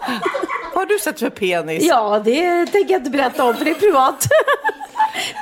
Har 0.74 0.86
du 0.86 1.00
sett 1.00 1.20
för 1.20 1.30
penis? 1.30 1.84
Ja, 1.84 2.22
det 2.26 2.66
tänker 2.66 2.92
jag 2.94 3.00
inte 3.00 3.12
berätta 3.12 3.44
om 3.44 3.56
för 3.56 3.66
det 3.66 3.72
är 3.72 3.76
privat. 3.76 4.28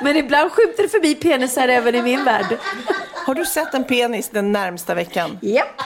Men 0.02 0.16
ibland 0.16 0.52
skymter 0.52 0.82
det 0.82 0.88
förbi 0.88 1.14
penisar 1.14 1.68
även 1.68 1.94
i 1.94 2.02
min 2.02 2.24
värld. 2.24 2.58
Har 3.26 3.34
du 3.34 3.44
sett 3.44 3.74
en 3.74 3.84
penis 3.84 4.28
den 4.28 4.52
närmsta 4.52 4.94
veckan? 4.94 5.38
Japp. 5.42 5.82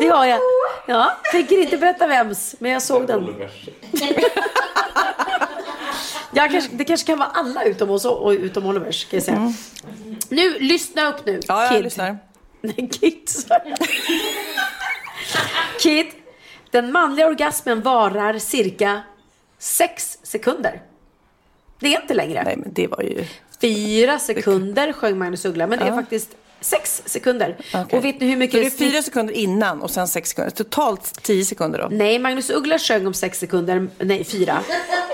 Det 0.00 0.08
har 0.08 0.26
jag. 0.26 0.40
Ja, 0.86 1.16
tänker 1.32 1.58
inte 1.62 1.76
berätta 1.78 2.06
vems, 2.06 2.54
men 2.58 2.70
jag 2.70 2.82
såg 2.82 3.06
den. 3.06 3.34
Jag 6.34 6.50
kanske, 6.50 6.70
det 6.74 6.84
kanske 6.84 7.06
kan 7.06 7.18
vara 7.18 7.28
alla 7.28 7.64
utom 7.64 7.90
oss 7.90 8.04
och 8.04 8.30
utom 8.30 8.66
Olivers, 8.66 9.04
kan 9.04 9.16
jag 9.16 9.24
säga. 9.24 9.52
Nu, 10.28 10.58
lyssna 10.58 11.08
upp 11.08 11.26
nu. 11.26 11.40
Ja, 11.48 11.62
jag 11.62 11.72
Kid. 11.72 11.84
lyssnar. 11.84 12.18
Nej, 12.60 12.88
Kid 12.92 13.22
sa 13.28 13.54
jag. 13.64 13.78
Kid, 15.80 16.06
den 16.70 16.92
manliga 16.92 17.26
orgasmen 17.26 17.80
varar 17.80 18.38
cirka 18.38 19.02
sex 19.58 20.18
sekunder. 20.22 20.82
Det 21.78 21.94
är 21.94 22.00
inte 22.00 22.14
längre. 22.14 22.42
Nej, 22.44 22.56
men 22.56 22.72
det 22.72 22.86
var 22.86 23.02
ju... 23.02 23.24
Fyra 23.60 24.18
sekunder 24.18 24.92
sjöng 24.92 25.18
Magnus 25.18 25.44
Uggla, 25.44 25.66
men 25.66 25.78
det 25.78 25.84
är 25.84 25.88
Ja. 25.88 25.94
faktiskt 25.94 26.30
sex 26.62 27.02
sekunder. 27.04 27.56
Okej. 27.74 27.98
Och 27.98 28.04
vet 28.04 28.20
ni 28.20 28.26
hur 28.26 28.32
Så 28.34 28.38
mycket... 28.38 28.60
det 28.60 28.66
är 28.66 28.90
fyra 28.90 29.02
sekunder 29.02 29.34
innan 29.34 29.82
och 29.82 29.90
sen 29.90 30.08
sex 30.08 30.28
sekunder. 30.30 30.50
Totalt 30.50 31.22
tio 31.22 31.44
sekunder 31.44 31.78
då? 31.78 31.88
Nej, 31.90 32.18
Magnus 32.18 32.50
Uggla 32.50 32.78
sjöng 32.78 33.06
om 33.06 33.14
sex 33.14 33.38
sekunder, 33.38 33.88
nej 33.98 34.24
fyra. 34.24 34.58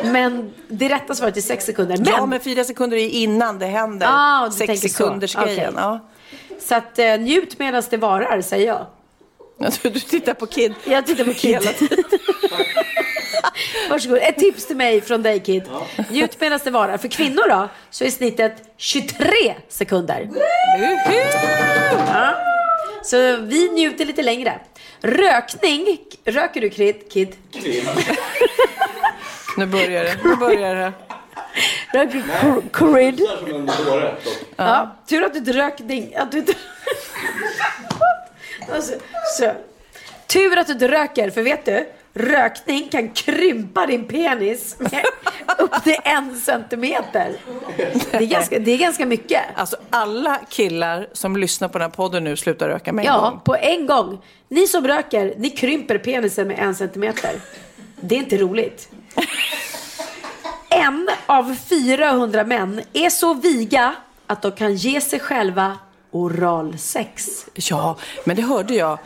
Men 0.05 0.51
det 0.69 0.89
rätta 0.89 1.15
svaret 1.15 1.37
är 1.37 1.41
sex 1.41 1.65
sekunder. 1.65 1.97
Men, 1.97 2.07
Ja, 2.07 2.27
men 2.27 2.41
fyra 2.41 2.65
sekunder 2.65 2.97
är 2.97 3.09
innan 3.09 3.59
det 3.59 3.67
händer. 3.67 4.07
Ah, 4.11 4.47
du 4.47 4.53
sex 4.53 4.67
tänker 4.67 4.89
så. 4.89 4.95
sekunders 4.95 5.35
grejen. 5.35 5.69
Okej. 5.75 5.83
Ja. 5.83 6.09
Så 6.61 6.75
att 6.75 6.99
eh, 6.99 7.19
njut 7.19 7.59
medan 7.59 7.83
det 7.91 7.97
varar, 7.97 8.41
säger 8.41 8.67
jag. 8.67 8.87
Jag 9.59 9.73
Du 9.93 10.01
tittar 10.01 10.35
på 10.35 10.47
Kid. 10.47 10.75
Jag 10.85 11.07
tittar 11.07 11.25
på 11.25 11.33
Kid. 11.35 11.51
Hela 11.55 11.73
tiden. 11.73 12.05
Varsågod. 13.91 14.19
Ett 14.23 14.39
tips 14.39 14.67
till 14.67 14.77
mig 14.77 15.01
från 15.01 15.23
dig 15.23 15.41
Kid. 15.41 15.63
Njut 16.11 16.41
medan 16.41 16.61
det 16.65 16.71
varar. 16.71 16.99
För 16.99 17.09
kvinnor 17.09 17.49
då, 17.49 17.69
så 17.91 18.05
är 18.05 18.11
snittet 18.11 18.53
23 18.77 19.27
sekunder. 19.69 20.29
Ja. 22.07 22.35
Så 23.03 23.37
vi 23.37 23.71
njuter 23.71 24.05
lite 24.05 24.23
längre. 24.23 24.61
Rökning. 25.01 25.99
Röker 26.25 26.61
du 26.61 26.71
Kid? 26.71 26.97
Kid? 27.13 27.37
Nu 29.57 29.67
börjar 29.67 30.05
det. 30.05 30.17
Nu 30.25 30.37
börjar 30.37 30.75
det. 30.75 30.93
Röker 31.95 32.13
du 32.15 32.23
Kid? 32.23 32.33
Ja, 34.57 34.97
tur 35.09 35.25
att 35.25 35.33
du 35.33 35.39
inte 35.39 35.53
rök. 35.53 35.81
Att 36.17 36.33
du 36.33 36.39
inte... 36.39 36.53
alltså, 38.73 38.93
så. 39.39 39.53
Tur 40.33 40.59
att 40.59 40.67
du 40.67 40.73
inte 40.73 40.89
röker, 40.89 41.31
för 41.31 41.43
vet 41.43 41.65
du? 41.65 41.87
Rökning 42.15 42.89
kan 42.89 43.09
krympa 43.09 43.87
din 43.87 44.05
penis 44.05 44.77
med 44.79 45.05
upp 45.59 45.85
till 45.85 45.97
en 46.05 46.37
centimeter. 46.41 47.37
Det 48.11 48.17
är 48.17 48.27
ganska, 48.27 48.59
det 48.59 48.71
är 48.71 48.79
ganska 48.79 49.07
mycket. 49.07 49.43
Alltså 49.55 49.77
alla 49.91 50.41
killar 50.49 51.09
som 51.13 51.37
lyssnar 51.37 51.69
på 51.69 51.79
den 51.79 51.91
här 51.91 51.97
podden 51.97 52.25
nu 52.25 52.37
slutar 52.37 52.69
röka 52.69 52.93
med 52.93 53.03
en 53.07 53.13
Ja, 53.15 53.21
gång. 53.21 53.41
på 53.45 53.57
en 53.57 53.87
gång. 53.87 54.19
Ni 54.49 54.67
som 54.67 54.87
röker, 54.87 55.35
ni 55.37 55.51
krymper 55.51 55.99
penisen 55.99 56.49
med 56.49 56.59
en 56.59 56.75
centimeter. 56.75 57.31
Det 58.01 58.15
är 58.15 58.19
inte 58.19 58.37
roligt. 58.37 58.89
En 60.71 61.09
av 61.27 61.57
400 61.69 62.45
män 62.45 62.81
är 62.93 63.11
så 63.11 63.35
viga 63.35 63.95
att 64.27 64.43
de 64.43 64.53
kan 64.53 64.75
ge 64.75 65.01
sig 65.01 65.21
själva 65.21 65.79
oralsex. 66.11 67.27
Ja, 67.55 67.97
men 68.25 68.37
det 68.37 68.43
hörde 68.43 68.75
jag. 68.75 68.99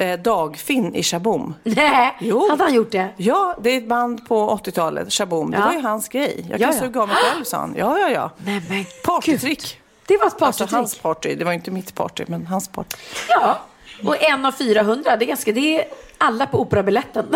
Eh, 0.00 0.18
Dagfinn 0.18 0.94
i 0.94 1.02
Shaboom. 1.02 1.54
Nej, 1.62 2.16
Jo. 2.20 2.50
hade 2.50 2.62
han 2.64 2.74
gjort 2.74 2.90
det? 2.92 3.08
Ja, 3.16 3.56
det 3.60 3.70
är 3.70 3.78
ett 3.78 3.88
band 3.88 4.28
på 4.28 4.50
80-talet, 4.64 5.12
Shaboom. 5.12 5.50
Det 5.50 5.56
Ja. 5.58 5.64
var 5.66 5.72
ju 5.72 5.80
hans 5.80 6.08
grej. 6.08 6.46
Jag 6.50 6.60
Ja, 6.60 6.66
kan 6.66 6.74
ja. 6.76 6.80
suga 6.82 7.00
av 7.02 7.08
mig 7.08 7.16
själv, 7.16 7.44
sa 7.44 7.56
han. 7.58 7.74
Ja, 7.78 7.98
ja, 7.98 8.10
ja. 8.10 8.30
Nej 8.44 8.62
men 8.68 8.84
Partytrick. 9.04 9.80
Det 10.06 10.16
var 10.16 10.26
ett 10.26 10.32
Alltså 10.42 10.44
partytrick. 10.64 10.72
hans 10.72 10.98
party. 10.98 11.34
Det 11.34 11.44
var 11.44 11.52
inte 11.52 11.70
mitt 11.70 11.94
party, 11.94 12.24
men 12.28 12.46
hans 12.46 12.68
party. 12.68 12.96
Ja, 13.28 13.58
och 14.06 14.22
en 14.22 14.46
av 14.46 14.52
400, 14.52 15.16
det 15.16 15.24
är 15.24 15.26
ganska, 15.26 15.52
det 15.52 15.80
är 15.80 15.84
alla 16.18 16.46
på 16.46 16.60
operabilletten. 16.60 17.26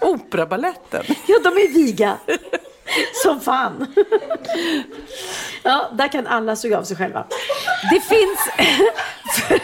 Operabaletten. 0.00 1.04
Ja, 1.26 1.38
de 1.44 1.48
är 1.48 1.68
viga. 1.74 2.16
Som 3.22 3.40
fan. 3.40 3.94
Ja, 5.62 5.90
där 5.92 6.08
kan 6.08 6.26
alla 6.26 6.56
suga 6.56 6.78
av 6.78 6.84
sig 6.84 6.96
själva. 6.96 7.26
Det 7.90 8.00
finns, 8.00 8.40
för, 9.34 9.60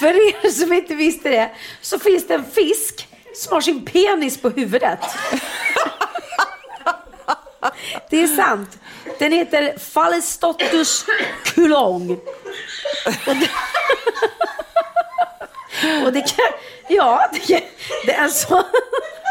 för 0.00 0.28
er 0.28 0.50
som 0.50 0.72
inte 0.72 0.94
visste 0.94 1.28
det, 1.28 1.50
så 1.80 1.98
finns 1.98 2.26
det 2.26 2.34
en 2.34 2.44
fisk 2.44 3.08
som 3.34 3.52
har 3.52 3.60
sin 3.60 3.84
penis 3.84 4.40
på 4.42 4.48
huvudet. 4.48 4.98
Det 8.10 8.22
är 8.22 8.26
sant. 8.26 8.78
Den 9.18 9.32
heter 9.32 9.92
Phallestottus 9.94 11.04
kulong. 11.44 12.10
Och 13.26 13.36
det, 13.36 13.50
och 16.04 16.12
det 16.12 16.20
kan, 16.20 16.52
ja, 16.88 17.30
det, 17.32 17.64
det 18.06 18.12
är 18.12 18.28
så. 18.28 18.64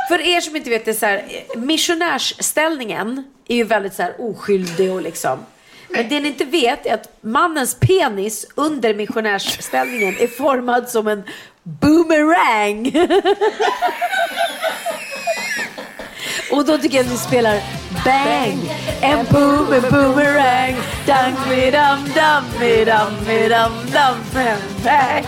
För 0.08 0.22
er 0.22 0.42
som 0.42 0.56
inte 0.56 0.70
vet 0.70 0.86
det 0.86 0.94
så 0.94 1.06
här, 1.06 1.24
missionärsställningen 1.56 3.24
är 3.48 3.56
ju 3.56 3.64
väldigt 3.64 3.94
så 3.94 4.04
här 4.04 4.16
oskyldig 4.22 4.92
och 4.92 5.02
liksom. 5.02 5.40
Men 5.90 6.10
det 6.10 6.20
ni 6.20 6.28
inte 6.28 6.46
vet 6.46 6.86
är 6.86 6.94
att 6.94 7.18
mannens 7.22 7.78
penis 7.80 8.46
under 8.56 8.94
missionärsställningen 8.94 10.16
är 10.20 10.28
formad 10.28 10.90
som 10.90 11.08
en 11.08 11.24
boomerang. 11.64 12.92
Och 16.52 16.66
då 16.66 16.78
tycker 16.78 16.98
jag 16.98 17.06
att 17.06 17.12
vi 17.12 17.18
spelar 17.18 17.62
Bang! 18.06 18.60
En 19.02 19.26
boom, 19.32 19.74
en 19.74 19.82
boomerang 19.82 20.76
dang 21.06 21.36
mi 21.50 21.72
dam 21.72 22.00
dam 22.16 22.44
mi 22.60 22.86
dam 22.86 23.14
mi 23.28 23.50
dam 23.50 23.72
dam 23.94 24.16
bang 24.34 25.26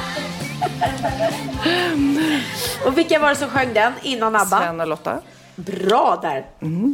och 2.85 2.97
vilka 2.97 3.19
var 3.19 3.29
det 3.29 3.35
som 3.35 3.49
sjöng 3.49 3.73
den 3.73 3.93
innan 4.01 4.35
ABBA? 4.35 4.59
Sven 4.59 4.81
och 4.81 4.87
Lotta. 4.87 5.19
Bra 5.55 6.19
där. 6.21 6.45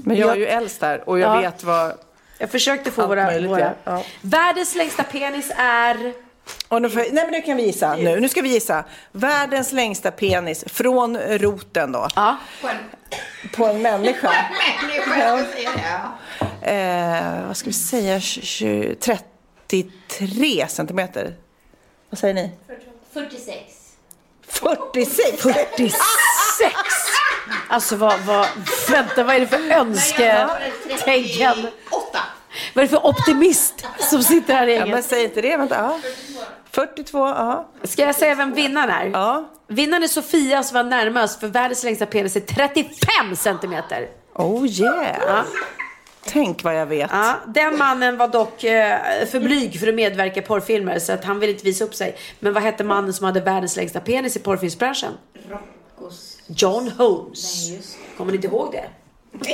Men 0.06 0.18
jag 0.18 0.30
är 0.32 0.36
ju 0.36 0.46
äldst 0.46 0.80
där 0.80 1.10
och 1.10 1.20
jag 1.20 1.36
Ja. 1.36 1.42
vet 1.42 1.64
vad... 1.64 1.94
Jag 2.38 2.50
försökte 2.50 2.92
få 2.92 3.02
Allt 3.02 3.10
våra... 3.10 3.24
möjligt, 3.26 3.52
våra. 3.52 3.74
ja. 3.84 4.04
Världens 4.22 4.76
längsta 4.76 5.04
penis 5.04 5.52
är... 5.58 6.14
Och 6.68 6.82
nu, 6.82 6.90
får, 6.90 7.00
nej 7.00 7.12
men 7.14 7.32
nu 7.32 7.42
kan 7.42 7.58
vi 7.58 7.64
gissa. 7.66 7.96
Nu, 7.96 8.20
nu 8.20 8.30
ska 8.30 8.42
vi 8.42 8.50
gissa. 8.50 8.84
Världens 9.12 9.72
längsta 9.72 10.12
penis 10.12 10.64
från 10.68 11.18
roten 11.18 11.92
då. 11.92 12.08
Ja. 12.16 12.38
På 13.56 13.66
en 13.66 13.82
människa. 13.82 14.32
ja. 15.18 15.40
eh, 16.72 17.48
vad 17.48 17.58
ska 17.58 17.68
vi 17.70 17.74
säga? 17.74 18.20
20, 18.20 18.96
33 18.96 20.68
centimeter. 20.68 21.34
Vad 22.10 22.20
säger 22.20 22.34
ni? 22.34 22.52
46. 23.16 23.95
46? 24.47 25.41
46! 25.41 25.95
Alltså 27.68 27.95
vad, 27.95 28.20
vad, 28.20 28.47
vänta 28.89 29.24
vad 29.24 29.36
är 29.36 29.39
det 29.39 29.47
för 29.47 29.72
önsketänkan? 29.72 31.68
Åtta. 31.89 32.20
Vad 32.74 32.84
är 32.84 32.88
det 32.88 32.88
för 32.88 33.05
optimist 33.05 33.86
som 33.99 34.24
sitter 34.24 34.53
här 34.53 34.68
i 34.68 34.76
Ja, 34.76 34.86
men 34.86 35.03
säg 35.03 35.24
inte 35.24 35.41
det. 35.41 35.57
Vänta. 35.57 35.76
Ja. 35.76 35.99
42, 36.72 37.18
ja. 37.18 37.70
Ska 37.84 38.01
jag 38.01 38.16
säga 38.16 38.36
vem 38.36 38.53
vinnaren 38.53 38.89
är? 38.89 39.05
Ja. 39.05 39.49
Vinnaren 39.68 40.03
är 40.03 40.07
Sofia 40.07 40.63
som 40.63 40.76
var 40.76 40.84
närmast 40.84 41.39
för 41.39 41.47
världens 41.47 41.84
längsta 41.84 42.05
penis 42.05 42.36
är 42.36 42.39
35 42.39 43.36
centimeter. 43.36 44.07
Oh 44.34 44.68
yeah. 44.68 45.45
Tänk 46.28 46.64
vad 46.64 46.76
jag 46.76 46.86
vet. 46.86 47.10
Ja, 47.14 47.36
den 47.48 47.78
mannen 47.78 48.18
var 48.18 48.28
dock 48.28 48.64
eh, 48.64 49.00
för 49.32 49.40
blyg 49.40 49.80
för 49.80 49.88
att 49.88 49.96
medverka 49.96 50.40
i 50.40 50.44
porrfilmer 50.44 51.00
så 51.00 51.14
att 51.14 51.24
han 51.24 51.40
ville 51.40 51.54
inte 51.54 51.66
visa 51.66 51.84
upp 51.84 51.96
sig. 51.96 52.16
Men 52.40 52.54
vad 52.54 52.64
hette 52.64 52.84
mannen 52.84 53.14
som 53.14 53.26
hade 53.26 53.42
världens 53.42 53.76
längsta 53.76 54.00
penis 54.00 54.36
i 54.36 54.40
porrfilmsbranschen? 54.40 55.12
John 56.48 56.92
Holmes. 56.98 57.72
Kommer 58.18 58.32
ni 58.32 58.36
inte 58.36 58.48
ihåg 58.48 58.72
det? 58.72 58.86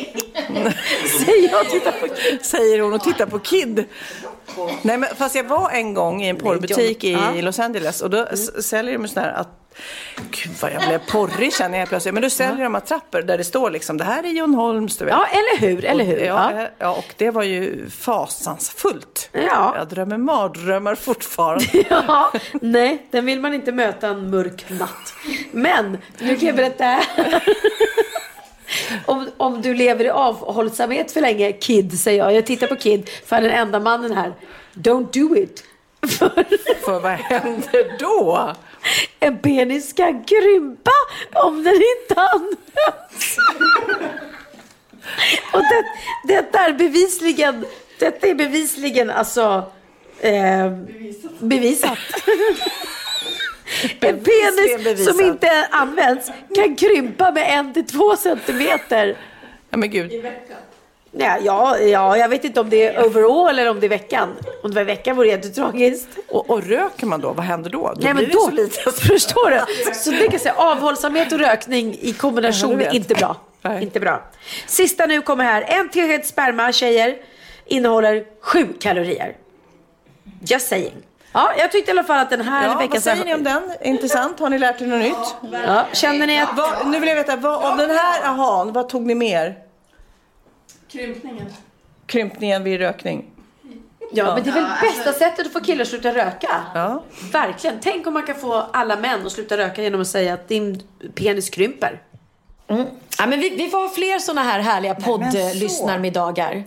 Säger 1.26 1.52
jag 1.52 2.00
på 2.00 2.08
Säger 2.42 2.80
hon 2.80 2.94
och 2.94 3.02
tittar 3.02 3.26
på 3.26 3.40
Kid. 3.40 3.86
Nej, 4.82 4.98
men 4.98 5.10
fast 5.16 5.36
jag 5.36 5.44
var 5.44 5.70
en 5.70 5.94
gång 5.94 6.24
i 6.24 6.30
en 6.30 6.38
porrbutik 6.38 7.04
i. 7.04 7.42
Los 7.42 7.60
Angeles 7.60 8.02
och 8.02 8.10
då 8.10 8.28
säljer 8.62 8.98
de 8.98 9.08
sån 9.08 9.24
här 9.24 9.34
att 9.34 9.61
Gud 10.32 10.52
vad 10.62 10.72
jag 10.74 10.82
blev 10.88 11.00
porrig 11.12 11.54
känner 11.54 11.80
jag 11.80 11.90
plötsligt. 11.90 12.14
Men 12.14 12.24
då 12.24 12.30
säljer 12.30 12.64
de 12.64 12.76
attrapper 12.76 13.22
där 13.22 13.38
det 13.38 13.44
står 13.44 13.70
liksom 13.70 13.98
det 13.98 14.04
här 14.04 14.24
är 14.24 14.28
John 14.30 14.54
Holmes. 14.56 14.98
Du 14.98 15.06
vet. 15.06 15.14
Ja, 15.14 15.26
eller 15.26 15.68
hur? 15.68 15.86
Eller 15.86 16.04
hur? 16.06 16.18
Och, 16.18 16.26
ja, 16.26 16.52
Ja. 16.56 16.62
eh, 16.62 16.68
ja, 16.78 16.92
och 16.92 17.14
det 17.18 17.30
var 17.30 17.44
ju 17.44 17.90
fasansfullt. 17.90 19.30
Ja. 19.32 19.74
Jag 19.78 19.88
drömmer 19.88 20.18
mardrömmar 20.18 20.96
fortfarande. 20.96 21.66
Ja, 21.90 22.32
nej, 22.62 23.08
den 23.12 23.26
vill 23.26 23.40
man 23.40 23.54
inte 23.54 23.72
möta 23.72 24.08
en 24.08 24.30
mörk 24.30 24.66
natt. 24.70 25.14
Men, 25.52 25.98
nu 26.20 26.36
kan 26.38 26.48
jag 26.48 26.56
berätta 26.56 26.84
här. 26.84 27.04
Om, 29.06 29.30
om 29.38 29.62
du 29.62 29.74
lever 29.74 30.06
i 30.06 30.10
avhållsamhet 30.10 31.12
för 31.12 31.22
länge, 31.22 31.52
Kid, 31.52 32.00
säger 32.00 32.20
jag. 32.24 32.34
Jag 32.34 32.46
tittar 32.46 32.68
på 32.68 32.76
Kid, 32.76 33.10
för 33.26 33.36
han 33.36 33.46
är 33.46 33.50
den 33.50 33.58
enda 33.58 33.80
mannen 33.80 34.14
här. 34.18 34.34
Don't 34.74 35.08
do 35.30 35.36
it. 35.38 35.64
För 36.08 36.30
För 36.86 37.00
vad 37.00 37.12
händer 37.12 37.98
då? 38.00 38.56
En 39.20 39.40
penis 39.40 39.94
kan 39.94 40.24
krympa 40.24 40.92
om 41.34 41.64
den 41.64 41.76
inte 41.76 42.22
används. 42.22 43.38
Och 45.54 45.62
det, 45.62 45.86
detta 46.34 46.60
är 46.60 46.74
bevisligen, 46.74 47.66
detta 48.00 48.28
är 48.28 48.34
bevisligen 48.34 49.10
alltså 49.10 49.72
eh, 50.20 50.72
bevisat. 51.40 51.98
En 54.00 54.24
penis 54.24 54.84
bevisat. 54.84 55.16
som 55.16 55.26
inte 55.26 55.68
används 55.72 56.32
kan 56.56 56.76
krympa 56.76 57.32
med 57.32 57.60
en 57.60 57.74
till 57.74 57.86
två 57.88 58.16
centimeter. 58.16 59.18
Ja 59.70 59.78
men 59.78 59.90
gud. 59.90 60.12
Ja, 61.12 61.38
ja, 61.42 61.78
ja, 61.78 62.18
jag 62.18 62.30
vet 62.30 62.44
inte 62.44 62.60
om 62.60 62.70
det 62.70 62.86
är 62.86 63.06
overall 63.08 63.60
eller 63.60 63.70
om 63.70 63.80
det 63.80 63.88
är 63.88 63.90
veckan. 63.90 64.30
Om 64.64 64.72
det 64.72 64.76
var 64.76 64.84
veckan 64.84 65.16
vore 65.16 65.28
det 65.28 65.32
jättetragiskt. 65.32 66.08
Och, 66.28 66.50
och 66.50 66.64
röker 66.64 67.06
man 67.06 67.22
då? 67.22 67.34
Vad 67.34 67.46
händer 67.46 67.70
då? 67.70 67.94
Då 67.96 67.96
Nej, 68.00 68.14
men 68.14 68.30
då, 68.32 68.40
så 68.40 68.52
lite. 68.52 68.92
förstår 68.92 69.50
du? 69.50 69.94
Så 69.94 70.12
det 70.12 70.28
kan 70.28 70.40
säga, 70.40 70.54
avhållsamhet 70.58 71.32
och 71.32 71.40
rökning 71.40 71.98
i 72.02 72.14
kombination 72.14 72.82
är 72.82 72.96
inte 72.96 73.14
bra. 73.14 73.36
Nej. 73.62 73.84
Inte 73.84 74.00
bra. 74.00 74.22
Sista 74.68 75.06
nu 75.06 75.22
kommer 75.22 75.44
här. 75.44 75.62
En 75.68 75.90
teskedel 75.90 76.24
sperma, 76.24 76.72
tjejer, 76.72 77.18
innehåller 77.66 78.24
sju 78.42 78.68
kalorier. 78.80 79.36
Just 80.42 80.68
saying. 80.68 80.94
Ja, 81.34 81.52
jag 81.58 81.72
tyckte 81.72 81.92
i 81.92 81.94
alla 81.94 82.04
fall 82.04 82.20
att 82.20 82.30
den 82.30 82.42
här 82.42 82.64
Ja, 82.64 82.70
vad 82.70 82.78
veckans... 82.78 83.04
säger 83.04 83.26
ni 83.26 83.34
om 83.34 83.44
den? 83.44 83.64
Intressant. 83.82 84.40
Har 84.40 84.50
ni 84.50 84.60
lärt 84.60 84.82
er 84.82 84.86
något 84.86 85.00
nytt? 85.00 85.36
Ja, 85.66 85.86
känner 85.94 86.28
ni 86.28 86.40
att... 86.42 86.50
Vad, 86.58 86.88
nu 86.88 87.00
vill 87.00 87.10
jag 87.10 87.16
veta, 87.16 87.36
vad, 87.36 87.66
av 87.72 87.78
den 87.78 87.90
här 87.90 88.24
ahan, 88.24 88.74
vad 88.74 88.90
tog 88.90 89.02
ni 89.02 89.16
mer? 89.16 89.56
Krympningen. 90.92 91.46
Krympningen 92.06 92.64
vid 92.64 92.80
rökning? 92.80 93.26
Ja, 94.14 94.36
men 94.36 94.44
det 94.44 94.50
är 94.50 94.54
väl 94.54 94.66
bästa 94.82 95.14
sättet 95.14 95.46
att 95.46 95.54
få 95.54 95.60
killar 95.60 95.82
att 95.82 95.88
sluta 95.88 96.16
röka? 96.16 96.50
Ja. 96.74 97.04
Verkligen. 97.32 97.80
Tänk 97.82 98.08
om 98.08 98.14
man 98.14 98.24
kan 98.24 98.36
få 98.36 98.54
alla 98.54 98.96
män 98.96 99.26
att 99.26 99.32
sluta 99.32 99.58
röka 99.58 99.84
genom 99.84 100.02
att 100.02 100.08
säga 100.08 100.34
att 100.34 100.48
din 100.48 100.84
penis 101.16 101.50
krymper. 101.50 102.02
Mm. 102.68 102.86
Ja, 103.18 103.28
men 103.28 103.40
vi, 103.40 103.50
vi 103.50 103.70
får 103.70 103.78
ha 103.78 103.90
fler 103.90 104.20
sådana 104.20 104.44
här 104.44 104.60
härliga 104.60 104.96
poddlyssnarmiddagar. 104.96 106.64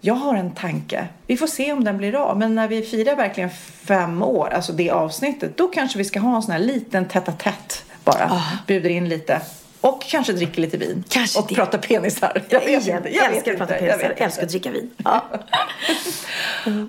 Jag 0.00 0.14
har 0.14 0.34
en 0.34 0.50
tanke. 0.54 1.08
Vi 1.26 1.36
får 1.36 1.46
se 1.46 1.72
om 1.72 1.84
den 1.84 1.98
blir 1.98 2.14
av. 2.14 2.38
Men 2.38 2.54
när 2.54 2.68
vi 2.68 2.82
firar 2.82 3.16
verkligen 3.16 3.50
fem 3.84 4.22
år, 4.22 4.48
alltså 4.48 4.72
det 4.72 4.90
avsnittet, 4.90 5.56
då 5.56 5.68
kanske 5.68 5.98
vi 5.98 6.04
ska 6.04 6.20
ha 6.20 6.36
en 6.36 6.42
sån 6.42 6.52
här 6.52 6.58
liten 6.58 7.08
tätt 7.08 7.38
tätt 7.38 7.84
bara. 8.04 8.42
Bjuder 8.66 8.90
in 8.90 9.08
lite. 9.08 9.40
Och 9.86 10.02
kanske 10.02 10.32
dricker 10.32 10.60
lite 10.60 10.76
vin. 10.76 11.04
Kanske 11.08 11.38
och 11.38 11.46
det. 11.48 11.54
pratar 11.54 11.78
penisar. 11.78 12.42
Jag 12.48 12.60
vet 12.60 12.86
jag 12.86 13.12
Jag 13.12 13.34
älskar 13.34 13.52
att 13.52 13.58
prata. 13.58 13.72
Jag 13.72 13.80
penisar, 13.80 14.08
vet 14.08 14.20
älskar 14.20 14.42
att 14.42 14.48
dricka 14.48 14.70
vin. 14.70 14.90
Ja. 15.04 15.24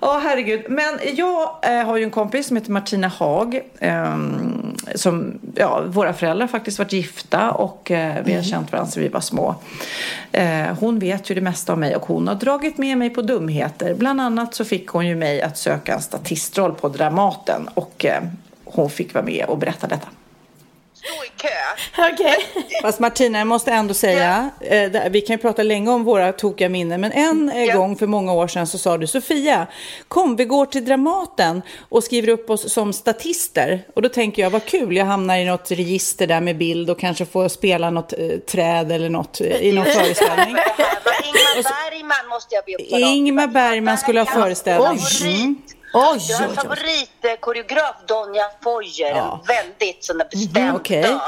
Ja, 0.00 0.20
herregud. 0.24 0.60
Men 0.68 0.98
jag 1.14 1.50
eh, 1.62 1.86
har 1.86 1.96
ju 1.96 2.04
en 2.04 2.10
kompis 2.10 2.46
som 2.46 2.56
heter 2.56 2.70
Martina 2.70 3.08
Haag. 3.08 3.60
ehm, 3.80 4.76
som, 4.94 5.38
ja, 5.54 5.82
våra 5.86 6.12
föräldrar 6.12 6.46
har 6.46 6.48
faktiskt 6.48 6.78
varit 6.78 6.92
gifta 6.92 7.50
och 7.50 7.90
eh, 7.90 8.14
vi 8.24 8.34
har 8.34 8.42
känt 8.42 8.72
varandra 8.72 8.90
sedan 8.90 9.02
vi 9.02 9.08
var 9.08 9.20
små. 9.20 9.54
Eh, 10.32 10.74
hon 10.80 10.98
vet 10.98 11.30
ju 11.30 11.34
det 11.34 11.40
mesta 11.40 11.72
om 11.72 11.80
mig 11.80 11.96
och 11.96 12.06
hon 12.06 12.28
har 12.28 12.34
dragit 12.34 12.78
med 12.78 12.98
mig 12.98 13.10
på 13.10 13.22
dumheter. 13.22 13.94
Bland 13.94 14.20
annat 14.20 14.54
så 14.54 14.64
fick 14.64 14.88
hon 14.88 15.06
ju 15.06 15.16
mig 15.16 15.42
att 15.42 15.58
söka 15.58 15.94
en 15.94 16.02
statistroll 16.02 16.74
på 16.74 16.88
Dramaten 16.88 17.68
och 17.74 18.04
eh, 18.04 18.22
hon 18.64 18.90
fick 18.90 19.14
vara 19.14 19.24
med 19.24 19.44
och 19.48 19.58
berätta 19.58 19.86
detta. 19.86 20.08
Stå 21.08 21.24
i 21.24 21.28
kö. 21.36 22.08
Okej. 22.12 22.36
Fast 22.82 23.00
Martina, 23.00 23.38
jag 23.38 23.46
måste 23.46 23.70
ändå 23.72 23.94
säga, 23.94 24.50
eh, 24.60 25.10
vi 25.10 25.20
kan 25.20 25.34
ju 25.34 25.38
prata 25.38 25.62
länge 25.62 25.90
om 25.90 26.04
våra 26.04 26.32
tokiga 26.32 26.68
minnen, 26.68 27.00
men 27.00 27.12
en 27.12 27.48
eh, 27.54 27.64
Ja. 27.64 27.76
gång 27.76 27.96
för 27.96 28.06
många 28.06 28.32
år 28.32 28.48
sedan 28.48 28.66
så 28.66 28.78
sa 28.78 28.98
du 28.98 29.06
Sofia, 29.06 29.66
kom 30.08 30.36
vi 30.36 30.44
går 30.44 30.66
till 30.66 30.84
Dramaten 30.84 31.62
och 31.88 32.04
skriver 32.04 32.28
upp 32.28 32.50
oss 32.50 32.72
som 32.72 32.92
statister. 32.92 33.82
Och 33.96 34.02
då 34.02 34.08
tänker 34.08 34.42
jag, 34.42 34.50
vad 34.50 34.64
kul, 34.64 34.96
jag 34.96 35.04
hamnar 35.04 35.36
i 35.38 35.44
något 35.44 35.70
register 35.70 36.26
där 36.26 36.40
med 36.40 36.58
bild 36.58 36.90
och 36.90 37.00
kanske 37.00 37.26
får 37.26 37.48
spela 37.48 37.90
något 37.90 38.12
eh, 38.12 38.18
träd 38.50 38.92
eller 38.92 39.08
något 39.08 39.40
eh, 39.40 39.46
i 39.46 39.72
någon 39.72 39.84
föreställning. 39.94 40.56
Ingmar 41.24 41.62
Bergman 41.90 42.28
måste 42.30 42.54
jag 42.54 42.64
be 42.64 42.96
om. 42.96 43.02
Ingmar 43.02 43.46
Bergman 43.46 43.98
skulle 43.98 44.20
ha 44.20 44.26
föreställning. 44.26 44.98
Mm. 45.24 45.56
Oj, 45.98 46.18
Jag 46.28 46.38
har 46.38 46.48
en 46.48 46.54
favoritkoreograf, 46.54 47.96
Donja 48.08 48.44
Foyer. 48.62 49.10
Ja. 49.10 49.40
En 49.42 49.46
väldigt 49.46 50.04
sån 50.04 50.18
där 50.18 50.28
bestämd 50.30 50.76
okej. 50.76 51.02
dam. 51.02 51.20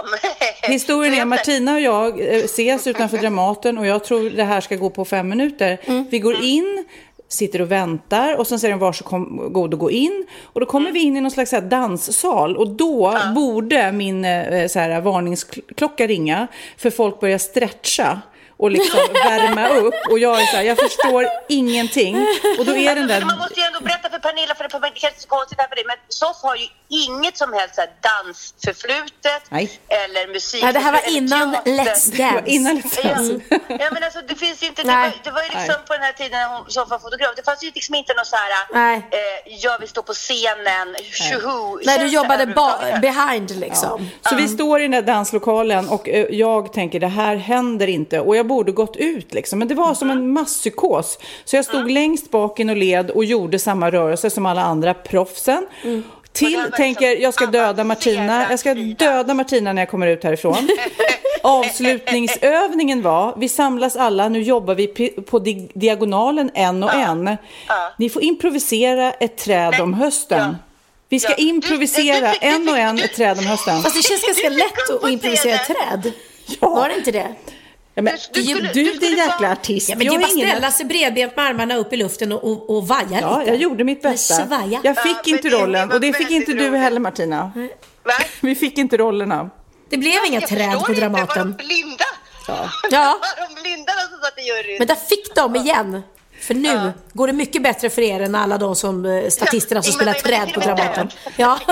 Historien 0.73 1.15
är 1.15 1.25
Martina 1.25 1.75
och 1.75 1.81
jag 1.81 2.21
eh, 2.21 2.45
ses 2.45 2.87
utanför 2.87 3.19
Dramaten 3.19 3.79
och 3.79 3.87
jag 3.87 4.05
tror 4.05 4.31
det 4.31 4.45
här 4.45 4.61
ska 4.61 4.77
gå 4.77 4.91
på 4.91 5.05
fem 5.05 5.29
minuter. 5.29 5.79
Vi 6.11 6.19
går 6.19 6.45
in, 6.45 6.85
sitter 7.29 7.61
och 7.61 7.71
väntar 7.73 8.37
och 8.37 8.47
sen 8.47 8.61
säger 8.61 8.75
de 8.75 8.81
varsågod 8.81 9.75
och 9.75 9.81
gå 9.81 9.91
in. 9.91 10.27
Och 10.43 10.61
då 10.61 10.67
kommer 10.67 10.93
vi 10.93 11.01
in 11.01 11.17
i 11.17 11.21
någon 11.21 11.31
slags 11.31 11.53
här 11.53 11.61
danssal 11.61 12.57
och 12.57 12.69
då 12.69 13.19
borde 13.35 13.93
min 13.93 14.25
eh, 14.25 14.67
så 14.69 14.79
här, 14.79 15.01
varningsklocka 15.01 16.07
ringa 16.07 16.47
för 16.77 16.91
folk 16.91 17.21
börjar 17.21 17.39
stretcha. 17.39 18.21
Och 18.63 18.71
liksom 18.71 19.01
värma 19.13 19.69
upp. 19.69 19.95
Och 20.11 20.19
jag 20.19 20.41
är 20.43 20.47
så 20.47 20.57
här, 20.57 20.63
jag 20.63 20.79
förstår 20.79 21.27
ingenting. 21.49 22.27
Och 22.59 22.65
då 22.67 22.77
är 22.77 22.95
den 22.95 23.09
där... 23.09 23.21
Man 23.21 23.39
måste 23.39 23.61
ju 23.61 23.67
ändå 23.67 23.81
berätta 23.81 24.11
för 24.11 24.19
Pernilla, 24.19 24.55
för 24.55 24.65
det 24.65 25.01
känns 25.01 25.23
så 25.23 25.29
konstigt 25.29 25.59
här 25.61 25.69
för 25.69 25.77
dig, 25.77 25.85
men 25.87 25.97
Soff 26.09 26.37
har 26.43 26.57
ju 26.57 26.67
inget 26.89 27.37
som 27.39 27.53
helst 27.53 27.75
så 27.75 27.81
här 27.81 27.91
dansförflutet 28.11 29.43
Nej. 29.49 29.71
eller 29.89 30.33
musik. 30.33 30.65
Ja, 30.65 30.73
det 30.73 30.79
här 30.79 30.93
var 30.93 31.17
innan. 31.17 31.57
Let's 31.57 32.11
Det 32.17 32.25
var 32.25 32.33
Dance. 32.33 32.51
innan 32.51 32.77
Let's 32.77 33.03
Dance. 33.03 33.41
Ja, 33.49 33.59
ja 33.69 33.89
men 33.93 34.03
alltså 34.05 34.21
det 34.29 34.35
finns 34.35 34.63
ju 34.63 34.67
inte, 34.67 34.83
det 34.83 34.89
Nej. 34.89 35.11
var, 35.11 35.19
det 35.25 35.31
var 35.31 35.43
ju 35.43 35.49
liksom 35.49 35.75
på 35.87 35.93
den 35.93 36.03
här 36.03 36.13
tiden 36.13 36.31
när 36.41 36.49
hon 36.55 36.71
Soff 36.71 36.91
var 36.91 36.99
fotograf, 36.99 37.33
det 37.37 37.45
fanns 37.45 37.63
ju 37.63 37.71
liksom 37.75 37.95
inte 37.95 38.15
någon 38.15 38.25
så 38.25 38.37
här, 38.37 38.53
Nej. 38.73 38.97
eh, 38.97 39.55
jag 39.65 39.79
vill 39.79 39.89
stå 39.89 40.03
på 40.03 40.13
scenen, 40.13 40.97
tjoho. 41.13 41.81
Nej, 41.85 41.99
du 41.99 42.07
jobbade 42.07 42.47
behind 43.03 43.51
liksom. 43.51 44.11
Så 44.29 44.35
vi 44.37 44.49
står 44.49 44.81
i 44.81 44.83
den 44.83 44.91
där 44.91 45.03
danslokalen 45.03 45.89
och 45.89 46.09
eh, 46.09 46.27
jag 46.31 46.73
tänker 46.73 47.01
det 47.01 47.09
här 47.09 47.37
händer 47.37 47.87
inte 47.87 48.21
och 48.21 48.37
jag 48.37 48.47
borde 48.51 48.73
gått 48.73 48.97
ut 48.97 49.35
liksom. 49.35 49.59
Men 49.59 49.69
det 49.69 49.75
var 49.75 49.95
som 49.95 50.11
en 50.11 50.33
masspsykos. 50.33 51.19
Så 51.45 51.57
jag 51.57 51.65
stod 51.65 51.91
längst 51.91 52.31
bak 52.31 52.61
i 52.61 52.71
och 52.71 52.77
led 52.77 53.11
och 53.11 53.25
gjorde 53.25 53.59
samma 53.59 53.91
rörelse 53.91 54.31
som 54.31 54.47
alla 54.47 54.63
andra 54.63 54.95
proffsen. 54.95 55.67
Till 56.33 56.57
var 56.57 56.77
tänker 56.77 57.07
liksom 57.11 57.23
jag 57.23 57.35
ska 57.35 57.47
döda 57.47 57.85
Martina. 57.85 58.47
Jag 58.51 58.59
ska 58.59 58.75
döda 58.75 59.35
Martina 59.35 59.73
när 59.73 59.83
jag 59.83 59.89
kommer 59.91 60.07
ut 60.07 60.25
härifrån. 60.25 60.69
Avslutningsövningen 61.43 63.03
var, 63.03 63.35
vi 63.37 63.49
samlas 63.49 63.97
alla, 63.97 64.29
nu 64.29 64.43
jobbar 64.43 64.75
vi 64.75 64.87
på 65.23 65.39
di- 65.39 65.71
diagonalen 65.75 66.51
en 66.55 66.83
och 66.83 66.95
en. 66.95 67.37
Ni 67.99 68.11
får 68.11 68.23
improvisera 68.23 69.13
ett 69.13 69.37
träd 69.37 69.81
om 69.81 69.95
hösten. 69.95 70.57
Vi 71.09 71.21
ska 71.21 71.35
improvisera 71.35 72.33
en 72.35 72.69
och 72.69 72.79
en 72.79 72.99
ett 72.99 73.15
träd 73.15 73.39
om 73.39 73.47
hösten. 73.47 73.83
Fast 73.83 73.97
det 73.97 74.03
känns 74.03 74.23
ganska 74.27 74.49
lätt 74.49 74.91
att 75.05 75.11
improvisera 75.11 75.55
ett 75.55 75.67
träd. 75.67 76.13
Var 76.61 76.89
det 76.89 76.95
inte 76.97 77.11
det? 77.13 77.29
Ja, 77.95 78.03
men, 78.03 78.15
Du- 78.15 78.41
du, 78.41 78.47
du 78.47 78.47
skulle- 78.55 78.73
du, 78.73 78.85
du 78.85 78.99
din 78.99 79.17
jäkla 79.19 79.37
vara- 79.41 79.53
artist. 79.53 79.89
Ja, 79.89 79.95
men 79.97 80.07
det 80.07 80.11
är 80.11 80.13
jag 80.13 80.21
bara 80.23 80.31
ingen- 80.33 80.49
ställa 80.49 80.71
sig 80.71 80.87
bredbent 80.87 81.37
med 81.37 81.45
armarna 81.45 81.77
upp 81.77 81.93
i 81.93 81.97
luften 81.97 82.33
och, 82.33 82.45
och, 82.45 82.77
och 82.77 82.89
vaja 82.89 83.21
Ja, 83.21 83.39
lite. 83.39 83.51
jag 83.51 83.61
gjorde 83.61 83.85
mitt 83.85 84.03
bästa. 84.03 84.35
Jag 84.71 84.81
Ja, 84.85 84.95
fick 84.95 85.17
men 85.27 85.35
inte 85.37 85.49
det 85.49 85.57
rollen 85.57 85.93
och 85.93 86.01
det 86.01 86.13
fick 86.13 86.31
inte 86.31 86.53
du 86.53 86.69
roligt. 86.69 86.81
heller 86.81 87.01
Martina. 87.01 87.53
Va? 88.05 88.13
Vi 88.41 88.55
fick 88.55 88.79
inte 88.79 88.97
rollerna. 88.97 89.51
Det 89.91 89.97
blev 89.97 90.13
inga 90.27 90.41
Jag 90.41 90.49
träd 90.49 90.59
förstår 90.73 90.81
på 90.87 90.93
inte, 90.93 91.01
Dramaten. 91.01 91.51
Var 91.51 91.59
de 91.59 91.65
blinda? 91.67 92.05
Ja. 92.49 92.55
Var 92.91 93.55
de 93.55 93.63
blinda 93.63 93.93
de 93.93 94.01
som 94.11 94.19
satt 94.23 94.39
i 94.39 94.43
juryn? 94.43 94.77
Men 94.79 94.87
där 94.87 94.95
fick 94.95 95.35
de 95.35 95.57
igen. 95.57 96.03
För 96.41 96.55
nu 96.55 96.69
Ja. 96.69 96.93
Går 97.13 97.27
det 97.27 97.33
mycket 97.33 97.63
bättre 97.63 97.91
för 97.91 98.03
er 98.03 98.21
än 98.21 98.35
alla 98.35 98.59
de 98.59 98.77
som 98.77 99.05
eh, 99.07 99.29
statisterna 99.29 99.83
som 99.83 99.91
Ja, 99.91 99.97
spelar 99.97 100.13
träd 100.13 100.55
på 100.55 100.61
Dramaten. 100.61 101.09
Ja. 101.37 101.59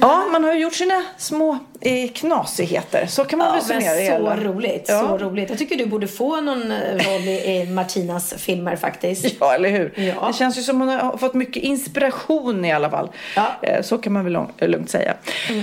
Ja, 0.00 0.24
man 0.32 0.44
har 0.44 0.54
ju 0.54 0.60
gjort 0.60 0.74
sina 0.74 1.02
små 1.18 1.58
eh, 1.80 2.10
knasigheter. 2.14 3.06
Så 3.06 3.24
kan 3.24 3.38
man 3.38 3.48
Ja, 3.48 3.52
väl 3.54 3.62
men 3.68 3.82
summera 3.82 3.94
det 4.20 4.36
så 4.40 4.48
roligt, 4.48 4.84
Ja. 4.88 5.08
så 5.08 5.18
roligt. 5.18 5.48
Jag 5.50 5.58
tycker 5.58 5.76
du 5.76 5.86
borde 5.86 6.08
få 6.08 6.40
någon 6.40 6.72
eh, 6.72 6.78
roll 6.78 7.28
i, 7.28 7.66
Martinas 7.70 8.34
filmer 8.38 8.76
faktiskt. 8.76 9.26
Ja, 9.40 9.54
eller 9.54 9.68
hur? 9.70 9.92
Ja. 9.96 10.26
Det 10.26 10.32
känns 10.34 10.58
ju 10.58 10.62
som 10.62 10.80
hon 10.80 10.88
har 10.88 11.16
fått 11.16 11.34
mycket 11.34 11.62
inspiration 11.62 12.64
i 12.64 12.72
alla 12.72 12.90
fall. 12.90 13.08
Ja. 13.36 13.82
Så 13.82 13.98
kan 13.98 14.12
man 14.12 14.24
väl 14.24 14.46
lugnt 14.70 14.90
säga. 14.90 15.14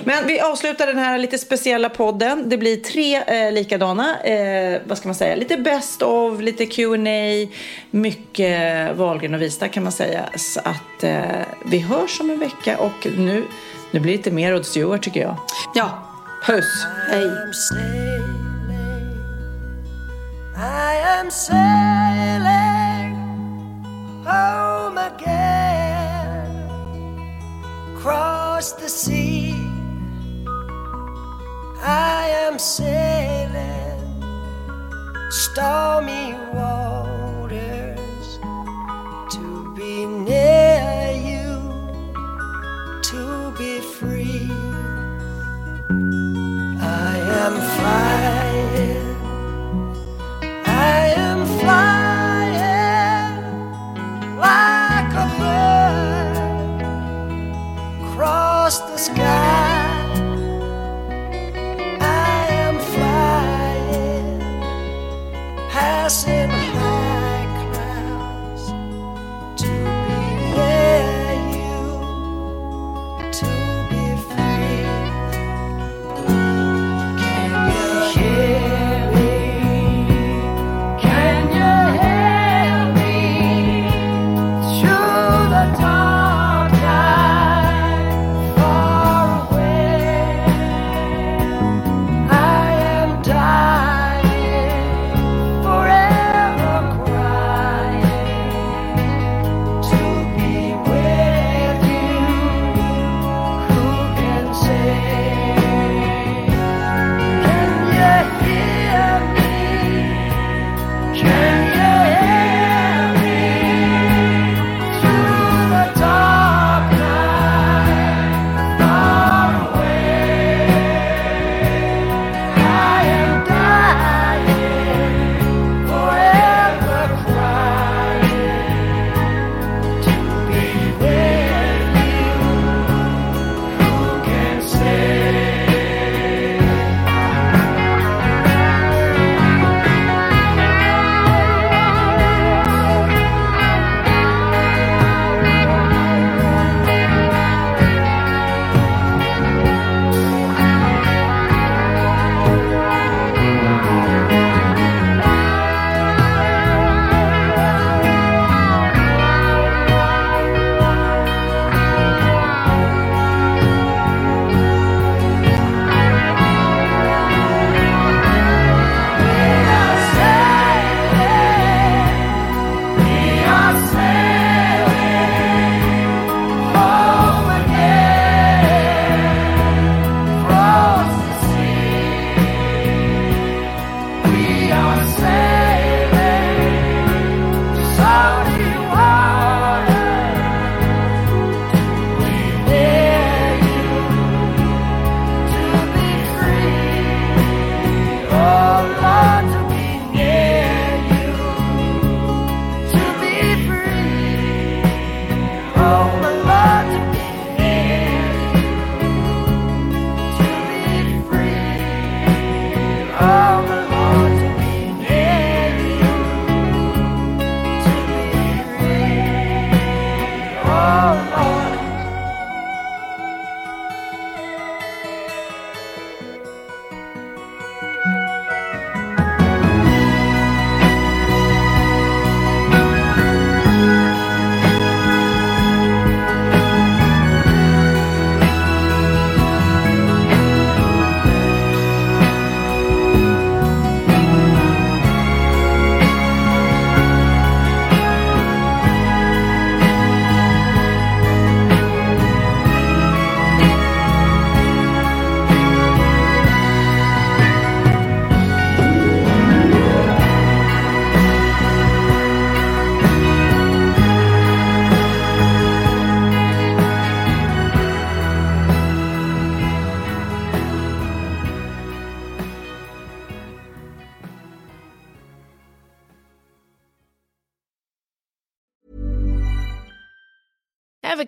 Men 0.04 0.28
vi 0.28 0.40
avslutar 0.40 0.88
den 0.88 0.98
här 0.98 1.18
lite 1.18 1.38
speciella 1.38 1.90
podden. 1.90 2.50
Det 2.50 2.58
blir 2.58 2.78
tre 2.78 3.16
eh, 3.28 3.52
likadana. 3.52 4.22
Eh, 4.24 4.82
vad 4.86 4.98
ska 4.98 5.08
man 5.08 5.16
säga? 5.16 5.36
Lite 5.36 5.58
best 5.58 6.02
of, 6.02 6.42
lite 6.42 6.66
Q&A, 6.66 7.48
mycket 7.92 8.37
Wahlgren 8.96 9.34
och 9.34 9.42
Vista 9.42 9.68
kan 9.68 9.84
man 9.84 9.92
säga. 9.92 10.30
Så 10.36 10.60
att 10.60 11.04
eh, 11.04 11.22
vi 11.66 11.80
hörs 11.80 12.20
om 12.22 12.30
en 12.30 12.40
vecka 12.40 12.78
och 12.78 13.08
nu, 13.18 13.44
nu 13.92 14.00
blir 14.00 14.12
det 14.12 14.18
lite 14.18 14.32
mer 14.32 14.52
Rod 14.52 14.66
Stewart 14.66 15.02
tycker 15.04 15.22
jag. 15.22 15.38
Ja, 15.76 16.04
Puss! 16.46 16.86
hej. 17.10 17.26
I 20.56 21.20
am 21.20 21.32
sailing 21.32 23.16
home 24.26 24.98
again 24.98 25.88
across 27.96 28.74
the 28.74 28.90
sea. 28.90 29.54
I 31.84 32.48
am 32.48 32.60
sailing 32.60 33.78
stormy 35.30 36.34
waters 36.54 37.17
near 40.28 41.12
you, 41.30 42.12
to 43.02 43.54
be 43.58 43.80
free. 43.80 44.52
I 46.82 47.18
am 47.44 47.54
flying. 47.76 48.47